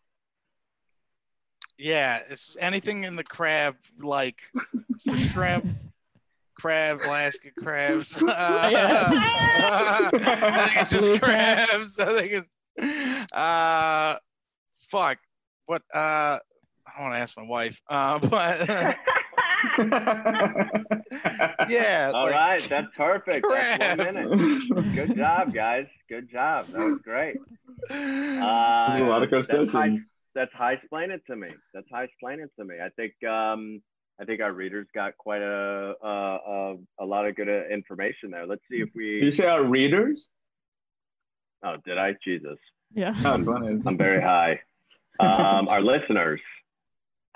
yeah, 1.77 2.17
it's 2.29 2.55
anything 2.61 3.03
in 3.03 3.15
the 3.15 3.23
crab 3.23 3.75
like 3.99 4.41
shrimp, 5.31 5.65
crab, 6.59 6.99
Alaska 7.03 7.49
crabs. 7.57 8.23
Uh, 8.27 8.69
Yeah, 8.71 9.03
I 9.09 10.67
think 10.67 10.81
it's 10.81 10.91
just 10.91 11.21
crabs. 11.21 11.99
I 11.99 12.21
think 12.21 12.47
it's 12.77 13.33
uh, 13.33 14.15
fuck. 14.75 15.17
What? 15.65 15.81
Uh, 15.93 16.37
I 16.95 17.01
want 17.01 17.13
to 17.15 17.19
ask 17.19 17.35
my 17.37 17.43
wife. 17.43 17.81
Uh, 17.87 18.19
but 18.29 18.69
yeah. 21.69 22.11
All 22.13 22.23
like, 22.23 22.35
right, 22.35 22.61
that's 22.63 22.95
perfect. 22.95 23.45
That's 23.49 23.97
one 23.97 23.97
minute. 23.97 24.95
Good 24.95 25.15
job, 25.17 25.53
guys. 25.53 25.87
Good 26.09 26.29
job. 26.31 26.67
That 26.67 26.79
was 26.79 26.99
great. 27.03 27.37
Uh, 27.89 28.95
There's 28.95 29.07
a 29.07 29.09
lot 29.09 29.23
of 29.23 29.29
that's 29.29 29.47
high, 29.71 29.89
crustaceans. 29.89 30.07
that's 30.35 30.53
high 30.53 30.73
explain 30.73 31.11
it 31.11 31.21
to 31.27 31.35
me. 31.35 31.49
That's 31.73 31.87
high 31.91 32.03
explain 32.05 32.39
it 32.39 32.49
to 32.59 32.65
me. 32.65 32.75
I 32.83 32.89
think 32.89 33.13
um, 33.29 33.81
I 34.19 34.25
think 34.25 34.41
our 34.41 34.53
readers 34.53 34.87
got 34.93 35.17
quite 35.17 35.41
a 35.41 35.93
a, 36.01 36.07
a, 36.07 36.75
a 36.99 37.05
lot 37.05 37.25
of 37.27 37.35
good 37.35 37.49
uh, 37.49 37.67
information 37.73 38.31
there. 38.31 38.45
Let's 38.45 38.61
see 38.69 38.77
if 38.77 38.93
Did 38.93 39.01
you 39.03 39.25
we. 39.25 39.31
say 39.31 39.47
our 39.47 39.63
readers? 39.65 40.27
Oh, 41.65 41.77
did 41.85 41.97
I? 41.97 42.15
Jesus, 42.23 42.57
Yeah. 42.93 43.13
Funny. 43.13 43.81
I'm 43.85 43.97
very 43.97 44.21
high. 44.21 44.59
Um, 45.19 45.67
our 45.69 45.81
listeners. 45.81 46.41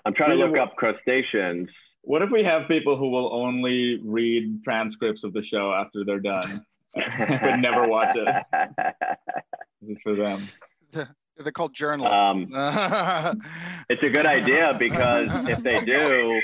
I'm 0.05 0.13
trying 0.13 0.31
to 0.31 0.35
look 0.35 0.57
up 0.57 0.75
crustaceans. 0.75 1.69
What 2.07 2.21
if 2.21 2.29
we 2.31 2.41
have 2.43 2.69
people 2.69 2.95
who 2.95 3.09
will 3.09 3.33
only 3.33 3.99
read 4.01 4.63
transcripts 4.63 5.25
of 5.25 5.33
the 5.33 5.43
show 5.43 5.73
after 5.73 6.05
they're 6.05 6.21
done, 6.21 6.65
but 6.95 7.57
never 7.57 7.85
watch 7.85 8.15
it? 8.15 8.45
This 9.81 9.97
is 9.97 10.01
for 10.01 10.15
them. 10.15 10.39
They're 11.35 11.51
called 11.51 11.73
journalists. 11.73 12.17
Um, 12.17 12.47
It's 13.89 14.03
a 14.03 14.09
good 14.09 14.25
idea 14.25 14.73
because 14.79 15.49
if 15.49 15.61
they 15.61 15.83
do, 15.83 16.39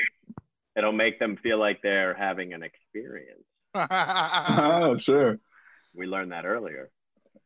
it'll 0.75 0.91
make 0.91 1.17
them 1.19 1.37
feel 1.37 1.59
like 1.59 1.81
they're 1.81 2.13
having 2.13 2.51
an 2.51 2.61
experience. 2.61 3.45
Oh, 3.73 4.97
sure. 4.97 5.39
We 5.95 6.07
learned 6.07 6.33
that 6.33 6.43
earlier. 6.45 6.89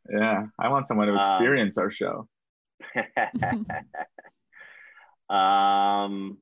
Yeah, 0.10 0.48
I 0.58 0.70
want 0.70 0.88
someone 0.88 1.06
to 1.06 1.14
Um, 1.14 1.20
experience 1.20 1.78
our 1.78 1.92
show. 1.92 2.28
um, 5.30 6.40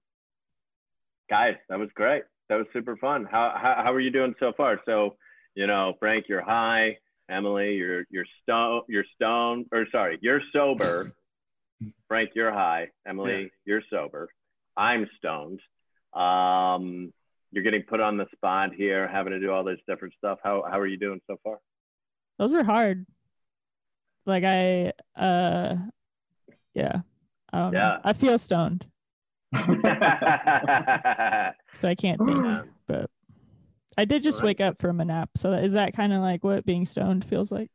guys, 1.29 1.55
that 1.69 1.79
was 1.79 1.89
great. 1.95 2.23
That 2.49 2.55
was 2.57 2.67
super 2.73 2.95
fun. 2.97 3.25
How, 3.29 3.53
how 3.55 3.81
how 3.83 3.93
are 3.93 3.99
you 3.99 4.11
doing 4.11 4.35
so 4.39 4.53
far? 4.55 4.79
So, 4.85 5.15
you 5.55 5.67
know, 5.67 5.93
Frank, 5.99 6.25
you're 6.27 6.43
high. 6.43 6.97
Emily, 7.29 7.73
you're 7.75 8.05
you're 8.09 8.25
stone. 8.43 8.81
You're 8.88 9.05
stone. 9.15 9.65
Or 9.71 9.85
sorry, 9.91 10.19
you're 10.21 10.41
sober. 10.53 11.07
Frank, 12.07 12.31
you're 12.35 12.53
high. 12.53 12.89
Emily, 13.07 13.41
Yeah. 13.43 13.47
you're 13.65 13.81
sober. 13.89 14.29
I'm 14.77 15.09
stoned. 15.17 15.59
Um, 16.13 17.11
you're 17.51 17.63
getting 17.63 17.83
put 17.83 17.99
on 17.99 18.17
the 18.17 18.25
spot 18.35 18.73
here, 18.75 19.07
having 19.07 19.33
to 19.33 19.39
do 19.39 19.51
all 19.51 19.63
this 19.63 19.79
different 19.88 20.13
stuff. 20.17 20.39
How 20.43 20.63
how 20.69 20.79
are 20.79 20.88
you 20.88 20.97
doing 20.97 21.19
so 21.27 21.38
far? 21.43 21.57
Those 22.38 22.53
are 22.53 22.63
hard. 22.63 23.05
Like 24.25 24.43
I 24.43 24.91
uh 25.15 25.75
yeah. 26.73 27.01
I 27.51 27.57
know. 27.57 27.71
Yeah. 27.73 27.97
I 28.03 28.13
feel 28.13 28.38
stoned. 28.38 28.88
That's 29.51 29.65
So 31.79 31.89
I 31.89 31.95
can't 31.95 32.19
think. 32.19 32.63
But 32.88 33.10
I 33.97 34.05
did 34.05 34.23
just 34.23 34.39
Alright. 34.39 34.60
wake 34.60 34.62
up 34.62 34.77
from 34.79 34.99
a 34.99 35.05
nap. 35.05 35.31
So 35.36 35.51
is 35.53 35.73
that 35.73 35.93
kind 35.95 36.13
of 36.13 36.21
like 36.21 36.43
what 36.43 36.65
being 36.65 36.86
stoned 36.86 37.25
feels 37.25 37.51
like? 37.51 37.69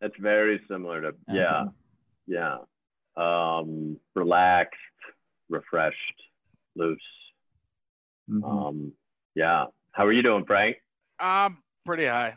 That's 0.00 0.14
very 0.18 0.60
similar 0.68 1.00
to 1.02 1.12
yeah. 1.28 1.62
Okay. 1.62 1.70
Yeah. 2.26 2.56
Um, 3.16 3.98
relaxed, 4.14 4.74
refreshed, 5.48 5.96
loose. 6.76 6.98
Mhm. 8.30 8.44
Um, 8.44 8.92
yeah. 9.34 9.66
How 9.92 10.04
are 10.06 10.12
you 10.12 10.22
doing, 10.22 10.44
Frank? 10.46 10.76
I'm 11.18 11.58
pretty 11.84 12.06
high. 12.06 12.36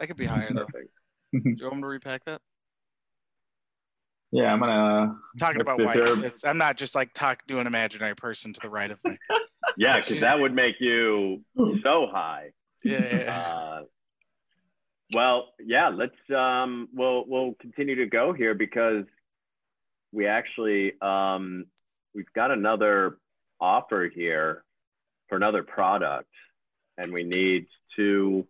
I 0.00 0.06
could 0.06 0.16
be 0.16 0.26
higher 0.26 0.50
though. 0.52 0.66
Do 1.32 1.40
you 1.44 1.56
want 1.64 1.76
me 1.76 1.82
to 1.82 1.86
repack 1.86 2.24
that? 2.26 2.40
Yeah, 4.36 4.52
I'm 4.52 4.60
gonna. 4.60 4.72
I'm 4.72 5.38
talking 5.38 5.60
about 5.62 5.80
if 5.80 5.86
white. 5.86 6.24
It's, 6.24 6.44
I'm 6.44 6.58
not 6.58 6.76
just 6.76 6.94
like 6.94 7.14
talk 7.14 7.46
to 7.46 7.58
an 7.58 7.66
imaginary 7.66 8.14
person 8.14 8.52
to 8.52 8.60
the 8.60 8.70
right 8.70 8.90
of 8.90 9.02
me. 9.04 9.16
Yeah, 9.78 9.96
because 9.96 10.20
that 10.20 10.38
would 10.38 10.54
make 10.54 10.76
you 10.78 11.42
so 11.82 12.06
high. 12.10 12.52
Yeah. 12.84 13.00
yeah, 13.02 13.24
yeah. 13.24 13.32
Uh, 13.32 13.80
well, 15.12 15.48
yeah. 15.60 15.88
Let's 15.88 16.14
um, 16.34 16.88
we'll 16.94 17.24
we'll 17.26 17.54
continue 17.60 17.96
to 17.96 18.06
go 18.06 18.32
here 18.32 18.54
because 18.54 19.04
we 20.12 20.26
actually 20.28 20.92
um, 21.02 21.66
we've 22.14 22.32
got 22.34 22.52
another 22.52 23.18
offer 23.60 24.08
here 24.14 24.62
for 25.28 25.36
another 25.36 25.62
product, 25.64 26.30
and 26.96 27.12
we 27.12 27.24
need 27.24 27.66
two 27.96 28.46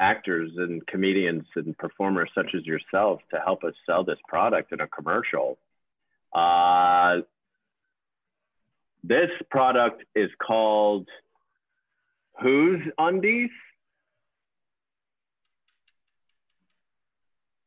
actors 0.00 0.50
and 0.56 0.86
comedians 0.86 1.44
and 1.54 1.76
performers 1.78 2.30
such 2.34 2.54
as 2.54 2.66
yourself 2.66 3.20
to 3.32 3.40
help 3.40 3.64
us 3.64 3.74
sell 3.86 4.04
this 4.04 4.18
product 4.26 4.72
in 4.72 4.80
a 4.80 4.88
commercial. 4.88 5.58
Uh, 6.32 7.18
this 9.04 9.30
product 9.50 10.04
is 10.14 10.30
called 10.40 11.08
Who's 12.40 12.80
Undies? 12.98 13.50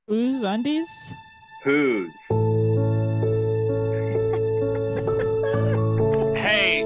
Who's 0.08 0.44
undies? 0.44 1.16
Who's? 1.64 2.12
Hey, 6.38 6.82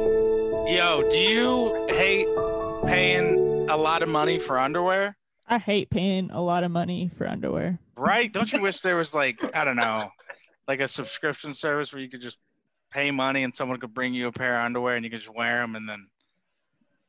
yo, 0.73 1.03
do 1.09 1.17
you 1.17 1.85
hate 1.89 2.27
paying 2.87 3.67
a 3.69 3.75
lot 3.75 4.03
of 4.03 4.07
money 4.07 4.39
for 4.39 4.57
underwear? 4.57 5.17
I 5.49 5.57
hate 5.57 5.89
paying 5.89 6.29
a 6.31 6.41
lot 6.41 6.63
of 6.63 6.71
money 6.71 7.09
for 7.09 7.27
underwear. 7.27 7.79
Right? 7.97 8.31
Don't 8.31 8.53
you 8.53 8.61
wish 8.61 8.81
there 8.81 8.95
was 8.95 9.15
like, 9.15 9.55
I 9.55 9.65
don't 9.65 9.75
know, 9.75 10.09
like 10.67 10.79
a 10.79 10.87
subscription 10.87 11.53
service 11.53 11.91
where 11.91 12.01
you 12.01 12.07
could 12.09 12.21
just 12.21 12.37
pay 12.91 13.09
money 13.09 13.43
and 13.43 13.53
someone 13.53 13.79
could 13.79 13.93
bring 13.93 14.13
you 14.13 14.27
a 14.27 14.31
pair 14.31 14.59
of 14.59 14.65
underwear 14.65 14.95
and 14.95 15.03
you 15.03 15.09
could 15.09 15.19
just 15.19 15.35
wear 15.35 15.61
them 15.61 15.75
and 15.75 15.89
then 15.89 16.07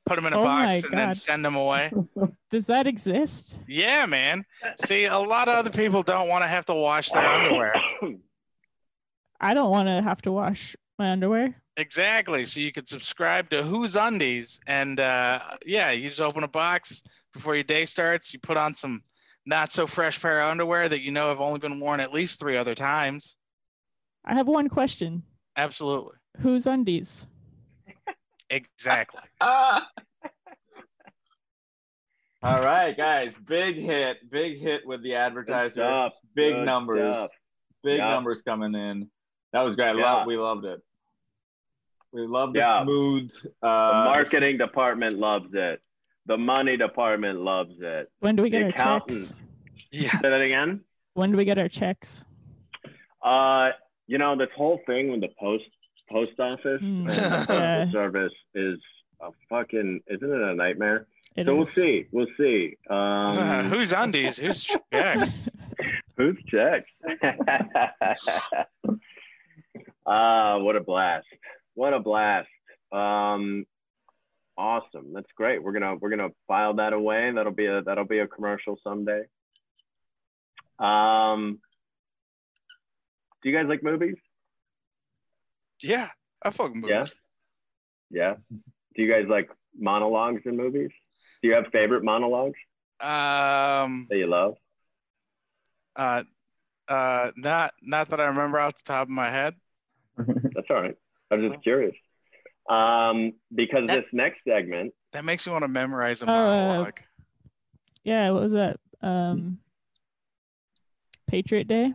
put 0.07 0.16
them 0.16 0.26
in 0.26 0.32
a 0.32 0.38
Oh 0.41 0.45
box 0.45 0.82
and 0.84 0.97
then 0.97 1.12
send 1.12 1.45
them 1.45 1.55
away. 1.55 1.93
Does 2.51 2.66
that 2.66 2.86
exist? 2.86 3.61
Yeah, 3.68 4.07
man. 4.07 4.45
See, 4.84 5.05
a 5.05 5.18
lot 5.18 5.49
of 5.49 5.55
other 5.55 5.70
people 5.70 6.03
don't 6.03 6.28
want 6.28 6.43
to 6.43 6.49
have 6.49 6.64
to 6.66 6.74
wash 6.74 7.11
their 7.11 7.24
underwear. 7.24 7.74
I 9.41 9.55
don't 9.55 9.70
want 9.70 9.88
to 9.88 10.03
have 10.03 10.20
to 10.22 10.32
wash 10.32 10.74
my 10.99 11.11
underwear. 11.11 11.55
Exactly. 11.76 12.45
So 12.45 12.61
you 12.61 12.72
could 12.72 12.88
subscribe 12.88 13.49
to 13.51 13.62
Who's 13.62 13.97
Undies, 13.97 14.61
and 14.66 15.01
uh, 15.01 15.38
yeah, 15.64 15.93
you 15.93 16.09
just 16.09 16.20
open 16.20 16.43
a 16.43 16.49
box 16.49 17.03
before 17.33 17.55
your 17.55 17.64
day 17.64 17.85
starts. 17.85 18.33
You 18.33 18.41
put 18.41 18.57
on 18.57 18.74
some 18.74 19.03
not 19.47 19.70
so 19.72 19.87
fresh 19.87 20.20
pair 20.20 20.41
of 20.43 20.49
underwear 20.49 20.89
that 20.89 21.03
you 21.03 21.11
know 21.11 21.28
have 21.28 21.41
only 21.41 21.59
been 21.59 21.81
worn 21.81 22.01
at 22.01 22.12
least 22.12 22.39
three 22.41 22.57
other 22.57 22.74
times. 22.74 23.37
I 24.24 24.35
have 24.35 24.49
one 24.49 24.68
question. 24.68 25.22
Absolutely. 25.57 26.16
Who's 26.41 26.66
undies? 26.66 27.26
Exactly. 28.51 29.22
Ah. 29.41 29.89
All 32.43 32.62
right, 32.62 32.97
guys. 32.97 33.37
Big 33.37 33.76
hit. 33.76 34.18
Big 34.31 34.59
hit 34.61 34.87
with 34.87 35.03
the 35.03 35.14
advertiser. 35.14 36.11
Big 36.35 36.55
Good 36.55 36.64
numbers. 36.64 37.18
stuff. 37.18 37.31
Big 37.83 37.99
Yeah. 37.99 38.11
numbers 38.11 38.41
coming 38.43 38.74
in. 38.74 39.11
That 39.53 39.61
was 39.62 39.74
great. 39.76 39.97
Yeah. 39.97 40.03
Love, 40.14 40.26
we 40.26 40.37
loved 40.37 40.64
it. 40.64 40.81
We 42.12 42.26
love 42.26 42.53
the 42.55 42.61
Yeah. 42.61 42.83
smooth. 42.83 43.31
The 43.43 43.53
Uh, 43.68 44.03
marketing 44.07 44.57
department 44.59 45.14
loves 45.14 45.53
it. 45.53 45.85
The 46.31 46.39
money 46.39 46.76
department 46.76 47.41
loves 47.41 47.74
it. 47.81 48.09
When 48.20 48.37
do 48.37 48.45
we 48.45 48.51
get 48.51 48.61
The 48.61 48.85
our 48.85 49.01
checks? 49.01 49.35
Yeah. 49.91 50.11
Say 50.11 50.31
that 50.31 50.41
again. 50.41 50.83
When 51.14 51.33
do 51.33 51.37
we 51.37 51.45
get 51.45 51.59
our 51.59 51.66
checks? 51.66 52.24
Uh, 53.20 53.70
you 54.07 54.16
know, 54.16 54.37
this 54.37 54.49
whole 54.57 54.78
thing 54.87 55.11
with 55.11 55.22
the 55.22 55.31
post 55.41 55.64
post 56.09 56.39
office 56.39 56.81
Mm, 56.81 57.05
the 57.05 57.12
postal 57.49 57.91
service 57.91 58.33
is 58.55 58.78
a 59.20 59.31
fucking 59.49 60.03
isn't 60.07 60.33
it 60.33 60.41
a 60.41 60.55
nightmare? 60.55 61.09
It 61.35 61.47
so 61.47 61.57
we'll 61.57 61.64
see. 61.64 62.07
We'll 62.12 62.28
see. 62.37 62.76
Um, 62.89 63.37
Who's 63.72 63.93
Undies? 63.93 64.39
Who's 64.39 64.62
checks? 64.93 65.51
who's 66.16 66.37
checks? 66.47 66.89
Ah, 70.07 70.59
what 70.59 70.76
a 70.76 70.81
blast! 70.81 71.26
What 71.74 71.93
a 71.93 71.99
blast! 71.99 72.49
Um, 72.93 73.66
awesome. 74.61 75.12
That's 75.14 75.30
great. 75.34 75.62
We're 75.62 75.72
gonna 75.72 75.96
we're 75.96 76.11
gonna 76.11 76.28
file 76.46 76.74
that 76.74 76.92
away. 76.92 77.32
That'll 77.34 77.52
be 77.52 77.66
a 77.66 77.82
that'll 77.82 78.04
be 78.04 78.18
a 78.18 78.26
commercial 78.26 78.78
someday. 78.84 79.22
Um, 80.78 81.58
do 83.42 83.48
you 83.50 83.56
guys 83.56 83.66
like 83.68 83.82
movies? 83.82 84.16
Yeah, 85.82 86.06
I 86.44 86.50
fucking 86.50 86.80
movies. 86.82 87.14
Yeah. 88.11 88.34
Yeah. 88.50 88.58
Do 88.94 89.02
you 89.02 89.11
guys 89.11 89.24
like 89.28 89.50
monologues 89.78 90.42
in 90.44 90.56
movies? 90.56 90.90
Do 91.42 91.48
you 91.48 91.54
have 91.54 91.66
favorite 91.72 92.04
monologues 92.04 92.58
Um, 93.00 94.06
that 94.11 94.18
you 94.18 94.26
love? 94.26 94.56
uh, 95.96 96.22
uh, 96.88 97.30
not 97.36 97.72
not 97.82 98.08
that 98.11 98.20
I 98.20 98.26
remember 98.26 98.58
off 98.58 98.76
the 98.76 98.82
top 98.84 99.04
of 99.04 99.11
my 99.11 99.28
head. 99.28 99.54
That's 100.16 100.66
all 100.70 100.82
right. 100.82 100.96
I'm 101.30 101.48
just 101.50 101.62
curious. 101.62 101.94
Um, 102.71 103.33
because 103.55 103.87
That- 103.89 104.05
this 104.05 104.09
next 104.12 104.39
segment, 104.47 104.95
That 105.12 105.25
makes 105.25 105.45
me 105.47 105.53
want 105.53 105.62
to 105.62 105.68
memorize 105.68 106.23
a 106.23 106.25
Uh, 106.25 106.29
monologue. 106.29 107.01
Yeah, 108.05 108.31
what 108.31 108.43
was 108.43 108.53
that? 108.53 108.79
Um 109.03 109.59
Patriot 111.27 111.66
Day? 111.68 111.93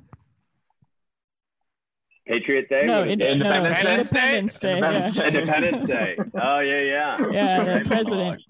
Patriot 2.27 2.67
Day, 2.69 2.85
no, 2.85 3.03
in. 3.03 3.21
Independence 3.21 3.83
no, 3.83 3.89
Day? 3.89 3.99
Independence 3.99 4.59
Day. 4.59 4.71
Independence 4.77 5.15
yeah. 5.15 5.21
Day. 5.21 5.27
Independence 5.39 5.87
Day. 5.87 6.17
Oh 6.41 6.59
yeah, 6.59 6.81
yeah. 6.81 7.17
Yeah, 7.31 7.79
the 7.79 7.85
president. 7.89 8.41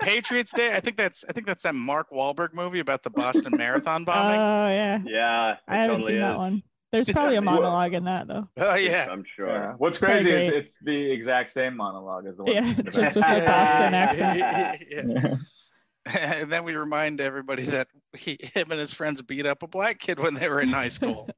Patriots 0.00 0.52
Day. 0.52 0.74
I 0.74 0.80
think 0.80 0.96
that's 0.96 1.24
I 1.28 1.32
think 1.32 1.46
that's 1.46 1.62
that 1.62 1.74
Mark 1.74 2.10
Wahlberg 2.10 2.54
movie 2.54 2.80
about 2.80 3.02
the 3.02 3.10
Boston 3.10 3.52
Marathon 3.56 4.04
bombing. 4.04 4.40
Oh 4.40 4.68
yeah. 4.68 4.98
Yeah, 5.06 5.56
I 5.68 5.76
haven't 5.76 5.96
totally 5.96 6.12
seen 6.14 6.20
that 6.22 6.36
one. 6.36 6.62
There's 6.92 7.08
probably 7.08 7.36
a 7.36 7.42
monologue 7.42 7.94
in 7.94 8.04
that 8.04 8.28
though. 8.28 8.48
oh 8.58 8.76
yeah. 8.76 9.08
I'm 9.10 9.24
sure. 9.24 9.48
Yeah. 9.48 9.72
What's 9.78 10.00
It's 10.00 10.06
kinda 10.06 10.22
crazy 10.22 10.46
is 10.46 10.54
it's 10.54 10.78
the 10.82 11.10
exact 11.10 11.50
same 11.50 11.76
monologue 11.76 12.26
as 12.26 12.36
the 12.36 12.44
one. 12.44 12.52
Yeah, 12.54 12.74
from 12.74 12.84
just 12.86 12.98
with 12.98 13.16
Independence 13.16 13.44
the 13.44 13.50
Boston 13.50 13.94
accent. 13.94 14.38
Yeah. 14.38 14.76
Day. 14.76 15.36
and 16.40 16.52
then 16.52 16.64
we 16.64 16.74
remind 16.76 17.20
everybody 17.20 17.64
that 17.64 17.88
he, 18.16 18.36
him 18.54 18.70
and 18.70 18.78
his 18.80 18.92
friends 18.92 19.20
beat 19.22 19.44
up 19.46 19.62
a 19.62 19.66
black 19.68 19.98
kid 19.98 20.20
when 20.20 20.34
they 20.34 20.48
were 20.48 20.60
in 20.60 20.68
high 20.68 20.88
school. 20.88 21.28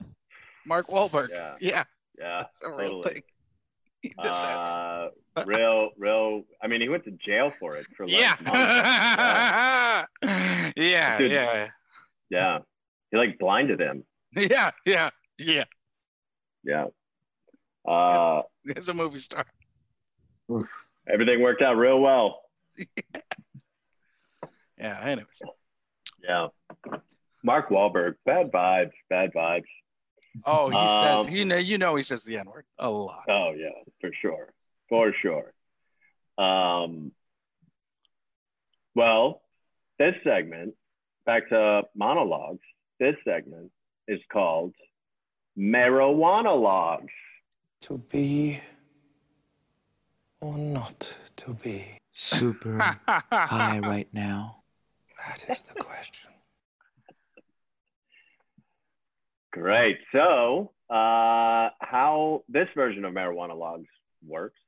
Mark 0.66 0.88
Wahlberg. 0.88 1.28
Yeah. 1.32 1.54
Yeah, 1.60 1.84
Yeah, 2.18 2.36
that's 2.40 2.62
a 2.64 2.70
real 2.70 2.78
totally. 3.02 3.14
thing. 3.14 3.22
He 4.02 4.08
did 4.10 4.16
that. 4.24 4.56
Uh, 4.56 5.08
real, 5.46 5.90
real. 5.96 6.42
I 6.62 6.66
mean, 6.68 6.80
he 6.82 6.88
went 6.88 7.04
to 7.04 7.10
jail 7.12 7.52
for 7.58 7.76
it 7.76 7.86
for 7.96 8.06
like 8.06 8.16
yeah. 8.20 8.36
yeah. 10.22 10.70
Yeah. 10.76 11.18
Dude. 11.18 11.32
Yeah. 11.32 11.68
yeah. 12.30 12.58
He 13.10 13.16
like 13.16 13.38
blinded 13.38 13.80
him. 13.80 14.04
Yeah. 14.36 14.70
Yeah. 14.84 15.10
Yeah. 15.38 15.64
Yeah. 16.64 16.86
Uh, 17.86 18.42
He's 18.64 18.88
a 18.88 18.94
movie 18.94 19.18
star. 19.18 19.44
everything 21.08 21.40
worked 21.40 21.62
out 21.62 21.76
real 21.76 22.00
well. 22.00 22.42
Yeah. 24.80 25.00
Anyways. 25.02 25.42
Yeah. 26.22 26.48
Mark 27.42 27.68
Wahlberg, 27.68 28.14
bad 28.24 28.52
vibes, 28.52 28.92
bad 29.10 29.32
vibes. 29.34 29.64
Oh, 30.46 30.68
he 30.70 30.76
Um, 30.76 31.26
says 31.26 31.34
you 31.36 31.44
know 31.44 31.56
you 31.56 31.78
know 31.78 31.96
he 31.96 32.04
says 32.04 32.22
the 32.24 32.36
N 32.38 32.46
word 32.46 32.64
a 32.78 32.88
lot. 32.88 33.24
Oh 33.28 33.54
yeah, 33.56 33.70
for 34.00 34.10
sure, 34.22 34.52
for 34.88 35.12
sure. 35.20 35.52
Um, 36.38 37.10
well, 38.94 39.42
this 39.98 40.14
segment, 40.22 40.74
back 41.26 41.48
to 41.48 41.82
monologues. 41.96 42.62
This 43.00 43.16
segment 43.24 43.72
is 44.06 44.20
called 44.32 44.74
marijuana 45.58 46.60
logs. 46.60 47.12
To 47.82 47.98
be 47.98 48.60
or 50.40 50.56
not 50.56 51.16
to 51.36 51.54
be? 51.54 51.98
Super 52.12 52.78
high 53.32 53.78
right 53.80 54.08
now. 54.12 54.62
That 55.26 55.44
is 55.50 55.62
the 55.62 55.74
question. 55.74 56.30
Great. 59.52 59.98
So, 60.12 60.72
uh, 60.90 61.70
how 61.80 62.44
this 62.48 62.68
version 62.74 63.04
of 63.04 63.14
marijuana 63.14 63.58
logs 63.58 63.88
works 64.26 64.58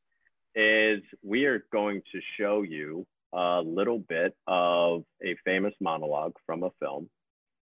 is 0.54 1.00
we 1.22 1.44
are 1.44 1.64
going 1.72 2.02
to 2.12 2.20
show 2.38 2.62
you 2.62 3.06
a 3.32 3.62
little 3.64 3.98
bit 3.98 4.36
of 4.46 5.04
a 5.24 5.36
famous 5.44 5.74
monologue 5.80 6.34
from 6.46 6.64
a 6.64 6.70
film, 6.80 7.08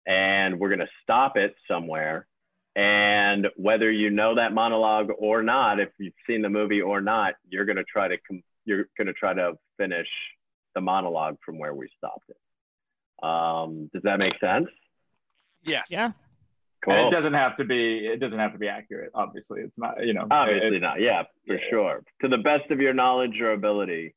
and 0.06 0.58
we're 0.58 0.68
going 0.68 0.80
to 0.80 0.90
stop 1.02 1.36
it 1.36 1.54
somewhere. 1.68 2.26
And 2.74 3.48
whether 3.56 3.90
you 3.90 4.10
know 4.10 4.36
that 4.36 4.54
monologue 4.54 5.10
or 5.18 5.42
not, 5.42 5.78
if 5.78 5.90
you've 5.98 6.14
seen 6.26 6.40
the 6.40 6.48
movie 6.48 6.80
or 6.80 7.00
not, 7.00 7.34
you're 7.48 7.66
going 7.66 7.76
to 7.76 7.84
try 7.84 8.08
to 8.08 8.16
com- 8.26 8.42
you're 8.64 8.86
going 8.96 9.08
to 9.08 9.12
try 9.12 9.34
to 9.34 9.52
finish 9.76 10.08
the 10.74 10.80
monologue 10.80 11.36
from 11.44 11.58
where 11.58 11.74
we 11.74 11.88
stopped 11.98 12.30
it. 12.30 13.24
Um, 13.26 13.90
does 13.92 14.02
that 14.04 14.18
make 14.18 14.38
sense? 14.40 14.68
yes. 15.64 15.88
Yeah. 15.90 16.12
Cool. 16.84 16.94
And 16.94 17.06
it 17.06 17.10
doesn't 17.12 17.34
have 17.34 17.56
to 17.58 17.64
be. 17.64 17.98
It 17.98 18.18
doesn't 18.18 18.38
have 18.38 18.52
to 18.54 18.58
be 18.58 18.68
accurate. 18.68 19.12
Obviously, 19.14 19.60
it's 19.60 19.78
not. 19.78 20.04
You 20.04 20.14
know. 20.14 20.26
Obviously 20.30 20.78
it- 20.78 20.82
not. 20.82 21.00
Yeah, 21.00 21.22
for 21.46 21.54
yeah. 21.54 21.60
sure. 21.70 22.04
To 22.22 22.28
the 22.28 22.38
best 22.38 22.70
of 22.70 22.80
your 22.80 22.92
knowledge 22.92 23.40
or 23.40 23.52
ability. 23.52 24.14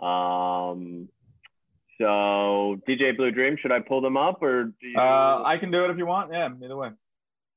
Um, 0.00 1.10
so 1.98 2.80
DJ 2.88 3.14
Blue 3.14 3.30
Dream, 3.30 3.58
should 3.60 3.72
I 3.72 3.80
pull 3.80 4.00
them 4.00 4.16
up 4.16 4.40
or 4.40 4.64
do 4.64 4.86
you? 4.86 4.98
Uh, 4.98 5.42
I 5.44 5.58
can 5.58 5.70
do 5.70 5.84
it 5.84 5.90
if 5.90 5.98
you 5.98 6.06
want. 6.06 6.32
Yeah, 6.32 6.48
either 6.64 6.76
way. 6.76 6.90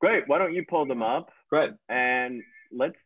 Great. 0.04 0.28
Why 0.28 0.38
don't 0.38 0.54
you 0.54 0.66
pull 0.70 0.86
them 0.86 1.02
up 1.02 1.30
Great. 1.50 1.72
and 1.88 2.44
let's 2.74 2.98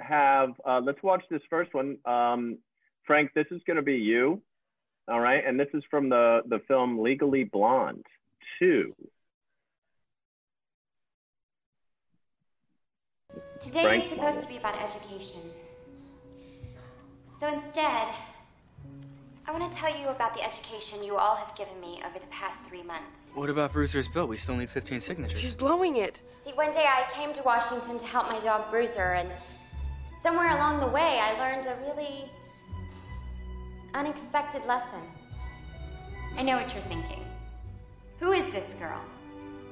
have 0.00 0.50
uh, 0.64 0.80
let's 0.80 1.02
watch 1.02 1.24
this 1.28 1.42
first 1.50 1.74
one. 1.74 1.98
Um, 2.04 2.58
Frank, 3.04 3.32
this 3.34 3.46
is 3.50 3.60
going 3.66 3.78
to 3.78 3.82
be 3.82 3.96
you. 3.96 4.40
All 5.08 5.18
right, 5.18 5.44
and 5.44 5.58
this 5.58 5.66
is 5.74 5.82
from 5.90 6.08
the 6.08 6.42
the 6.46 6.60
film 6.68 7.00
Legally 7.00 7.42
Blonde 7.42 8.06
two. 8.60 8.94
Today 13.58 13.82
Frank? 13.82 14.04
is 14.04 14.10
supposed 14.10 14.42
to 14.42 14.48
be 14.48 14.56
about 14.56 14.80
education. 14.80 15.40
So 17.28 17.52
instead, 17.52 18.06
I 19.46 19.52
want 19.52 19.70
to 19.70 19.78
tell 19.78 19.94
you 19.94 20.08
about 20.08 20.32
the 20.32 20.42
education 20.42 21.04
you 21.04 21.18
all 21.18 21.36
have 21.36 21.54
given 21.54 21.78
me 21.78 22.00
over 22.06 22.18
the 22.18 22.26
past 22.28 22.64
three 22.64 22.82
months. 22.82 23.30
What 23.34 23.50
about 23.50 23.74
Bruiser's 23.74 24.08
bill? 24.08 24.26
We 24.26 24.38
still 24.38 24.56
need 24.56 24.70
15 24.70 25.02
signatures. 25.02 25.38
She's 25.38 25.52
blowing 25.52 25.96
it. 25.96 26.22
See, 26.42 26.52
one 26.52 26.72
day 26.72 26.86
I 26.88 27.04
came 27.12 27.34
to 27.34 27.42
Washington 27.42 27.98
to 27.98 28.06
help 28.06 28.28
my 28.28 28.40
dog 28.40 28.70
Bruiser, 28.70 29.12
and 29.12 29.30
somewhere 30.22 30.56
along 30.56 30.80
the 30.80 30.86
way, 30.86 31.20
I 31.20 31.38
learned 31.38 31.66
a 31.66 31.76
really 31.86 32.24
unexpected 33.92 34.64
lesson. 34.64 35.00
I 36.38 36.42
know 36.42 36.56
what 36.56 36.72
you're 36.72 36.82
thinking. 36.84 37.22
Who 38.20 38.32
is 38.32 38.46
this 38.46 38.74
girl? 38.74 39.00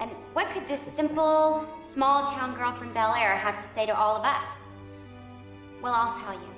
And 0.00 0.10
what 0.34 0.50
could 0.50 0.68
this 0.68 0.82
simple, 0.82 1.66
small 1.80 2.30
town 2.30 2.54
girl 2.56 2.72
from 2.72 2.92
Bel 2.92 3.14
Air 3.14 3.36
have 3.36 3.56
to 3.56 3.62
say 3.62 3.86
to 3.86 3.96
all 3.96 4.16
of 4.16 4.24
us? 4.26 4.70
Well, 5.80 5.94
I'll 5.94 6.18
tell 6.18 6.34
you. 6.34 6.51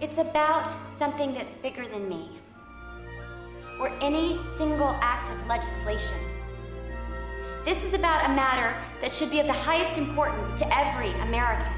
It's 0.00 0.18
about 0.18 0.68
something 0.90 1.32
that's 1.32 1.56
bigger 1.56 1.86
than 1.88 2.08
me, 2.08 2.28
or 3.80 3.88
any 4.02 4.38
single 4.58 4.90
act 5.00 5.30
of 5.30 5.46
legislation. 5.46 6.18
This 7.64 7.82
is 7.82 7.94
about 7.94 8.26
a 8.26 8.28
matter 8.28 8.76
that 9.00 9.12
should 9.12 9.30
be 9.30 9.40
of 9.40 9.46
the 9.46 9.52
highest 9.52 9.96
importance 9.98 10.54
to 10.60 10.76
every 10.76 11.12
American. 11.20 11.72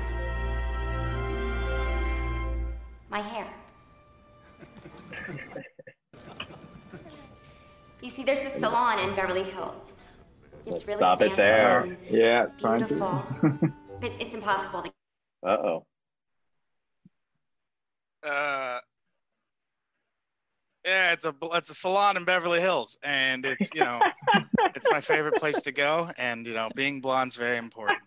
My 3.08 3.20
hair. 3.20 3.46
You 8.00 8.08
see, 8.10 8.22
there's 8.22 8.40
a 8.42 8.50
salon 8.60 9.00
in 9.00 9.16
Beverly 9.16 9.42
Hills. 9.42 9.92
It's 10.66 10.86
really 10.86 11.00
Stop 11.00 11.20
it 11.20 11.34
there. 11.36 11.96
Yeah, 12.08 12.46
trying 12.60 12.78
beautiful, 12.84 13.24
to. 13.40 13.72
but 14.00 14.12
it's 14.20 14.34
impossible 14.34 14.82
to 14.82 14.88
Uh 15.44 15.56
oh. 15.56 15.86
Uh, 18.22 18.78
yeah, 20.84 21.12
it's 21.12 21.24
a 21.24 21.34
it's 21.52 21.70
a 21.70 21.74
salon 21.74 22.16
in 22.16 22.24
Beverly 22.24 22.60
Hills, 22.60 22.98
and 23.02 23.44
it's 23.44 23.74
you 23.74 23.84
know 23.84 24.00
it's 24.74 24.90
my 24.90 25.00
favorite 25.00 25.36
place 25.36 25.60
to 25.62 25.72
go, 25.72 26.08
and 26.18 26.46
you 26.46 26.54
know 26.54 26.68
being 26.74 27.00
blonde's 27.00 27.36
very 27.36 27.58
important. 27.58 28.00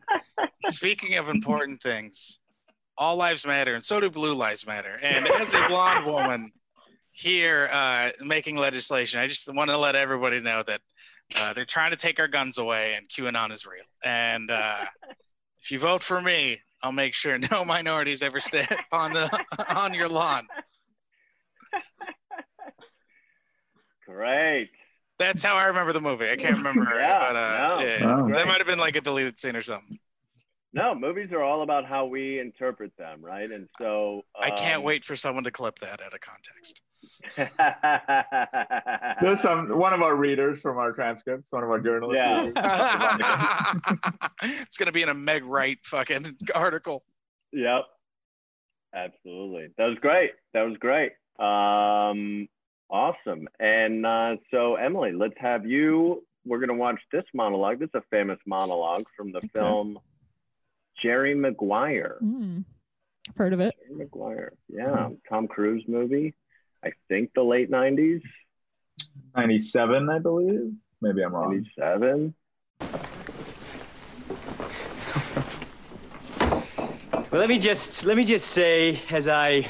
Speaking 0.68 1.18
of 1.18 1.30
important 1.30 1.82
things, 1.82 2.40
all 2.98 3.16
lives 3.16 3.46
matter, 3.46 3.74
and 3.74 3.84
so 3.84 4.00
do 4.00 4.10
blue 4.10 4.34
lives 4.34 4.66
matter. 4.66 4.98
And 5.04 5.28
as 5.28 5.54
a 5.54 5.64
blonde 5.68 6.06
woman 6.06 6.52
here 7.12 7.70
uh, 7.72 8.10
making 8.24 8.56
legislation, 8.58 9.20
I 9.20 9.28
just 9.28 9.54
want 9.54 9.70
to 9.70 9.78
let 9.78 9.96
everybody 9.96 10.40
know 10.40 10.64
that 10.64 10.82
uh, 11.36 11.54
they're 11.54 11.66
trying 11.66 11.92
to 11.92 11.98
take 11.98 12.20
our 12.20 12.28
guns 12.28 12.58
away, 12.58 12.96
and 12.96 13.08
QAnon 13.08 13.52
is 13.52 13.66
real. 13.66 13.86
And 14.04 14.50
uh, 14.50 14.86
if 15.62 15.72
you 15.72 15.80
vote 15.80 16.02
for 16.02 16.22
me, 16.22 16.62
I'll 16.84 16.92
make 16.92 17.14
sure 17.14 17.38
no 17.38 17.64
minorities 17.66 18.22
ever 18.22 18.40
step 18.40 18.70
on 18.92 19.14
the 19.14 19.30
on 19.78 19.94
your 19.94 20.08
lawn. 20.08 20.48
Great. 24.08 24.70
That's 25.20 25.44
how 25.44 25.56
I 25.56 25.66
remember 25.68 25.94
the 25.94 26.02
movie. 26.02 26.30
I 26.30 26.36
can't 26.36 26.58
remember, 26.58 26.88
Yeah, 26.98 27.20
but 27.20 27.36
uh, 27.36 27.78
no, 27.78 27.86
yeah, 27.86 28.06
Wow. 28.06 28.28
that 28.30 28.48
might 28.48 28.58
have 28.58 28.68
been 28.68 28.80
like 28.80 28.96
a 28.96 29.02
deleted 29.02 29.38
scene 29.38 29.56
or 29.56 29.62
something. 29.62 30.00
No, 30.74 30.96
movies 30.96 31.28
are 31.34 31.44
all 31.44 31.64
about 31.64 31.86
how 31.86 32.06
we 32.06 32.40
interpret 32.40 32.96
them, 32.98 33.24
right? 33.24 33.50
And 33.50 33.68
so 33.80 34.24
I 34.40 34.52
can't 34.52 34.78
um, 34.78 34.84
wait 34.84 35.04
for 35.04 35.16
someone 35.18 35.44
to 35.44 35.52
clip 35.52 35.80
that 35.80 36.02
out 36.02 36.14
of 36.14 36.22
context. 36.22 36.82
There's 39.22 39.42
some 39.42 39.78
one 39.78 39.92
of 39.94 40.02
our 40.02 40.16
readers 40.16 40.62
from 40.62 40.78
our 40.78 40.94
transcripts, 40.94 41.52
one 41.52 41.64
of 41.64 41.70
our 41.70 41.80
journalists. 41.80 42.22
Yeah. 42.24 42.52
it's 44.62 44.78
gonna 44.78 44.94
be 44.94 45.02
in 45.02 45.10
a 45.10 45.14
Meg 45.14 45.44
Wright 45.44 45.78
fucking 45.84 46.38
article. 46.56 47.04
Yep. 47.52 47.86
Absolutely. 48.94 49.70
That 49.78 49.88
was 49.88 49.98
great. 50.00 50.32
That 50.54 50.64
was 50.64 50.78
great. 50.78 51.12
Um, 51.40 52.48
awesome. 52.90 53.48
And 53.60 54.06
uh, 54.06 54.36
so, 54.52 54.76
Emily, 54.76 55.12
let's 55.14 55.36
have 55.38 55.66
you. 55.66 56.26
We're 56.46 56.58
going 56.58 56.70
to 56.70 56.76
watch 56.76 57.00
this 57.12 57.24
monologue. 57.34 57.80
This 57.80 57.90
is 57.94 57.96
a 57.96 58.04
famous 58.10 58.40
monologue 58.46 59.06
from 59.16 59.32
the 59.32 59.38
Okay. 59.38 59.50
film 59.54 60.00
Jerry 61.02 61.36
Maguire. 61.36 62.18
Mm. 62.24 62.64
I've 63.30 63.38
heard 63.38 63.54
of 63.54 63.60
it. 63.60 63.76
Jerry 63.88 64.00
Maguire. 64.00 64.54
Yeah. 64.68 65.10
Tom 65.30 65.48
Cruise 65.48 65.84
movie. 65.88 66.34
I 66.84 66.92
think 67.08 67.32
the 67.36 67.44
late 67.44 67.70
90s, 67.70 68.22
97, 69.36 70.10
I 70.10 70.20
believe. 70.20 70.74
Maybe 71.02 71.24
I'm 71.24 71.34
wrong. 71.34 71.52
97. 71.52 72.34
Well, 77.32 77.40
let 77.40 77.48
me 77.48 77.60
just 77.60 78.04
let 78.04 78.18
me 78.18 78.26
just 78.26 78.48
say, 78.48 79.00
as 79.10 79.30
I 79.30 79.66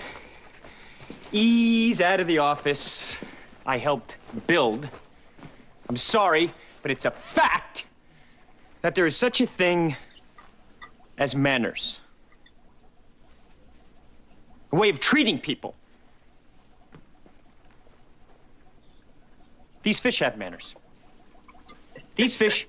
ease 1.32 2.02
out 2.02 2.20
of 2.20 2.26
the 2.26 2.40
office 2.40 3.20
I 3.68 3.78
helped 3.78 4.18
build, 4.48 4.90
I'm 5.88 5.98
sorry, 5.98 6.52
but 6.82 6.90
it's 6.90 7.06
a 7.06 7.12
fact 7.12 7.86
that 8.82 8.96
there 8.96 9.06
is 9.06 9.16
such 9.16 9.42
a 9.42 9.46
thing 9.46 9.96
as 11.22 11.36
manners. 11.36 12.00
A 14.72 14.76
way 14.76 14.90
of 14.90 15.00
treating 15.00 15.40
people. 15.40 15.76
These 19.84 20.00
fish 20.00 20.18
have 20.20 20.36
manners. 20.38 20.76
These 22.16 22.36
fish 22.36 22.68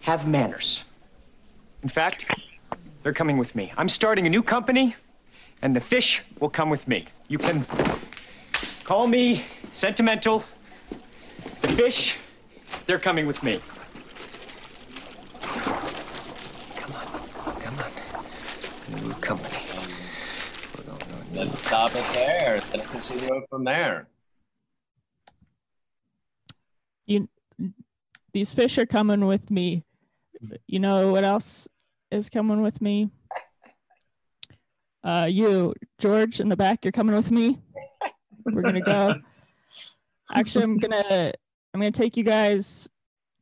have 0.00 0.28
manners. 0.28 0.84
In 1.82 1.88
fact, 1.88 2.26
they're 3.02 3.14
coming 3.14 3.38
with 3.38 3.54
me. 3.54 3.72
I'm 3.78 3.88
starting 3.88 4.26
a 4.26 4.30
new 4.30 4.42
company, 4.42 4.94
and 5.62 5.74
the 5.74 5.80
fish 5.80 6.22
will 6.40 6.50
come 6.50 6.68
with 6.68 6.86
me. 6.86 7.06
You 7.28 7.38
can 7.38 7.64
call 8.84 9.06
me 9.06 9.44
sentimental. 9.72 10.44
The 11.62 11.68
fish, 11.68 12.16
they're 12.84 12.98
coming 12.98 13.26
with 13.26 13.42
me. 13.42 13.60
Come 16.82 16.96
on, 16.96 17.06
come 17.60 17.78
on. 17.78 17.90
New 19.02 19.14
company. 19.36 19.58
Let's 21.32 21.58
stop 21.58 21.94
it 21.94 22.04
there. 22.12 22.60
Let's 22.72 22.86
continue 22.86 23.34
it 23.36 23.44
from 23.48 23.64
there. 23.64 24.06
You, 27.06 27.28
these 28.32 28.52
fish 28.52 28.76
are 28.78 28.86
coming 28.86 29.26
with 29.26 29.50
me. 29.50 29.84
You 30.66 30.80
know 30.80 31.10
what 31.10 31.24
else 31.24 31.68
is 32.10 32.28
coming 32.28 32.62
with 32.62 32.80
me? 32.80 33.10
Uh, 35.04 35.26
you, 35.28 35.74
George, 35.98 36.38
in 36.38 36.48
the 36.48 36.56
back, 36.56 36.84
you're 36.84 36.92
coming 36.92 37.16
with 37.16 37.32
me. 37.32 37.58
We're 38.44 38.62
gonna 38.62 38.80
go. 38.80 39.16
Actually, 40.32 40.62
I'm 40.62 40.78
gonna 40.78 41.32
I'm 41.74 41.80
gonna 41.80 41.90
take 41.90 42.16
you 42.16 42.22
guys 42.22 42.88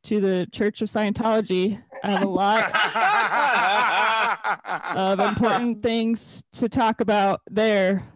to 0.05 0.19
the 0.19 0.47
Church 0.51 0.81
of 0.81 0.87
Scientology. 0.87 1.79
I 2.03 2.11
have 2.13 2.23
a 2.23 2.27
lot 2.27 2.63
of 4.95 5.19
important 5.19 5.83
things 5.83 6.43
to 6.53 6.69
talk 6.69 7.01
about 7.01 7.41
there. 7.49 8.07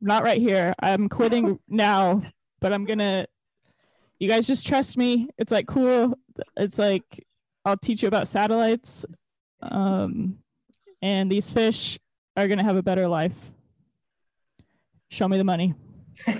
Not 0.00 0.22
right 0.22 0.38
here. 0.38 0.74
I'm 0.80 1.08
quitting 1.08 1.58
now, 1.68 2.22
but 2.60 2.72
I'm 2.72 2.84
gonna. 2.84 3.26
You 4.18 4.28
guys 4.28 4.46
just 4.46 4.66
trust 4.66 4.96
me. 4.96 5.28
It's 5.38 5.52
like 5.52 5.66
cool. 5.66 6.14
It's 6.56 6.78
like 6.78 7.24
I'll 7.64 7.76
teach 7.76 8.02
you 8.02 8.08
about 8.08 8.28
satellites. 8.28 9.04
Um, 9.62 10.38
and 11.02 11.30
these 11.30 11.52
fish 11.52 11.98
are 12.36 12.48
gonna 12.48 12.64
have 12.64 12.76
a 12.76 12.82
better 12.82 13.08
life. 13.08 13.52
Show 15.10 15.28
me 15.28 15.36
the 15.36 15.44
money. 15.44 15.74
Show 16.26 16.34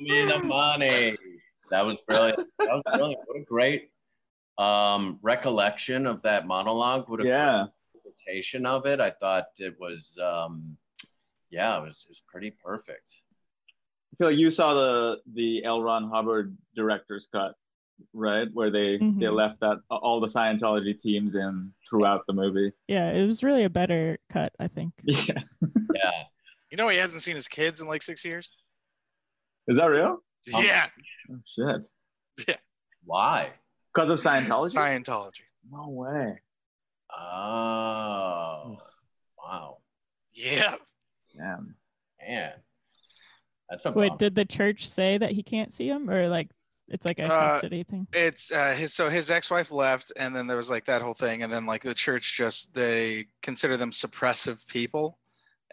me 0.00 0.26
the 0.26 0.40
money. 0.44 1.16
That 1.70 1.86
was 1.86 2.00
brilliant. 2.02 2.48
That 2.58 2.68
was 2.68 2.82
brilliant. 2.94 3.20
What 3.26 3.40
a 3.40 3.44
great 3.44 3.90
um, 4.58 5.18
recollection 5.22 6.06
of 6.06 6.22
that 6.22 6.46
monologue. 6.46 7.08
would 7.08 7.20
have 7.20 7.26
Yeah. 7.26 7.66
great 7.92 8.02
interpretation 8.04 8.66
of 8.66 8.86
it. 8.86 9.00
I 9.00 9.10
thought 9.10 9.46
it 9.58 9.78
was, 9.80 10.18
um, 10.22 10.76
yeah, 11.50 11.78
it 11.78 11.82
was, 11.82 12.04
it 12.06 12.10
was 12.10 12.20
pretty 12.26 12.50
perfect. 12.50 13.20
I 14.12 14.16
feel 14.16 14.28
like 14.28 14.36
you 14.38 14.50
saw 14.52 14.74
the 14.74 15.20
the 15.32 15.64
L. 15.64 15.82
Ron 15.82 16.08
Hubbard 16.08 16.56
director's 16.76 17.26
cut, 17.32 17.56
right? 18.12 18.46
Where 18.52 18.70
they 18.70 18.98
they 18.98 19.04
Mhm. 19.26 19.34
left 19.34 19.58
that 19.60 19.78
all 19.90 20.20
the 20.20 20.28
Scientology 20.28 21.00
teams 21.02 21.34
in 21.34 21.72
throughout 21.88 22.24
the 22.28 22.32
movie. 22.32 22.72
Yeah, 22.86 23.10
it 23.10 23.26
was 23.26 23.42
really 23.42 23.64
a 23.64 23.70
better 23.70 24.18
cut, 24.28 24.52
I 24.60 24.68
think. 24.68 24.94
Yeah. 25.04 25.42
Yeah. 25.94 26.24
You 26.70 26.76
know 26.76 26.88
he 26.88 26.98
hasn't 26.98 27.22
seen 27.24 27.34
his 27.36 27.48
kids 27.48 27.80
in 27.80 27.88
like 27.88 28.02
six 28.02 28.24
years. 28.24 28.52
Is 29.66 29.78
that 29.78 29.86
real? 29.86 30.22
Yeah, 30.46 30.88
Oh, 31.32 31.38
shit. 32.36 32.58
Why? 33.04 33.52
Because 33.94 34.10
of 34.10 34.18
Scientology? 34.20 34.74
Scientology. 34.74 35.42
no 35.70 35.88
way. 35.88 36.40
Oh, 37.16 38.78
wow. 39.38 39.78
Yeah. 40.34 40.74
Damn. 41.36 41.76
Man. 42.26 42.52
That's 43.70 43.84
a 43.86 43.92
Wait, 43.92 44.08
bummer. 44.08 44.18
did 44.18 44.34
the 44.34 44.44
church 44.44 44.88
say 44.88 45.16
that 45.18 45.32
he 45.32 45.42
can't 45.42 45.72
see 45.72 45.88
him, 45.88 46.10
or 46.10 46.28
like 46.28 46.48
it's 46.88 47.06
like 47.06 47.18
a 47.18 47.24
Uh, 47.24 47.28
custody 47.28 47.82
thing? 47.82 48.06
It's 48.12 48.52
uh, 48.52 48.74
his 48.76 48.92
so 48.92 49.08
his 49.08 49.30
ex-wife 49.30 49.70
left, 49.72 50.12
and 50.16 50.34
then 50.36 50.46
there 50.46 50.56
was 50.56 50.68
like 50.70 50.84
that 50.86 51.00
whole 51.02 51.14
thing, 51.14 51.42
and 51.42 51.52
then 51.52 51.64
like 51.64 51.82
the 51.82 51.94
church 51.94 52.36
just 52.36 52.74
they 52.74 53.26
consider 53.42 53.76
them 53.76 53.90
suppressive 53.90 54.66
people, 54.66 55.18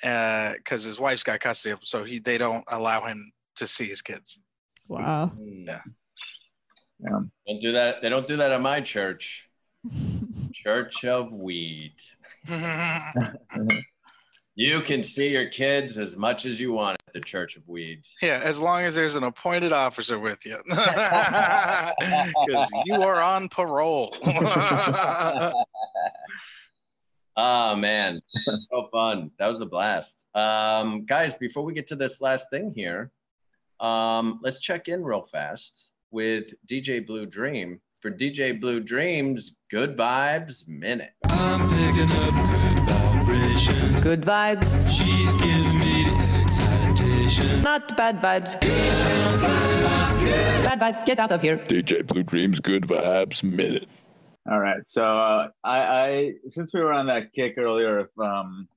uh 0.04 0.54
because 0.54 0.84
his 0.84 1.00
wife's 1.00 1.24
got 1.24 1.40
custody 1.42 1.74
of 1.74 1.80
him, 1.80 1.84
so 1.86 2.04
he 2.04 2.20
they 2.20 2.38
don't 2.38 2.64
allow 2.72 3.02
him 3.06 3.32
to 3.58 3.68
see 3.68 3.86
his 3.86 4.02
kids. 4.02 4.40
Wow. 4.88 5.28
Hmm. 5.28 5.64
Yeah. 5.68 5.80
Yeah. 7.04 7.20
Don't 7.48 7.62
do 7.62 7.72
that. 7.74 8.02
They 8.02 8.10
don't 8.10 8.28
do 8.28 8.38
that 8.38 8.52
at 8.52 8.62
my 8.62 8.82
church. 8.82 9.50
Church 10.54 11.04
of 11.06 11.32
Weed. 11.32 11.96
You 14.56 14.82
can 14.82 15.02
see 15.02 15.30
your 15.30 15.48
kids 15.50 15.98
as 15.98 16.18
much 16.18 16.46
as 16.46 16.60
you 16.60 16.74
want 16.74 16.98
at 17.08 17.14
the 17.14 17.22
Church 17.22 17.56
of 17.56 17.66
Weed. 17.68 18.02
Yeah, 18.22 18.42
as 18.44 18.60
long 18.60 18.82
as 18.82 18.94
there's 18.96 19.16
an 19.16 19.24
appointed 19.24 19.72
officer 19.72 20.20
with 20.20 20.46
you, 20.46 20.58
because 20.66 21.88
you 22.86 23.02
are 23.02 23.22
on 23.22 23.48
parole. 23.48 24.14
Oh 27.38 27.76
man, 27.78 28.22
so 28.70 28.90
fun. 28.92 29.32
That 29.40 29.48
was 29.48 29.62
a 29.62 29.66
blast. 29.66 30.28
Um, 30.36 31.06
guys, 31.06 31.38
before 31.38 31.64
we 31.64 31.74
get 31.74 31.88
to 31.88 31.96
this 31.96 32.20
last 32.20 32.50
thing 32.50 32.74
here, 32.76 33.10
um, 33.80 34.42
let's 34.44 34.60
check 34.60 34.90
in 34.90 35.02
real 35.02 35.24
fast 35.24 35.91
with 36.12 36.54
DJ 36.68 37.06
Blue 37.06 37.26
Dream 37.26 37.80
for 38.02 38.12
DJ 38.12 38.60
Blue 38.60 38.80
Dreams 38.80 39.58
Good 39.70 39.96
Vibes 39.98 40.68
Minute. 40.68 41.14
I'm 41.30 41.68
picking 41.70 42.10
up 42.10 42.34
good 42.52 42.80
vibrations. 42.86 44.02
Good 44.02 44.22
vibes. 44.22 44.92
She's 44.92 45.32
giving 45.34 45.78
me 45.80 46.04
the 46.04 46.42
excitation. 46.44 47.64
Not 47.64 47.96
bad 47.96 48.20
vibes. 48.20 48.60
Bad 50.64 50.80
vibes, 50.80 51.06
get 51.06 51.20
out 51.20 51.32
of 51.32 51.42
here. 51.42 51.58
DJ 51.58 52.06
Blue 52.06 52.24
Dreams 52.24 52.60
Good 52.60 52.84
Vibes 52.84 53.44
Minute. 53.44 53.88
All 54.50 54.60
right. 54.60 54.82
So 54.88 55.04
uh, 55.04 55.50
I, 55.64 55.80
I 55.80 56.34
since 56.52 56.74
we 56.74 56.82
were 56.82 56.94
on 56.94 57.08
that 57.08 57.32
kick 57.34 57.58
earlier, 57.58 58.00
if 58.00 58.20
um, 58.20 58.68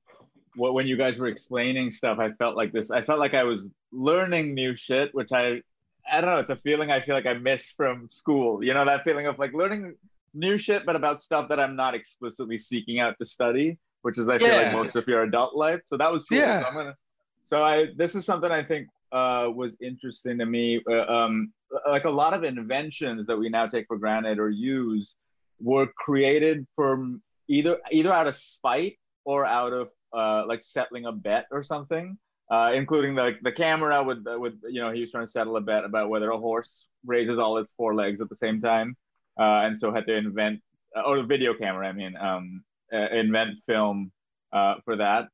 what 0.54 0.74
when 0.74 0.86
you 0.86 0.96
guys 0.96 1.18
were 1.18 1.28
explaining 1.28 1.90
stuff, 1.90 2.18
I 2.18 2.32
felt 2.32 2.56
like 2.56 2.72
this. 2.72 2.90
I 2.90 3.02
felt 3.02 3.18
like 3.18 3.34
I 3.34 3.44
was 3.44 3.68
learning 3.90 4.54
new 4.54 4.76
shit, 4.76 5.14
which 5.14 5.32
I 5.32 5.62
I 6.10 6.20
don't 6.20 6.30
know. 6.30 6.38
It's 6.38 6.50
a 6.50 6.56
feeling 6.56 6.90
I 6.90 7.00
feel 7.00 7.14
like 7.14 7.26
I 7.26 7.34
miss 7.34 7.70
from 7.70 8.08
school. 8.10 8.62
You 8.62 8.74
know 8.74 8.84
that 8.84 9.04
feeling 9.04 9.26
of 9.26 9.38
like 9.38 9.52
learning 9.52 9.96
new 10.34 10.58
shit, 10.58 10.84
but 10.84 10.96
about 10.96 11.22
stuff 11.22 11.48
that 11.48 11.60
I'm 11.60 11.76
not 11.76 11.94
explicitly 11.94 12.58
seeking 12.58 13.00
out 13.00 13.16
to 13.18 13.24
study, 13.24 13.78
which 14.02 14.18
is 14.18 14.28
I 14.28 14.38
feel 14.38 14.56
like 14.56 14.72
most 14.72 14.96
of 14.96 15.06
your 15.06 15.22
adult 15.22 15.54
life. 15.54 15.80
So 15.86 15.96
that 15.96 16.12
was 16.12 16.24
cool. 16.24 16.38
Yeah. 16.38 16.60
So 16.60 16.68
I'm 16.68 16.74
gonna. 16.74 16.96
So 17.44 17.62
I 17.62 17.88
this 17.96 18.14
is 18.14 18.24
something 18.24 18.50
I 18.50 18.62
think 18.62 18.88
uh, 19.12 19.48
was 19.54 19.76
interesting 19.80 20.38
to 20.38 20.46
me. 20.46 20.82
Uh, 20.88 21.04
um, 21.04 21.52
like 21.86 22.04
a 22.04 22.10
lot 22.10 22.34
of 22.34 22.44
inventions 22.44 23.26
that 23.26 23.36
we 23.36 23.48
now 23.48 23.66
take 23.66 23.86
for 23.86 23.96
granted 23.96 24.38
or 24.38 24.50
use 24.50 25.14
were 25.60 25.86
created 25.86 26.66
from 26.76 27.22
either 27.48 27.78
either 27.90 28.12
out 28.12 28.26
of 28.26 28.34
spite 28.34 28.98
or 29.24 29.44
out 29.44 29.72
of 29.72 29.88
uh, 30.12 30.44
like 30.46 30.62
settling 30.62 31.06
a 31.06 31.12
bet 31.12 31.46
or 31.50 31.62
something. 31.62 32.18
Uh, 32.50 32.72
including 32.74 33.14
the 33.14 33.38
the 33.40 33.50
camera 33.50 34.02
with 34.02 34.22
with 34.26 34.52
you 34.68 34.78
know 34.78 34.92
he 34.92 35.00
was 35.00 35.10
trying 35.10 35.24
to 35.24 35.30
settle 35.30 35.56
a 35.56 35.60
bet 35.62 35.82
about 35.82 36.10
whether 36.10 36.30
a 36.30 36.38
horse 36.38 36.88
raises 37.06 37.38
all 37.38 37.56
its 37.56 37.72
four 37.74 37.94
legs 37.94 38.20
at 38.20 38.28
the 38.28 38.36
same 38.36 38.60
time, 38.60 38.94
uh, 39.40 39.64
and 39.64 39.78
so 39.78 39.90
had 39.90 40.06
to 40.06 40.14
invent 40.14 40.60
uh, 40.94 41.00
or 41.06 41.16
the 41.16 41.22
video 41.22 41.54
camera 41.54 41.88
I 41.88 41.92
mean 41.92 42.14
um, 42.16 42.62
uh, 42.92 43.08
invent 43.12 43.60
film 43.66 44.12
uh, 44.52 44.74
for 44.84 44.96
that. 44.96 45.28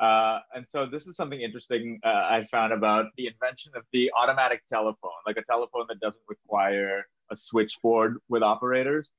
And 0.00 0.64
so 0.64 0.86
this 0.86 1.08
is 1.08 1.16
something 1.16 1.40
interesting 1.40 1.98
I 2.04 2.46
found 2.52 2.72
about 2.72 3.06
the 3.16 3.26
invention 3.26 3.72
of 3.74 3.82
the 3.92 4.12
automatic 4.16 4.62
telephone, 4.68 5.10
like 5.26 5.36
a 5.36 5.44
telephone 5.44 5.86
that 5.88 5.98
doesn't 5.98 6.22
require 6.28 7.04
a 7.32 7.36
switchboard 7.36 8.18
with 8.28 8.44
operators. 8.44 9.10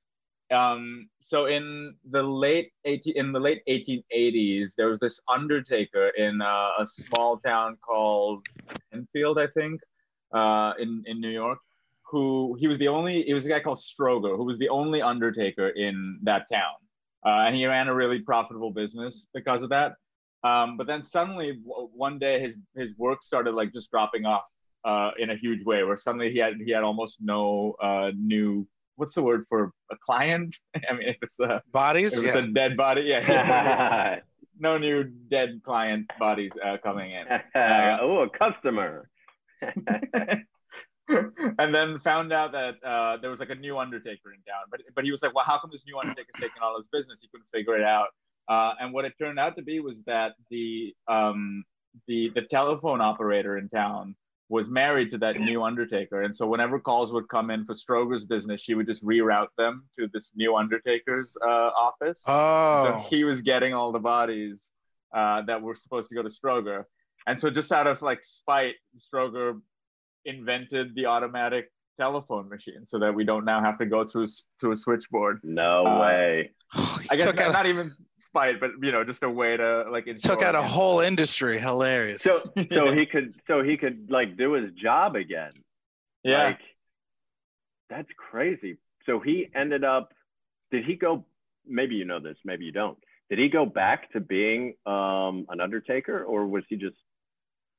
Um, 0.51 1.09
so 1.21 1.47
in 1.47 1.95
the 2.09 2.21
late 2.21 2.71
18, 2.85 3.13
in 3.17 3.31
the 3.31 3.39
late 3.39 3.61
1880s, 3.67 4.75
there 4.75 4.89
was 4.89 4.99
this 4.99 5.19
undertaker 5.27 6.09
in 6.09 6.41
uh, 6.41 6.69
a 6.79 6.85
small 6.85 7.37
town 7.37 7.77
called 7.83 8.45
Enfield, 8.93 9.39
I 9.39 9.47
think, 9.47 9.81
uh, 10.33 10.73
in 10.79 11.03
in 11.07 11.19
New 11.19 11.29
York, 11.29 11.59
who 12.03 12.55
he 12.59 12.67
was 12.67 12.77
the 12.77 12.87
only. 12.89 13.23
He 13.23 13.33
was 13.33 13.45
a 13.45 13.49
guy 13.49 13.59
called 13.59 13.79
Strowger, 13.79 14.37
who 14.37 14.43
was 14.43 14.59
the 14.59 14.69
only 14.69 15.01
undertaker 15.01 15.69
in 15.69 16.19
that 16.23 16.47
town, 16.51 16.75
uh, 17.25 17.47
and 17.47 17.55
he 17.55 17.65
ran 17.65 17.87
a 17.87 17.95
really 17.95 18.19
profitable 18.19 18.71
business 18.71 19.27
because 19.33 19.63
of 19.63 19.69
that. 19.69 19.93
Um, 20.43 20.77
but 20.77 20.85
then 20.85 21.01
suddenly 21.01 21.53
w- 21.53 21.89
one 21.91 22.19
day 22.19 22.39
his 22.39 22.57
his 22.75 22.95
work 22.97 23.23
started 23.23 23.55
like 23.55 23.73
just 23.73 23.89
dropping 23.89 24.25
off 24.25 24.43
uh, 24.85 25.09
in 25.17 25.31
a 25.31 25.35
huge 25.35 25.65
way, 25.65 25.83
where 25.83 25.97
suddenly 25.97 26.31
he 26.31 26.37
had 26.37 26.53
he 26.63 26.71
had 26.71 26.83
almost 26.83 27.17
no 27.19 27.75
uh, 27.81 28.11
new 28.15 28.67
what's 28.95 29.13
the 29.13 29.21
word 29.23 29.45
for 29.49 29.71
a 29.91 29.95
client? 30.03 30.55
I 30.89 30.93
mean, 30.93 31.07
if 31.07 31.17
it's 31.21 31.39
a 31.39 31.61
Bodies? 31.71 32.13
if 32.17 32.25
it's 32.25 32.35
Yeah. 32.35 32.43
a 32.43 32.47
dead 32.47 32.77
body, 32.77 33.01
yeah. 33.03 34.19
no 34.59 34.77
new 34.77 35.03
dead 35.03 35.61
client 35.63 36.09
bodies 36.19 36.53
uh, 36.63 36.77
coming 36.83 37.11
in. 37.11 37.27
Uh, 37.27 37.97
oh, 38.01 38.23
a 38.23 38.29
customer. 38.29 39.09
and 41.59 41.73
then 41.73 41.99
found 41.99 42.33
out 42.33 42.51
that 42.53 42.75
uh, 42.83 43.17
there 43.17 43.29
was 43.29 43.39
like 43.39 43.49
a 43.49 43.55
new 43.55 43.77
undertaker 43.77 44.31
in 44.33 44.41
town. 44.43 44.63
But 44.71 44.81
but 44.95 45.03
he 45.03 45.11
was 45.11 45.21
like, 45.21 45.33
well, 45.35 45.45
how 45.45 45.59
come 45.59 45.69
this 45.71 45.83
new 45.85 45.97
undertaker's 45.97 46.35
taking 46.39 46.61
all 46.61 46.75
his 46.77 46.87
business? 46.87 47.21
He 47.21 47.27
couldn't 47.27 47.47
figure 47.53 47.75
it 47.77 47.83
out. 47.83 48.07
Uh, 48.47 48.73
and 48.79 48.93
what 48.93 49.05
it 49.05 49.13
turned 49.19 49.39
out 49.39 49.55
to 49.57 49.63
be 49.63 49.79
was 49.79 50.01
that 50.05 50.33
the 50.49 50.93
um, 51.07 51.63
the 52.07 52.31
the 52.35 52.41
telephone 52.43 53.01
operator 53.01 53.57
in 53.57 53.69
town 53.69 54.15
was 54.47 54.69
married 54.69 55.11
to 55.11 55.17
that 55.17 55.39
new 55.39 55.63
undertaker, 55.63 56.21
and 56.21 56.35
so 56.35 56.45
whenever 56.45 56.79
calls 56.79 57.11
would 57.11 57.27
come 57.29 57.49
in 57.49 57.65
for 57.65 57.73
Strowger's 57.73 58.25
business, 58.25 58.61
she 58.61 58.75
would 58.75 58.85
just 58.85 59.03
reroute 59.03 59.47
them 59.57 59.85
to 59.97 60.07
this 60.13 60.31
new 60.35 60.55
undertaker's 60.55 61.35
uh, 61.43 61.47
office. 61.47 62.23
Oh. 62.27 62.85
So 62.85 63.09
he 63.09 63.23
was 63.23 63.41
getting 63.41 63.73
all 63.73 63.91
the 63.91 63.99
bodies 63.99 64.71
uh, 65.13 65.41
that 65.43 65.61
were 65.61 65.75
supposed 65.75 66.09
to 66.09 66.15
go 66.15 66.21
to 66.21 66.29
Strowger. 66.29 66.83
And 67.25 67.39
so 67.39 67.49
just 67.49 67.71
out 67.71 67.87
of 67.87 68.01
like 68.01 68.23
spite, 68.23 68.75
Strowger 68.99 69.59
invented 70.25 70.93
the 70.95 71.07
automatic 71.07 71.71
telephone 71.97 72.49
machine 72.49 72.85
so 72.85 72.99
that 72.99 73.13
we 73.13 73.23
don't 73.23 73.45
now 73.45 73.61
have 73.61 73.77
to 73.79 73.85
go 73.85 74.03
through 74.05 74.25
s- 74.25 74.43
through 74.59 74.71
a 74.73 74.75
switchboard. 74.75 75.39
No 75.43 75.85
Uh, 75.85 76.01
way. 76.01 76.51
I 77.11 77.15
guess 77.15 77.25
took 77.27 77.37
not, 77.37 77.47
out- 77.47 77.53
not 77.53 77.65
even 77.67 77.91
spite, 78.17 78.59
but 78.59 78.71
you 78.81 78.91
know, 78.91 79.03
just 79.03 79.23
a 79.23 79.29
way 79.29 79.55
to 79.57 79.85
like 79.89 80.07
ensure 80.07 80.35
Took 80.35 80.43
out 80.43 80.55
a 80.55 80.59
against- 80.59 80.73
whole 80.75 80.99
industry. 80.99 81.59
Hilarious. 81.59 82.21
So 82.21 82.43
so 82.71 82.91
he 82.93 83.05
could 83.05 83.33
so 83.47 83.63
he 83.63 83.77
could 83.77 84.09
like 84.09 84.37
do 84.37 84.53
his 84.53 84.71
job 84.73 85.15
again. 85.15 85.51
Yeah. 86.23 86.43
Like 86.43 86.59
that's 87.89 88.09
crazy. 88.17 88.77
So 89.05 89.19
he 89.19 89.47
ended 89.55 89.83
up 89.83 90.13
did 90.71 90.85
he 90.85 90.95
go 90.95 91.25
maybe 91.67 91.95
you 91.95 92.05
know 92.05 92.19
this, 92.19 92.37
maybe 92.43 92.65
you 92.65 92.71
don't. 92.71 92.97
Did 93.29 93.39
he 93.39 93.49
go 93.49 93.65
back 93.65 94.11
to 94.13 94.19
being 94.19 94.75
um 94.85 95.45
an 95.49 95.59
undertaker 95.61 96.23
or 96.23 96.45
was 96.47 96.63
he 96.69 96.75
just 96.75 96.97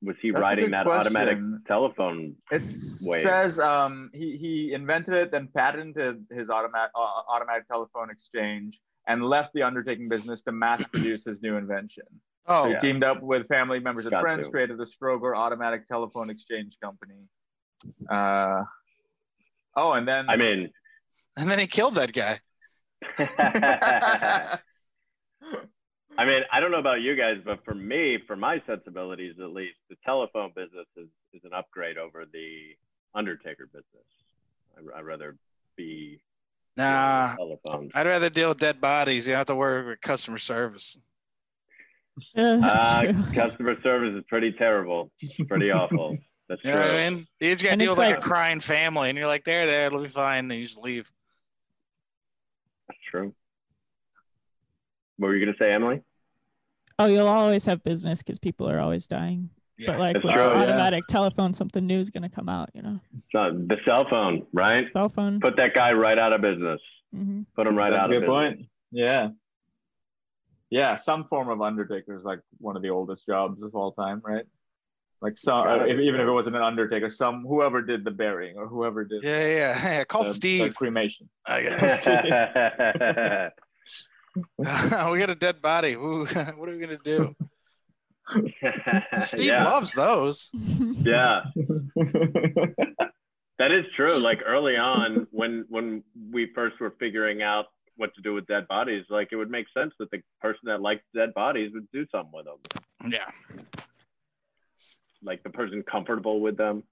was 0.01 0.15
he 0.21 0.31
That's 0.31 0.41
riding 0.41 0.65
good 0.65 0.73
that 0.73 0.87
automatic 0.87 1.39
telephone 1.67 2.35
It 2.51 2.61
wave? 3.01 3.21
says 3.23 3.59
um, 3.59 4.11
he, 4.13 4.37
he 4.37 4.73
invented 4.73 5.13
it, 5.15 5.31
then 5.31 5.47
patented 5.55 6.25
his 6.31 6.49
automatic 6.49 6.91
uh, 6.95 7.21
automatic 7.29 7.67
telephone 7.67 8.09
exchange, 8.09 8.79
and 9.07 9.23
left 9.23 9.53
the 9.53 9.63
undertaking 9.63 10.07
business 10.07 10.41
to 10.43 10.51
mass 10.51 10.85
produce 10.91 11.25
his 11.25 11.41
new 11.41 11.55
invention. 11.57 12.03
Oh. 12.45 12.63
so 12.63 12.67
he 12.67 12.73
Yeah. 12.73 12.79
teamed 12.79 13.03
up 13.03 13.21
with 13.21 13.47
family 13.47 13.79
members 13.79 14.05
and 14.05 14.11
Got 14.11 14.21
friends, 14.21 14.45
to. 14.45 14.51
created 14.51 14.77
the 14.77 14.85
Strowger 14.85 15.35
Automatic 15.35 15.87
Telephone 15.87 16.29
Exchange 16.29 16.77
Company. 16.81 17.27
Uh, 18.09 18.63
oh, 19.75 19.93
and 19.93 20.07
then 20.07 20.29
I 20.29 20.35
mean 20.35 20.71
And 21.37 21.49
then 21.49 21.59
he 21.59 21.67
killed 21.67 21.95
that 21.95 22.13
guy. 22.13 22.39
I 26.17 26.25
mean, 26.25 26.41
I 26.51 26.59
don't 26.59 26.71
know 26.71 26.79
about 26.79 27.01
you 27.01 27.15
guys, 27.15 27.37
but 27.45 27.63
for 27.63 27.75
me, 27.75 28.17
for 28.25 28.35
my 28.35 28.61
sensibilities 28.65 29.35
at 29.39 29.51
least, 29.51 29.75
the 29.89 29.95
telephone 30.03 30.51
business 30.55 30.87
is, 30.95 31.07
is 31.33 31.41
an 31.43 31.53
upgrade 31.53 31.97
over 31.97 32.25
the 32.31 32.75
Undertaker 33.13 33.67
business. 33.67 34.05
I, 34.75 34.99
I'd 34.99 35.05
rather 35.05 35.35
be 35.75 36.19
Nah. 36.75 37.35
telephone. 37.35 37.91
I'd 37.95 38.05
rather 38.07 38.29
deal 38.29 38.49
with 38.49 38.59
dead 38.59 38.79
bodies. 38.81 39.25
You 39.27 39.33
don't 39.33 39.39
have 39.39 39.47
to 39.47 39.55
worry 39.55 39.85
with 39.85 40.01
customer 40.01 40.37
service. 40.37 40.97
Uh, 42.35 43.13
customer 43.33 43.79
service 43.83 44.15
is 44.17 44.23
pretty 44.27 44.51
terrible. 44.53 45.11
It's 45.19 45.35
pretty 45.47 45.69
awful. 45.71 46.17
That's 46.49 46.63
You 46.63 46.71
true. 46.71 46.79
know 46.79 46.87
what 46.87 46.95
I 46.95 47.09
mean? 47.11 47.27
You 47.39 47.51
just 47.51 47.63
got 47.63 47.71
to 47.71 47.77
deal 47.77 47.91
it's 47.91 47.99
with 47.99 48.07
like, 48.07 48.15
like- 48.17 48.25
a 48.25 48.27
crying 48.27 48.59
family, 48.59 49.09
and 49.09 49.17
you're 49.17 49.27
like, 49.27 49.43
there, 49.43 49.65
there, 49.67 49.87
it'll 49.87 50.01
be 50.01 50.07
fine. 50.07 50.47
Then 50.47 50.59
you 50.59 50.65
just 50.65 50.79
leave. 50.81 51.11
That's 52.87 52.99
true. 53.11 53.33
What 55.17 55.27
were 55.29 55.35
you 55.35 55.45
gonna 55.45 55.57
say, 55.57 55.71
Emily? 55.71 56.01
Oh, 56.99 57.05
you'll 57.05 57.27
always 57.27 57.65
have 57.65 57.83
business 57.83 58.23
because 58.23 58.39
people 58.39 58.69
are 58.69 58.79
always 58.79 59.05
dying. 59.07 59.49
But 59.85 59.99
like 59.99 60.13
That's 60.13 60.25
with 60.25 60.33
true, 60.33 60.43
yeah. 60.43 60.63
automatic 60.63 61.05
telephone, 61.07 61.53
something 61.53 61.85
new 61.85 61.99
is 61.99 62.09
gonna 62.09 62.29
come 62.29 62.49
out. 62.49 62.69
You 62.73 62.81
know, 62.81 62.99
So, 63.31 63.51
the 63.53 63.77
cell 63.85 64.07
phone, 64.09 64.47
right? 64.51 64.87
cell 64.93 65.09
phone. 65.09 65.39
Put 65.39 65.57
that 65.57 65.75
guy 65.75 65.93
right 65.93 66.17
out 66.17 66.33
of 66.33 66.41
business. 66.41 66.81
Mhm. 67.15 67.45
Put 67.55 67.67
him 67.67 67.75
right 67.75 67.91
That's 67.91 68.05
out 68.05 68.07
That's 68.09 68.17
a 68.17 68.19
good 68.21 68.27
point. 68.27 68.65
Yeah. 68.91 69.29
Yeah, 70.69 70.95
some 70.95 71.23
form 71.25 71.49
of 71.49 71.61
undertaker 71.61 72.17
is 72.17 72.23
like 72.23 72.39
one 72.57 72.75
of 72.75 72.81
the 72.81 72.89
oldest 72.89 73.25
jobs 73.25 73.61
of 73.61 73.73
all 73.75 73.91
time, 73.93 74.21
right? 74.25 74.45
Like 75.21 75.37
some, 75.37 75.63
Gotta 75.63 75.85
if, 75.87 75.99
even 75.99 76.19
if 76.19 76.27
it 76.27 76.31
wasn't 76.31 76.57
an 76.57 76.61
undertaker, 76.61 77.09
some 77.09 77.43
whoever 77.45 77.81
did 77.81 78.03
the 78.03 78.11
burying 78.11 78.57
or 78.57 78.67
whoever 78.67 79.05
did 79.05 79.23
Yeah, 79.23 79.45
yeah, 79.47 79.89
yeah. 79.89 80.03
Call 80.07 80.23
the, 80.25 80.33
Steve. 80.33 80.63
the 80.65 80.73
cremation. 80.73 81.29
I 81.45 81.61
guess. 81.61 82.05
we 84.57 85.19
got 85.19 85.29
a 85.29 85.35
dead 85.35 85.61
body. 85.61 85.93
Ooh, 85.93 86.25
what 86.55 86.69
are 86.69 86.71
we 86.73 86.79
gonna 86.79 86.97
do? 87.03 87.35
Steve 89.21 89.45
Yeah. 89.47 89.63
loves 89.63 89.93
those. 89.93 90.49
Yeah. 90.53 91.43
that 93.57 93.71
is 93.71 93.85
true. 93.95 94.17
Like 94.17 94.39
early 94.45 94.75
on, 94.75 95.27
when 95.31 95.65
when 95.69 96.03
we 96.31 96.51
first 96.53 96.79
were 96.79 96.93
figuring 96.99 97.41
out 97.41 97.65
what 97.95 98.13
to 98.15 98.21
do 98.21 98.33
with 98.33 98.45
dead 98.47 98.67
bodies, 98.67 99.05
like 99.09 99.29
it 99.31 99.35
would 99.37 99.49
make 99.49 99.65
sense 99.75 99.93
that 99.99 100.11
the 100.11 100.21
person 100.41 100.61
that 100.65 100.81
liked 100.81 101.03
dead 101.15 101.33
bodies 101.33 101.71
would 101.73 101.87
do 101.91 102.05
something 102.11 102.31
with 102.33 102.45
them. 102.45 103.11
Yeah. 103.11 103.29
Like 105.23 105.41
the 105.43 105.49
person 105.49 105.83
comfortable 105.89 106.39
with 106.41 106.57
them. 106.57 106.83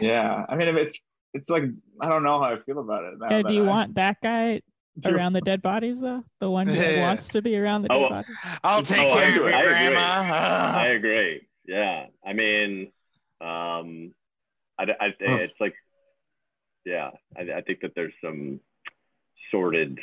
yeah, 0.00 0.44
I 0.48 0.56
mean, 0.56 0.68
if 0.68 0.76
it's 0.76 0.98
it's 1.32 1.48
like 1.48 1.62
I 2.00 2.08
don't 2.08 2.24
know 2.24 2.40
how 2.42 2.52
I 2.54 2.56
feel 2.66 2.78
about 2.80 3.04
it. 3.04 3.14
now 3.20 3.28
Yeah, 3.30 3.42
do 3.42 3.54
you 3.54 3.64
I- 3.64 3.68
want 3.68 3.94
that 3.94 4.16
guy 4.22 4.62
around 5.06 5.32
the 5.34 5.40
dead 5.40 5.62
bodies 5.62 6.00
though? 6.00 6.24
The 6.38 6.50
one 6.50 6.66
who 6.66 6.74
Yeah. 6.74 7.00
wants 7.06 7.28
to 7.30 7.42
be 7.42 7.56
around 7.56 7.82
the 7.82 7.88
dead 7.88 7.94
Oh, 7.96 8.08
bodies. 8.08 8.36
I'll 8.64 8.82
take 8.82 9.06
Oh, 9.08 9.12
I 9.12 9.18
care 9.20 9.28
of 9.28 9.34
agree. 9.36 9.50
your 9.50 9.54
I 9.56 9.60
agree. 9.62 9.72
grandma. 9.74 10.00
I 10.78 10.86
agree. 10.96 11.48
Yeah. 11.66 12.06
I 12.26 12.32
mean, 12.32 12.92
um, 13.40 14.14
I, 14.78 14.84
I 15.00 15.06
Ugh. 15.08 15.40
it's 15.40 15.60
like, 15.60 15.74
yeah, 16.84 17.10
I, 17.36 17.42
I 17.58 17.60
think 17.62 17.80
that 17.80 17.92
there's 17.94 18.12
some 18.24 18.60
sordid, 19.50 19.98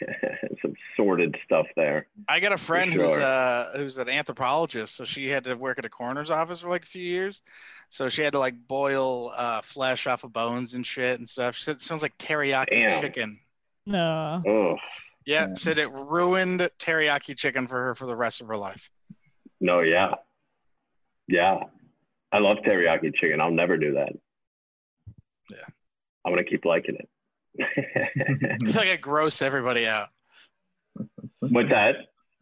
some 0.62 0.74
sordid 0.96 1.36
stuff 1.44 1.66
there. 1.76 2.06
I 2.28 2.40
got 2.40 2.52
a 2.52 2.58
friend 2.58 2.92
who's 2.92 3.12
sure. 3.12 3.22
uh 3.22 3.64
who's 3.76 3.98
an 3.98 4.08
anthropologist, 4.08 4.94
so 4.96 5.04
she 5.04 5.28
had 5.28 5.44
to 5.44 5.54
work 5.54 5.78
at 5.78 5.84
a 5.84 5.88
coroner's 5.88 6.30
office 6.30 6.60
for 6.60 6.68
like 6.68 6.82
a 6.82 6.86
few 6.86 7.02
years. 7.02 7.40
So 7.88 8.08
she 8.08 8.22
had 8.22 8.32
to 8.34 8.38
like 8.38 8.54
boil 8.68 9.30
uh 9.36 9.60
flesh 9.62 10.06
off 10.06 10.24
of 10.24 10.32
bones 10.32 10.74
and 10.74 10.84
shit 10.86 11.18
and 11.18 11.28
stuff. 11.28 11.54
She 11.56 11.64
said 11.64 11.76
it 11.76 11.80
smells 11.80 12.02
like 12.02 12.18
teriyaki 12.18 12.70
Damn. 12.88 13.00
chicken. 13.00 13.38
No. 13.86 14.42
Oh 14.46 14.76
Yeah, 15.24 15.54
said 15.54 15.78
it 15.78 15.90
ruined 15.92 16.60
teriyaki 16.78 17.36
chicken 17.36 17.66
for 17.68 17.76
her 17.84 17.94
for 17.94 18.06
the 18.06 18.16
rest 18.16 18.40
of 18.40 18.48
her 18.48 18.56
life. 18.56 18.90
no, 19.60 19.80
yeah, 19.80 20.14
yeah. 21.28 21.58
I 22.32 22.38
love 22.38 22.58
teriyaki 22.66 23.14
chicken. 23.14 23.40
I'll 23.40 23.50
never 23.52 23.76
do 23.76 23.94
that. 23.94 24.12
Yeah. 25.50 25.64
I'm 26.24 26.32
gonna 26.32 26.44
keep 26.44 26.64
liking 26.64 26.96
it. 26.96 27.08
I 27.58 28.58
feel 28.66 28.74
like 28.74 28.88
I 28.88 28.96
grossed 28.96 29.42
everybody 29.42 29.86
out. 29.86 30.08
What's 31.40 31.70
that? 31.70 31.94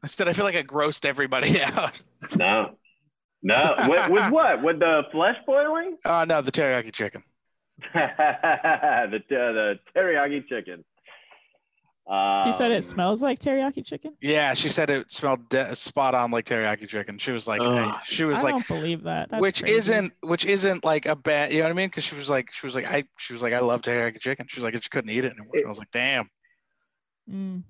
I 0.02 0.06
said 0.06 0.28
I 0.28 0.32
feel 0.32 0.44
like 0.44 0.56
I 0.56 0.62
grossed 0.62 1.04
everybody 1.04 1.60
out. 1.76 2.00
No, 2.34 2.76
no. 3.42 3.74
with, 3.88 4.10
with 4.10 4.32
what? 4.32 4.62
With 4.62 4.78
the 4.80 5.02
flesh 5.12 5.36
boiling? 5.46 5.96
Oh 6.06 6.24
no, 6.26 6.40
the 6.40 6.50
teriyaki 6.50 6.92
chicken. 6.92 7.22
the 7.94 9.20
the 9.28 9.78
teriyaki 9.94 10.48
chicken. 10.48 10.84
Um, 12.06 12.44
She 12.44 12.52
said 12.52 12.70
it 12.70 12.84
smells 12.84 13.22
like 13.22 13.38
teriyaki 13.38 13.82
chicken. 13.84 14.14
Yeah, 14.20 14.52
she 14.52 14.68
said 14.68 14.90
it 14.90 15.10
smelled 15.10 15.48
de- 15.48 15.74
spot 15.74 16.14
on 16.14 16.30
like 16.30 16.44
teriyaki 16.44 16.86
chicken. 16.86 17.16
She 17.16 17.32
was 17.32 17.48
like, 17.48 17.62
Ugh. 17.64 17.94
she 18.06 18.24
was 18.24 18.40
I 18.40 18.42
like, 18.42 18.52
don't 18.52 18.68
believe 18.68 19.04
that. 19.04 19.30
That's 19.30 19.40
which 19.40 19.62
crazy. 19.62 19.76
isn't 19.78 20.12
which 20.20 20.44
isn't 20.44 20.84
like 20.84 21.06
a 21.06 21.16
bad 21.16 21.50
you 21.52 21.58
know 21.58 21.64
what 21.64 21.70
I 21.70 21.74
mean? 21.74 21.86
Because 21.86 22.04
she 22.04 22.14
was 22.14 22.28
like 22.28 22.52
she 22.52 22.66
was 22.66 22.74
like 22.74 22.84
I 22.86 23.04
she 23.18 23.32
was 23.32 23.42
like 23.42 23.54
I 23.54 23.60
love 23.60 23.80
teriyaki 23.80 24.20
chicken. 24.20 24.46
She 24.48 24.58
was 24.60 24.64
like 24.64 24.74
I 24.74 24.78
just 24.78 24.90
couldn't 24.90 25.08
eat 25.10 25.24
it 25.24 25.32
anymore. 25.32 25.54
I 25.64 25.68
was 25.68 25.78
like, 25.78 25.90
damn. 25.92 26.28
Mm. 27.30 27.62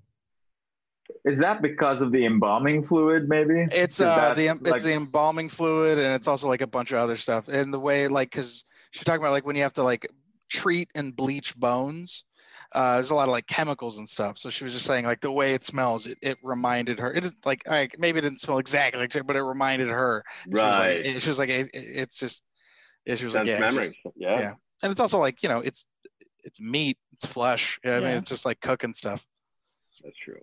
Is 1.25 1.39
that 1.39 1.63
because 1.63 2.03
of 2.03 2.11
the 2.11 2.27
embalming 2.27 2.83
fluid? 2.83 3.29
Maybe 3.29 3.67
It's 3.71 3.99
'Cause 3.99 4.01
uh 4.01 4.35
the 4.35 4.47
that's, 4.49 4.61
it's 4.63 4.71
like- 4.71 4.83
the 4.83 4.95
embalming 4.95 5.49
fluid 5.49 5.99
and 5.99 6.13
it's 6.15 6.27
also 6.27 6.49
like 6.49 6.61
a 6.61 6.67
bunch 6.67 6.91
of 6.91 6.99
other 6.99 7.17
stuff. 7.17 7.47
And 7.47 7.73
the 7.73 7.79
way 7.79 8.09
like 8.09 8.31
because 8.33 8.65
she's 8.91 9.05
talking 9.05 9.23
about 9.23 9.31
like 9.33 9.47
when 9.47 9.55
you 9.55 9.63
have 9.63 9.75
to 9.75 9.85
like 9.85 10.09
treat 10.51 10.89
and 10.97 11.15
bleach 11.15 11.57
bones. 11.57 12.25
Uh, 12.73 12.95
there's 12.97 13.11
a 13.11 13.15
lot 13.15 13.29
of 13.29 13.33
like 13.33 13.47
chemicals 13.47 13.99
and 13.99 14.09
stuff. 14.09 14.39
So 14.39 14.51
she 14.51 14.65
was 14.65 14.73
just 14.73 14.87
saying 14.87 15.05
like 15.05 15.21
the 15.21 15.31
way 15.33 15.55
it 15.55 15.65
smells, 15.65 16.07
it, 16.07 16.19
it 16.23 16.39
reminded 16.43 16.99
her. 17.01 17.13
It 17.13 17.25
is 17.25 17.35
like 17.45 17.67
like 17.69 17.97
maybe 17.99 18.19
it 18.19 18.23
didn't 18.23 18.41
smell 18.41 18.59
exactly 18.59 19.01
like 19.01 19.11
chicken, 19.11 19.27
but 19.27 19.37
it 19.37 19.43
reminded 19.43 19.89
her. 19.89 20.25
She 20.45 20.51
was 20.51 20.61
like, 20.61 20.79
Right. 20.81 20.91
it- 21.07 21.23
she 21.23 21.29
was 21.29 21.39
like, 21.39 21.49
it, 21.51 21.71
it- 21.75 21.79
it's 22.03 22.19
just. 22.19 22.45
Yeah, 23.07 23.17
she 23.17 23.25
was 23.27 23.35
Sense 23.35 23.49
like, 23.49 23.59
yeah, 23.59 23.67
it's 23.67 23.75
memories. 23.75 23.95
just- 24.03 24.17
Yeah. 24.17 24.41
yeah, 24.41 24.53
and 24.83 24.91
it's 24.91 25.01
also 25.01 25.19
like 25.19 25.43
you 25.43 25.49
know, 25.49 25.61
it's 25.61 25.87
it's 26.43 26.61
meat, 26.61 26.97
it's 27.13 27.27
flesh. 27.27 27.79
Yeah, 27.85 27.97
I 27.97 28.01
mean, 28.01 28.09
it's 28.17 28.29
just 28.31 28.47
like 28.47 28.61
cooking 28.61 28.95
stuff. 28.95 29.27
That's 30.03 30.17
true. 30.25 30.41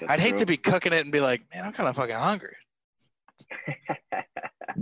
That's 0.00 0.10
I'd 0.12 0.20
hate 0.20 0.38
to 0.38 0.46
be 0.46 0.56
cooking 0.56 0.92
it 0.92 1.02
and 1.02 1.12
be 1.12 1.20
like, 1.20 1.42
man, 1.54 1.64
I'm 1.64 1.72
kind 1.72 1.88
of 1.88 1.94
fucking 1.96 2.14
hungry. 2.16 2.56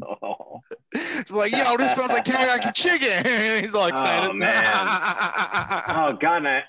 oh. 0.02 0.60
It's 0.92 1.30
like, 1.30 1.52
yo, 1.52 1.76
this 1.76 1.92
smells 1.92 2.12
like 2.12 2.24
teriyaki 2.24 2.74
chicken. 2.74 3.60
He's 3.62 3.74
all 3.74 3.86
excited. 3.86 4.30
Oh, 4.30 4.32
man. 4.32 4.50
oh 4.64 6.12
god, 6.18 6.46
I, 6.46 6.62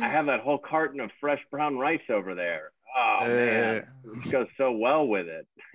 I 0.00 0.08
have 0.08 0.26
that 0.26 0.40
whole 0.40 0.58
carton 0.58 1.00
of 1.00 1.10
fresh 1.20 1.40
brown 1.50 1.78
rice 1.78 2.00
over 2.10 2.34
there. 2.34 2.72
Oh 2.96 3.26
man, 3.26 3.86
it 4.04 4.32
goes 4.32 4.48
so 4.56 4.72
well 4.72 5.06
with 5.06 5.26
it. 5.28 5.46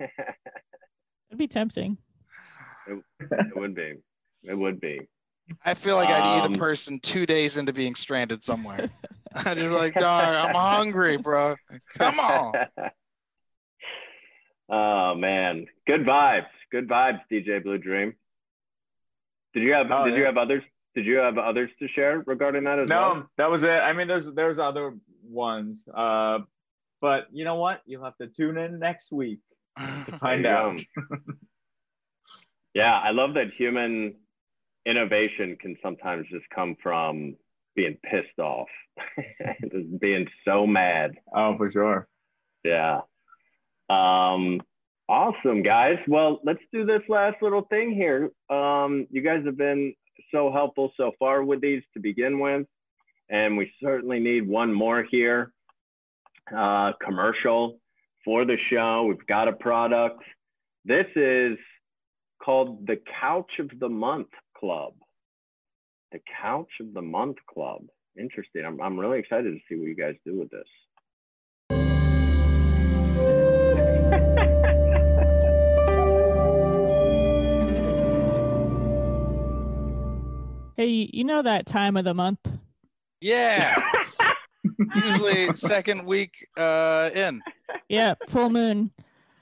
It'd 1.30 1.38
be 1.38 1.48
tempting. 1.48 1.98
it, 2.86 3.02
it 3.20 3.56
would 3.56 3.74
be. 3.74 3.94
It 4.44 4.54
would 4.54 4.80
be. 4.80 5.00
I 5.64 5.74
feel 5.74 5.96
like 5.96 6.08
I'd 6.08 6.38
eat 6.38 6.44
Um, 6.44 6.54
a 6.54 6.58
person 6.58 6.98
two 7.00 7.24
days 7.24 7.56
into 7.56 7.72
being 7.72 7.94
stranded 7.94 8.42
somewhere. 8.42 8.90
I'd 9.44 9.56
just 9.56 9.68
be 9.70 9.74
like, 9.74 9.94
dog, 9.94 10.34
I'm 10.34 10.54
hungry, 10.54 11.16
bro. 11.16 11.56
Come 11.98 12.18
on. 12.18 12.52
oh 14.70 15.14
man, 15.14 15.66
good 15.86 16.04
vibes. 16.04 16.46
Good 16.72 16.88
vibes, 16.88 17.20
DJ 17.30 17.62
Blue 17.62 17.78
Dream. 17.78 18.14
Did 19.54 19.62
you 19.62 19.72
have 19.72 19.86
Oh, 19.90 20.04
Did 20.04 20.16
you 20.16 20.24
have 20.24 20.36
others? 20.36 20.62
Did 20.94 21.06
you 21.06 21.16
have 21.16 21.38
others 21.38 21.70
to 21.78 21.88
share 21.88 22.22
regarding 22.26 22.64
that 22.64 22.78
as 22.78 22.88
no, 22.88 22.96
well? 23.00 23.30
that 23.36 23.50
was 23.50 23.62
it. 23.62 23.82
I 23.82 23.92
mean, 23.92 24.08
there's 24.08 24.32
there's 24.32 24.58
other 24.58 24.94
ones, 25.22 25.86
uh, 25.94 26.38
but 27.00 27.26
you 27.32 27.44
know 27.44 27.56
what? 27.56 27.82
You'll 27.86 28.04
have 28.04 28.16
to 28.18 28.28
tune 28.28 28.56
in 28.58 28.78
next 28.78 29.12
week 29.12 29.40
to 29.76 30.12
find 30.20 30.46
out. 30.46 30.80
yeah, 32.74 32.98
I 32.98 33.10
love 33.10 33.34
that 33.34 33.48
human 33.56 34.14
innovation 34.86 35.56
can 35.60 35.76
sometimes 35.82 36.26
just 36.30 36.48
come 36.54 36.76
from 36.82 37.36
being 37.74 37.98
pissed 38.02 38.38
off, 38.38 38.68
just 39.70 40.00
being 40.00 40.26
so 40.44 40.66
mad. 40.66 41.12
Oh, 41.34 41.56
for 41.56 41.70
sure. 41.70 42.08
Yeah. 42.64 43.00
Um, 43.90 44.60
awesome, 45.08 45.62
guys. 45.62 45.98
Well, 46.08 46.40
let's 46.44 46.62
do 46.72 46.84
this 46.84 47.02
last 47.08 47.36
little 47.42 47.62
thing 47.62 47.92
here. 47.92 48.30
Um, 48.54 49.06
you 49.10 49.22
guys 49.22 49.44
have 49.44 49.56
been 49.56 49.94
so 50.32 50.50
helpful 50.52 50.92
so 50.96 51.12
far 51.18 51.44
with 51.44 51.60
these 51.60 51.82
to 51.94 52.00
begin 52.00 52.38
with, 52.38 52.66
and 53.28 53.56
we 53.56 53.72
certainly 53.82 54.20
need 54.20 54.46
one 54.46 54.72
more 54.72 55.04
here. 55.10 55.52
Uh, 56.54 56.92
commercial 57.04 57.78
for 58.24 58.44
the 58.44 58.56
show. 58.70 59.04
We've 59.08 59.26
got 59.26 59.48
a 59.48 59.52
product. 59.52 60.22
This 60.84 61.06
is 61.16 61.58
called 62.42 62.86
the 62.86 63.00
Couch 63.20 63.50
of 63.58 63.70
the 63.80 63.88
Month 63.88 64.28
Club. 64.56 64.94
The 66.12 66.20
Couch 66.40 66.70
of 66.80 66.94
the 66.94 67.02
Month 67.02 67.38
Club. 67.52 67.82
Interesting. 68.18 68.64
I'm, 68.64 68.80
I'm 68.80 68.98
really 68.98 69.18
excited 69.18 69.52
to 69.52 69.58
see 69.68 69.78
what 69.78 69.88
you 69.88 69.96
guys 69.96 70.14
do 70.24 70.38
with 70.38 70.50
this. 70.50 70.68
Hey, 80.76 81.08
you 81.12 81.24
know 81.24 81.42
that 81.42 81.66
time 81.66 81.96
of 81.96 82.04
the 82.04 82.14
month? 82.14 82.40
Yeah. 83.20 83.74
Usually 84.94 85.46
second 85.54 86.04
week 86.06 86.46
uh, 86.56 87.10
in. 87.14 87.42
Yeah, 87.88 88.14
full 88.28 88.50
moon. 88.50 88.90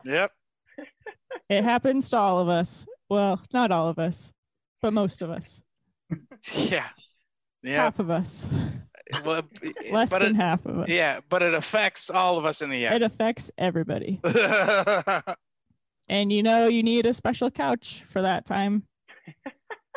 Yep. 0.04 0.30
It 1.48 1.64
happens 1.64 2.08
to 2.10 2.16
all 2.18 2.38
of 2.38 2.48
us. 2.48 2.86
Well, 3.08 3.40
not 3.52 3.70
all 3.72 3.88
of 3.88 3.98
us, 3.98 4.32
but 4.80 4.92
most 4.92 5.22
of 5.22 5.30
us. 5.30 5.62
Yeah. 6.54 6.86
Yeah. 7.62 7.82
Half 7.82 7.98
of 7.98 8.10
us. 8.10 8.48
Well, 9.24 9.42
Less 9.92 10.10
than 10.10 10.22
it- 10.22 10.36
half 10.36 10.64
of 10.66 10.78
us. 10.80 10.88
Yeah, 10.88 11.18
but 11.28 11.42
it 11.42 11.54
affects 11.54 12.10
all 12.10 12.38
of 12.38 12.44
us 12.44 12.62
in 12.62 12.70
the 12.70 12.86
end. 12.86 12.94
It 12.96 13.02
affects 13.02 13.50
everybody. 13.58 14.20
And 16.06 16.30
you 16.30 16.42
know 16.42 16.68
you 16.68 16.82
need 16.82 17.06
a 17.06 17.14
special 17.14 17.50
couch 17.50 18.04
for 18.06 18.20
that 18.20 18.44
time. 18.44 18.82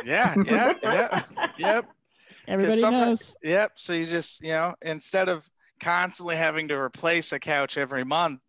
Yeah, 0.04 0.36
yeah, 0.46 0.74
yeah, 0.84 1.24
yep. 1.58 1.86
Everybody 2.48 2.82
knows. 2.82 3.36
Yep. 3.44 3.72
So 3.76 3.94
you 3.94 4.06
just, 4.06 4.42
you 4.42 4.50
know, 4.50 4.74
instead 4.82 5.28
of 5.28 5.50
constantly 5.82 6.38
having 6.38 6.70
to 6.70 6.76
replace 6.78 7.34
a 7.34 7.40
couch 7.40 7.78
every 7.78 8.06
month, 8.06 8.40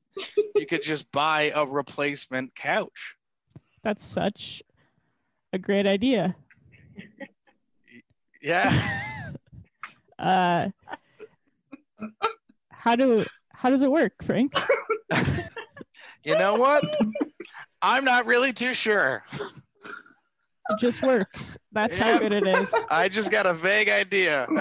you 0.55 0.66
could 0.66 0.82
just 0.82 1.11
buy 1.11 1.51
a 1.55 1.66
replacement 1.66 2.55
couch. 2.55 3.16
That's 3.82 4.05
such 4.05 4.62
a 5.53 5.59
great 5.59 5.86
idea. 5.86 6.36
Yeah. 8.42 8.72
Uh 10.18 10.70
how 12.72 12.96
do 12.96 13.24
how 13.53 13.70
does 13.70 13.84
it 13.84 13.90
work, 13.92 14.24
Frank? 14.24 14.53
You 16.24 16.36
know 16.36 16.57
what? 16.57 16.84
I'm 17.80 18.05
not 18.05 18.26
really 18.26 18.53
too 18.53 18.74
sure. 18.74 19.24
It 20.70 20.78
just 20.78 21.02
works. 21.02 21.58
That's 21.72 21.98
how 21.98 22.18
good 22.18 22.32
it 22.32 22.46
is. 22.46 22.74
I 22.90 23.08
just 23.08 23.30
got 23.32 23.46
a 23.46 23.54
vague 23.54 23.88
idea. 23.88 24.46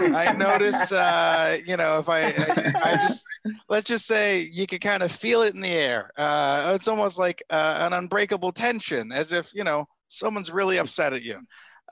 I 0.00 0.34
notice, 0.36 0.90
uh, 0.90 1.58
you 1.64 1.76
know, 1.76 1.98
if 1.98 2.08
I, 2.08 2.22
I, 2.22 2.72
I 2.84 2.96
just, 2.96 3.24
let's 3.68 3.86
just 3.86 4.06
say 4.06 4.48
you 4.52 4.66
can 4.66 4.80
kind 4.80 5.02
of 5.02 5.12
feel 5.12 5.42
it 5.42 5.54
in 5.54 5.60
the 5.60 5.68
air. 5.68 6.10
Uh, 6.16 6.72
it's 6.74 6.88
almost 6.88 7.18
like 7.18 7.42
uh, 7.50 7.78
an 7.82 7.92
unbreakable 7.92 8.52
tension, 8.52 9.12
as 9.12 9.32
if, 9.32 9.54
you 9.54 9.64
know, 9.64 9.86
someone's 10.08 10.50
really 10.50 10.78
upset 10.78 11.12
at 11.12 11.22
you. 11.22 11.38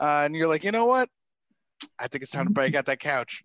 Uh, 0.01 0.23
and 0.25 0.35
you're 0.35 0.49
like, 0.49 0.65
you 0.65 0.73
know 0.73 0.87
what? 0.87 1.09
I 2.01 2.09
think 2.09 2.23
it's 2.23 2.33
time 2.33 2.47
to 2.47 2.53
break 2.53 2.75
out 2.75 2.87
that 2.87 2.99
couch. 2.99 3.43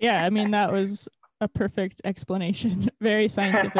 Yeah, 0.00 0.24
I 0.24 0.30
mean 0.30 0.50
that 0.50 0.72
was 0.72 1.08
a 1.40 1.48
perfect 1.48 2.00
explanation. 2.04 2.90
Very 3.00 3.28
scientific. 3.28 3.74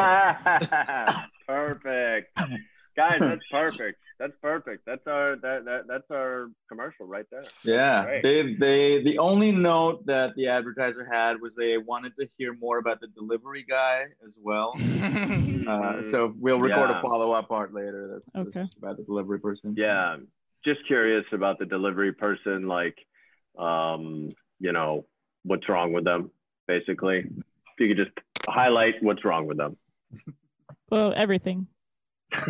Perfect. 1.47 2.37
Guys, 2.95 3.19
that's 3.19 3.43
perfect. 3.51 3.99
That's 4.19 4.33
perfect. 4.41 4.83
That's 4.87 5.05
our 5.05 5.35
that, 5.35 5.65
that 5.65 5.81
that's 5.87 6.09
our 6.09 6.49
commercial 6.67 7.05
right 7.05 7.25
there. 7.29 7.43
Yeah, 7.63 8.03
Great. 8.05 8.23
they 8.23 8.53
they 8.55 9.03
the 9.03 9.19
only 9.19 9.51
note 9.51 10.03
that 10.07 10.33
the 10.35 10.47
advertiser 10.47 11.07
had 11.07 11.39
was 11.39 11.55
they 11.55 11.77
wanted 11.77 12.13
to 12.19 12.27
hear 12.39 12.55
more 12.55 12.79
about 12.79 12.99
the 12.99 13.05
delivery 13.09 13.63
guy 13.69 14.05
as 14.25 14.31
well. 14.41 14.73
uh, 15.67 16.01
so 16.01 16.33
we'll 16.39 16.59
record 16.59 16.89
Yeah. 16.89 16.97
a 16.97 17.01
follow 17.03 17.33
up 17.33 17.47
part 17.47 17.71
later. 17.71 18.09
That's, 18.13 18.25
that's 18.33 18.47
Okay. 18.57 18.65
about 18.81 18.97
the 18.97 19.03
delivery 19.03 19.39
person. 19.39 19.75
Yeah, 19.77 20.17
just 20.65 20.79
curious 20.87 21.25
about 21.31 21.59
the 21.59 21.65
delivery 21.67 22.13
person. 22.13 22.67
Like, 22.67 22.97
um, 23.59 24.29
you 24.59 24.71
know, 24.71 25.05
what's 25.43 25.69
wrong 25.69 25.93
with 25.93 26.05
them? 26.05 26.31
Basically, 26.67 27.19
if 27.19 27.79
you 27.79 27.93
could 27.93 28.03
just 28.03 28.17
highlight 28.49 28.95
what's 29.03 29.23
wrong 29.23 29.45
with 29.45 29.57
them. 29.57 29.77
Well, 30.89 31.13
everything. 31.15 31.67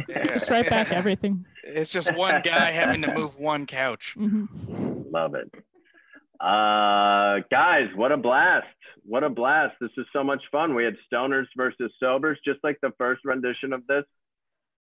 Just 0.10 0.50
right 0.50 0.70
back 0.70 0.92
everything. 0.92 1.46
It's 1.64 1.92
just 1.92 2.16
one 2.16 2.42
guy 2.44 2.72
having 2.72 3.02
to 3.04 3.14
move 3.14 3.38
one 3.38 3.66
couch. 3.66 4.16
Mm-hmm. 4.18 5.12
Love 5.12 5.36
it. 5.36 5.54
Uh, 6.40 7.42
guys, 7.50 7.90
what 7.96 8.12
a 8.12 8.18
blast! 8.18 8.68
What 9.04 9.24
a 9.24 9.30
blast! 9.30 9.76
This 9.82 9.90
is 9.98 10.06
so 10.14 10.24
much 10.24 10.42
fun. 10.52 10.76
We 10.76 10.84
had 10.84 10.96
stoners 11.12 11.48
versus 11.56 11.92
sobers, 12.00 12.38
just 12.46 12.60
like 12.64 12.78
the 12.82 12.92
first 12.98 13.22
rendition 13.26 13.74
of 13.74 13.86
this. 13.88 14.04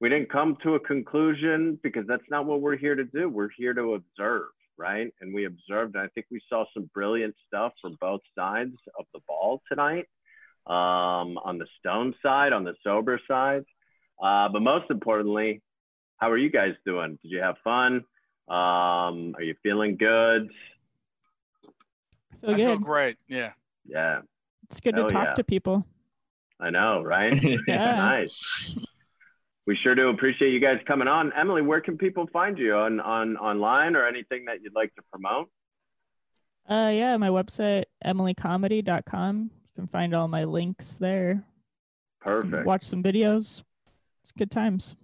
We 0.01 0.11
didn't 0.11 0.31
come 0.31 0.59
to 0.63 0.75
a 0.75 0.81
conclusion 0.81 1.79
because 1.83 2.05
that's 2.07 2.29
not 2.29 2.45
what 2.45 2.61
we're 2.61 2.77
here 2.77 2.95
to 2.95 3.05
do. 3.05 3.31
We're 3.31 3.49
here 3.57 3.73
to 3.73 3.95
observe, 3.95 4.49
right? 4.77 5.11
And 5.23 5.35
we 5.35 5.47
observed. 5.47 5.95
And 5.95 6.05
I 6.05 6.09
think 6.09 6.27
we 6.31 6.43
saw 6.51 6.67
some 6.75 6.91
brilliant 6.93 7.35
stuff 7.47 7.73
from 7.81 7.97
both 8.01 8.21
sides 8.39 8.77
of 8.99 9.07
the 9.15 9.21
ball 9.27 9.63
tonight. 9.71 10.05
Um, 10.67 11.39
on 11.39 11.59
the 11.59 11.67
stone 11.79 12.13
side, 12.23 12.53
on 12.53 12.65
the 12.65 12.75
sober 12.83 13.21
side, 13.29 13.65
uh, 14.21 14.49
but 14.49 14.61
most 14.63 14.91
importantly, 14.91 15.63
how 16.19 16.31
are 16.31 16.37
you 16.39 16.51
guys 16.51 16.73
doing? 16.85 17.19
Did 17.23 17.31
you 17.31 17.41
have 17.41 17.55
fun? 17.63 18.05
Um, 18.49 19.35
are 19.37 19.43
you 19.43 19.55
feeling 19.63 19.97
good? 19.97 20.51
Feel 22.41 22.51
I 22.51 22.55
feel 22.57 22.79
great. 22.79 23.17
Yeah. 23.29 23.53
Yeah, 23.89 24.23
It's 24.65 24.81
good 24.81 24.97
to 24.97 25.07
talk 25.07 25.29
yeah. 25.29 25.35
to 25.35 25.45
people. 25.45 25.87
I 26.59 26.71
know, 26.71 27.03
right? 27.03 27.33
Yeah. 27.69 27.95
nice. 27.95 28.77
We 29.67 29.77
sure 29.77 29.95
do 29.95 30.09
appreciate 30.09 30.53
you 30.53 30.61
guys 30.61 30.79
coming 30.87 31.09
on. 31.09 31.33
Emily, 31.33 31.63
where 31.63 31.81
can 31.81 31.99
people 31.99 32.29
find 32.33 32.57
you 32.59 32.75
on 32.75 33.01
on 33.01 33.37
online 33.37 33.97
or 33.97 34.07
anything 34.07 34.45
that 34.47 34.63
you'd 34.63 34.75
like 34.75 34.95
to 34.95 35.03
promote? 35.11 35.51
Uh, 36.69 36.91
yeah, 36.93 37.17
my 37.17 37.29
website 37.29 37.85
emilycomedy.com. 38.05 39.51
You 39.77 39.83
can 39.83 39.89
find 39.89 40.15
all 40.15 40.27
my 40.27 40.45
links 40.45 40.97
there. 40.97 41.45
Some- 42.25 42.33
Perfect. 42.51 42.67
watch 42.67 42.85
some 42.85 43.03
videos. 43.03 43.63
It's 44.23 44.33
good 44.37 44.51
times. 44.51 44.97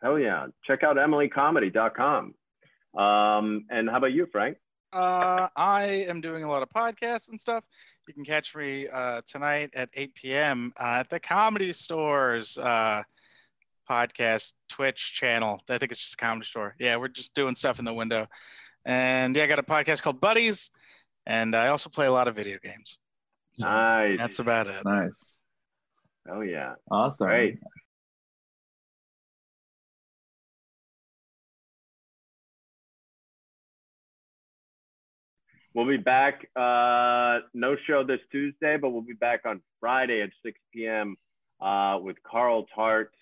Hell 0.00 0.18
yeah. 0.18 0.46
Check 0.64 0.84
out 0.84 0.96
emilycomedy.com. 0.96 2.34
Um, 2.96 3.64
and 3.68 3.90
how 3.90 3.96
about 3.96 4.12
you, 4.12 4.26
Frank? 4.30 4.58
Uh, 4.92 5.48
I 5.56 6.06
am 6.08 6.20
doing 6.20 6.44
a 6.44 6.48
lot 6.48 6.62
of 6.62 6.68
podcasts 6.70 7.28
and 7.30 7.40
stuff. 7.40 7.64
You 8.06 8.14
can 8.14 8.24
catch 8.24 8.54
me 8.54 8.86
uh, 8.88 9.22
tonight 9.26 9.70
at 9.74 9.90
8 9.92 10.14
p.m. 10.14 10.72
Uh, 10.78 10.98
at 11.00 11.10
the 11.10 11.18
Comedy 11.18 11.72
Stores 11.72 12.56
uh, 12.56 13.02
podcast 13.90 14.54
Twitch 14.68 15.14
channel. 15.14 15.60
I 15.68 15.78
think 15.78 15.90
it's 15.90 16.00
just 16.00 16.16
Comedy 16.16 16.46
Store. 16.46 16.76
Yeah, 16.78 16.96
we're 16.96 17.08
just 17.08 17.34
doing 17.34 17.56
stuff 17.56 17.80
in 17.80 17.84
the 17.84 17.92
window. 17.92 18.26
And 18.84 19.34
yeah, 19.34 19.42
I 19.42 19.46
got 19.48 19.58
a 19.58 19.64
podcast 19.64 20.04
called 20.04 20.20
Buddies, 20.20 20.70
and 21.26 21.56
I 21.56 21.68
also 21.68 21.90
play 21.90 22.06
a 22.06 22.12
lot 22.12 22.28
of 22.28 22.36
video 22.36 22.56
games. 22.62 22.98
So 23.58 23.68
Nice. 23.68 24.18
That's 24.18 24.38
about 24.38 24.66
it. 24.66 24.84
Nice. 24.84 25.36
Oh 26.28 26.42
yeah. 26.42 26.74
Awesome. 26.90 27.26
Great. 27.26 27.58
We'll 35.72 35.86
be 35.86 35.98
back. 35.98 36.48
Uh, 36.56 37.40
no 37.52 37.76
show 37.86 38.02
this 38.02 38.20
Tuesday, 38.32 38.78
but 38.78 38.90
we'll 38.90 39.02
be 39.02 39.12
back 39.12 39.42
on 39.44 39.60
Friday 39.78 40.22
at 40.22 40.30
6 40.42 40.58
p.m. 40.72 41.16
Uh, 41.60 41.98
with 42.00 42.16
Carl 42.22 42.66
Tart 42.74 43.12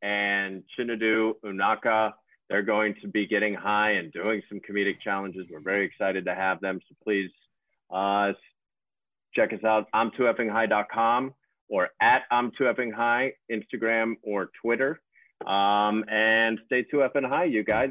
and 0.00 0.62
Chinedu 0.78 1.34
Unaka. 1.44 2.12
They're 2.48 2.62
going 2.62 2.94
to 3.02 3.08
be 3.08 3.26
getting 3.26 3.52
high 3.52 3.92
and 3.92 4.10
doing 4.10 4.42
some 4.48 4.60
comedic 4.60 5.00
challenges. 5.00 5.48
We're 5.50 5.60
very 5.60 5.84
excited 5.84 6.24
to 6.24 6.34
have 6.34 6.62
them. 6.62 6.80
So 6.88 6.94
please 7.04 7.30
uh, 7.90 8.32
check 9.38 9.52
us 9.52 9.64
out. 9.64 9.86
I'm 9.92 10.10
2effingHigh.com 10.12 11.32
or 11.68 11.90
at 12.00 12.22
I'm 12.30 12.50
2effing 12.60 12.92
high, 12.92 13.32
Instagram 13.50 14.14
or 14.22 14.50
Twitter. 14.60 15.00
Um, 15.46 16.04
and 16.08 16.58
stay 16.66 16.84
2effing 16.92 17.28
high, 17.28 17.44
you 17.44 17.62
guys. 17.62 17.90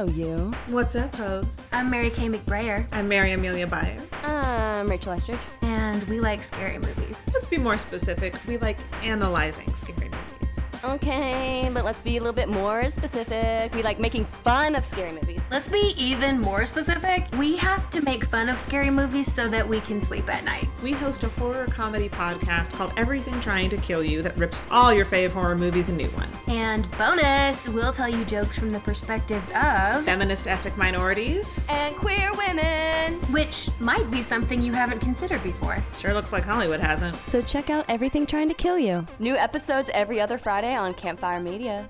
Hello, 0.00 0.12
you. 0.12 0.50
What's 0.68 0.96
up, 0.96 1.14
hoes? 1.14 1.60
I'm 1.72 1.90
Mary 1.90 2.08
Kay 2.08 2.30
McBrayer. 2.30 2.86
I'm 2.90 3.06
Mary 3.06 3.32
Amelia 3.32 3.66
Byer. 3.66 4.00
I'm 4.24 4.88
Rachel 4.88 5.12
Estridge. 5.12 5.38
And 5.60 6.02
we 6.04 6.20
like 6.20 6.42
scary 6.42 6.78
movies. 6.78 7.16
Let's 7.34 7.46
be 7.46 7.58
more 7.58 7.76
specific. 7.76 8.34
We 8.46 8.56
like 8.56 8.78
analyzing 9.02 9.74
scary 9.74 10.08
movies. 10.08 10.60
Okay, 10.82 11.70
but 11.74 11.84
let's 11.84 12.00
be 12.00 12.16
a 12.16 12.20
little 12.20 12.32
bit 12.32 12.48
more 12.48 12.88
specific. 12.88 13.74
We 13.74 13.82
like 13.82 13.98
making 14.00 14.24
fun 14.24 14.74
of 14.74 14.84
scary 14.84 15.12
movies. 15.12 15.46
Let's 15.50 15.68
be 15.68 15.94
even 15.98 16.40
more 16.40 16.64
specific. 16.64 17.26
We 17.38 17.56
have 17.58 17.90
to 17.90 18.00
make 18.00 18.24
fun 18.24 18.48
of 18.48 18.58
scary 18.58 18.90
movies 18.90 19.32
so 19.32 19.46
that 19.48 19.68
we 19.68 19.80
can 19.80 20.00
sleep 20.00 20.28
at 20.32 20.42
night. 20.42 20.68
We 20.82 20.92
host 20.92 21.22
a 21.22 21.28
horror 21.30 21.66
comedy 21.66 22.08
podcast 22.08 22.72
called 22.72 22.92
Everything 22.96 23.38
Trying 23.40 23.68
to 23.70 23.76
Kill 23.76 24.02
You 24.02 24.22
that 24.22 24.36
rips 24.38 24.62
all 24.70 24.92
your 24.92 25.04
fave 25.04 25.30
horror 25.30 25.56
movies 25.56 25.90
a 25.90 25.92
new 25.92 26.08
one. 26.08 26.28
And 26.48 26.90
bonus, 26.92 27.68
we'll 27.68 27.92
tell 27.92 28.08
you 28.08 28.24
jokes 28.24 28.58
from 28.58 28.70
the 28.70 28.80
perspectives 28.80 29.50
of 29.50 30.04
feminist 30.04 30.48
ethnic 30.48 30.76
minorities 30.78 31.60
and 31.68 31.94
queer 31.94 32.32
women, 32.32 33.20
which 33.32 33.68
might 33.80 34.10
be 34.10 34.22
something 34.22 34.62
you 34.62 34.72
haven't 34.72 35.00
considered 35.00 35.42
before. 35.42 35.76
Sure 35.98 36.14
looks 36.14 36.32
like 36.32 36.44
Hollywood 36.44 36.80
hasn't. 36.80 37.16
So 37.28 37.42
check 37.42 37.68
out 37.68 37.84
Everything 37.88 38.24
Trying 38.24 38.48
to 38.48 38.54
Kill 38.54 38.78
You. 38.78 39.06
New 39.18 39.36
episodes 39.36 39.90
every 39.92 40.20
other 40.20 40.38
Friday 40.38 40.69
on 40.76 40.94
Campfire 40.94 41.40
Media. 41.40 41.88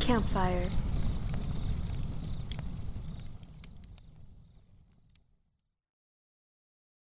Campfire. 0.00 0.68